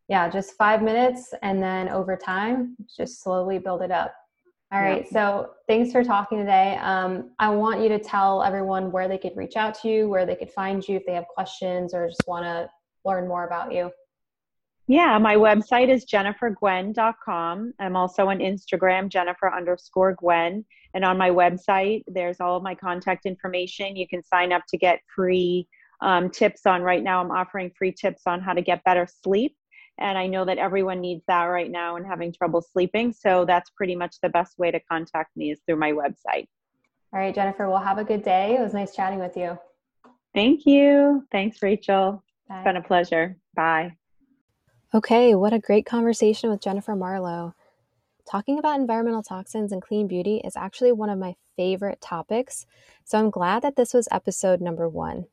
yeah, 0.09 0.29
just 0.29 0.55
five 0.55 0.83
minutes 0.83 1.33
and 1.43 1.63
then 1.63 1.89
over 1.89 2.17
time, 2.17 2.77
just 2.97 3.23
slowly 3.23 3.59
build 3.59 3.83
it 3.83 3.91
up. 3.91 4.15
All 4.73 4.83
right. 4.83 5.05
Yeah. 5.05 5.13
So 5.13 5.51
thanks 5.69 5.93
for 5.93 6.03
talking 6.03 6.39
today. 6.39 6.77
Um, 6.83 7.31
I 7.39 7.49
want 7.51 7.81
you 7.81 7.89
to 7.89 7.99
tell 8.01 8.43
everyone 8.43 8.91
where 8.91 9.07
they 9.07 9.19
could 9.19 9.37
reach 9.37 9.57
out 9.57 9.81
to 9.83 9.89
you, 9.89 10.09
where 10.09 10.27
they 10.27 10.35
could 10.35 10.51
find 10.51 10.87
you 10.87 10.97
if 10.97 11.07
they 11.07 11.15
have 11.15 11.29
questions 11.29 11.95
or 11.95 12.09
just 12.09 12.25
want 12.27 12.45
to 12.45 12.69
learn 13.05 13.29
more 13.29 13.47
about 13.47 13.73
you. 13.73 13.91
Yeah, 14.89 15.19
my 15.19 15.35
website 15.35 15.89
is 15.89 16.05
jennifergwen.com. 16.05 17.75
I'm 17.79 17.97
also 17.97 18.29
on 18.29 18.39
Instagram, 18.39 19.09
Jennifer 19.09 19.53
underscore 19.53 20.15
Gwen. 20.15 20.65
And 20.95 21.05
on 21.05 21.19
my 21.19 21.31
website, 21.31 22.05
there's 22.07 22.41
all 22.41 22.57
of 22.57 22.63
my 22.63 22.75
contact 22.75 23.27
information. 23.27 23.97
You 23.97 24.07
can 24.07 24.23
sign 24.23 24.53
up 24.53 24.63
to 24.69 24.79
get 24.79 25.01
free 25.15 25.69
um, 26.01 26.31
tips 26.31 26.67
on 26.67 26.83
right 26.83 27.03
now. 27.03 27.21
I'm 27.21 27.31
offering 27.31 27.73
free 27.77 27.93
tips 27.93 28.23
on 28.27 28.41
how 28.41 28.53
to 28.53 28.63
get 28.63 28.85
better 28.85 29.09
sleep. 29.23 29.57
And 29.99 30.19
I 30.19 30.27
know 30.27 30.45
that 30.45 30.59
everyone 30.59 31.01
needs 31.01 31.25
that 31.27 31.45
right 31.45 31.71
now 31.71 31.97
and 31.97 32.07
having 32.07 32.33
trouble 32.33 32.61
sleeping. 32.61 33.13
So 33.13 33.45
that's 33.45 33.71
pretty 33.71 33.97
much 33.97 34.17
the 34.23 34.29
best 34.29 34.59
way 34.59 34.71
to 34.71 34.81
contact 34.81 35.37
me 35.37 35.53
is 35.53 35.61
through 35.67 35.77
my 35.77 35.93
website. 35.93 36.47
All 37.13 37.21
right, 37.21 37.35
Jennifer, 37.35 37.69
well, 37.69 37.79
have 37.79 37.99
a 37.99 38.05
good 38.05 38.23
day. 38.23 38.57
It 38.57 38.61
was 38.61 38.75
nice 38.75 38.95
chatting 38.95 39.19
with 39.19 39.37
you. 39.37 39.59
Thank 40.35 40.67
you. 40.67 41.25
Thanks, 41.33 41.63
Rachel. 41.63 42.23
Bye. 42.49 42.57
It's 42.57 42.65
been 42.65 42.77
a 42.77 42.83
pleasure. 42.83 43.37
Bye. 43.55 43.97
Okay, 44.95 45.35
what 45.35 45.53
a 45.53 45.59
great 45.59 45.87
conversation 45.87 46.51
with 46.51 46.61
Jennifer 46.61 46.95
Marlowe. 46.95 47.55
Talking 48.31 48.59
about 48.59 48.81
environmental 48.81 49.23
toxins 49.23 49.73
and 49.73 49.81
clean 49.81 50.09
beauty 50.09 50.41
is 50.45 50.57
actually 50.57 50.93
one 50.93 51.11
of 51.11 51.19
my 51.19 51.37
favorite 51.57 52.01
topics, 52.01 52.67
so 53.05 53.19
I'm 53.19 53.31
glad 53.31 53.63
that 53.63 53.77
this 53.77 53.95
was 53.95 54.09
episode 54.11 54.61
number 54.61 54.89
one. 54.89 55.27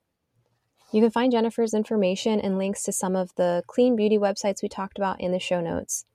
You 0.93 1.01
can 1.01 1.09
find 1.09 1.31
Jennifer's 1.31 1.73
information 1.73 2.39
and 2.39 2.59
links 2.59 2.83
to 2.83 2.91
some 2.91 3.15
of 3.15 3.33
the 3.33 3.63
clean 3.65 3.95
beauty 3.95 4.19
websites 4.19 4.61
we 4.61 4.69
talked 4.69 4.99
about 4.99 5.19
in 5.19 5.31
the 5.31 5.39
show 5.39 5.59
notes. 5.59 6.05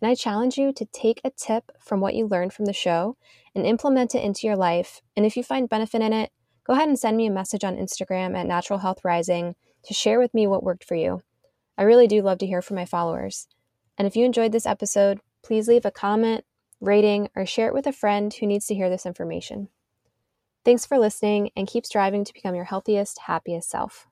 And 0.00 0.10
I 0.10 0.14
challenge 0.14 0.56
you 0.56 0.72
to 0.72 0.86
take 0.86 1.20
a 1.22 1.30
tip 1.30 1.72
from 1.78 2.00
what 2.00 2.14
you 2.14 2.26
learned 2.26 2.54
from 2.54 2.64
the 2.64 2.72
show 2.72 3.18
and 3.54 3.66
implement 3.66 4.14
it 4.14 4.24
into 4.24 4.46
your 4.46 4.56
life. 4.56 5.02
And 5.14 5.26
if 5.26 5.36
you 5.36 5.42
find 5.42 5.68
benefit 5.68 6.00
in 6.00 6.14
it, 6.14 6.30
go 6.64 6.72
ahead 6.72 6.88
and 6.88 6.98
send 6.98 7.18
me 7.18 7.26
a 7.26 7.30
message 7.30 7.64
on 7.64 7.76
Instagram 7.76 8.34
at 8.34 8.46
Natural 8.46 8.78
Health 8.78 9.04
Rising 9.04 9.56
to 9.84 9.92
share 9.92 10.18
with 10.18 10.32
me 10.32 10.46
what 10.46 10.62
worked 10.62 10.84
for 10.84 10.94
you. 10.94 11.22
I 11.76 11.82
really 11.82 12.06
do 12.06 12.22
love 12.22 12.38
to 12.38 12.46
hear 12.46 12.62
from 12.62 12.76
my 12.76 12.86
followers. 12.86 13.46
And 13.98 14.08
if 14.08 14.16
you 14.16 14.24
enjoyed 14.24 14.52
this 14.52 14.66
episode, 14.66 15.20
please 15.42 15.68
leave 15.68 15.84
a 15.84 15.90
comment, 15.90 16.46
rating, 16.80 17.28
or 17.36 17.44
share 17.44 17.68
it 17.68 17.74
with 17.74 17.86
a 17.86 17.92
friend 17.92 18.32
who 18.32 18.46
needs 18.46 18.66
to 18.68 18.74
hear 18.74 18.88
this 18.88 19.04
information. 19.04 19.68
Thanks 20.68 20.84
for 20.84 20.98
listening 20.98 21.50
and 21.56 21.66
keep 21.66 21.86
striving 21.86 22.24
to 22.24 22.34
become 22.34 22.54
your 22.54 22.66
healthiest, 22.66 23.20
happiest 23.20 23.70
self. 23.70 24.07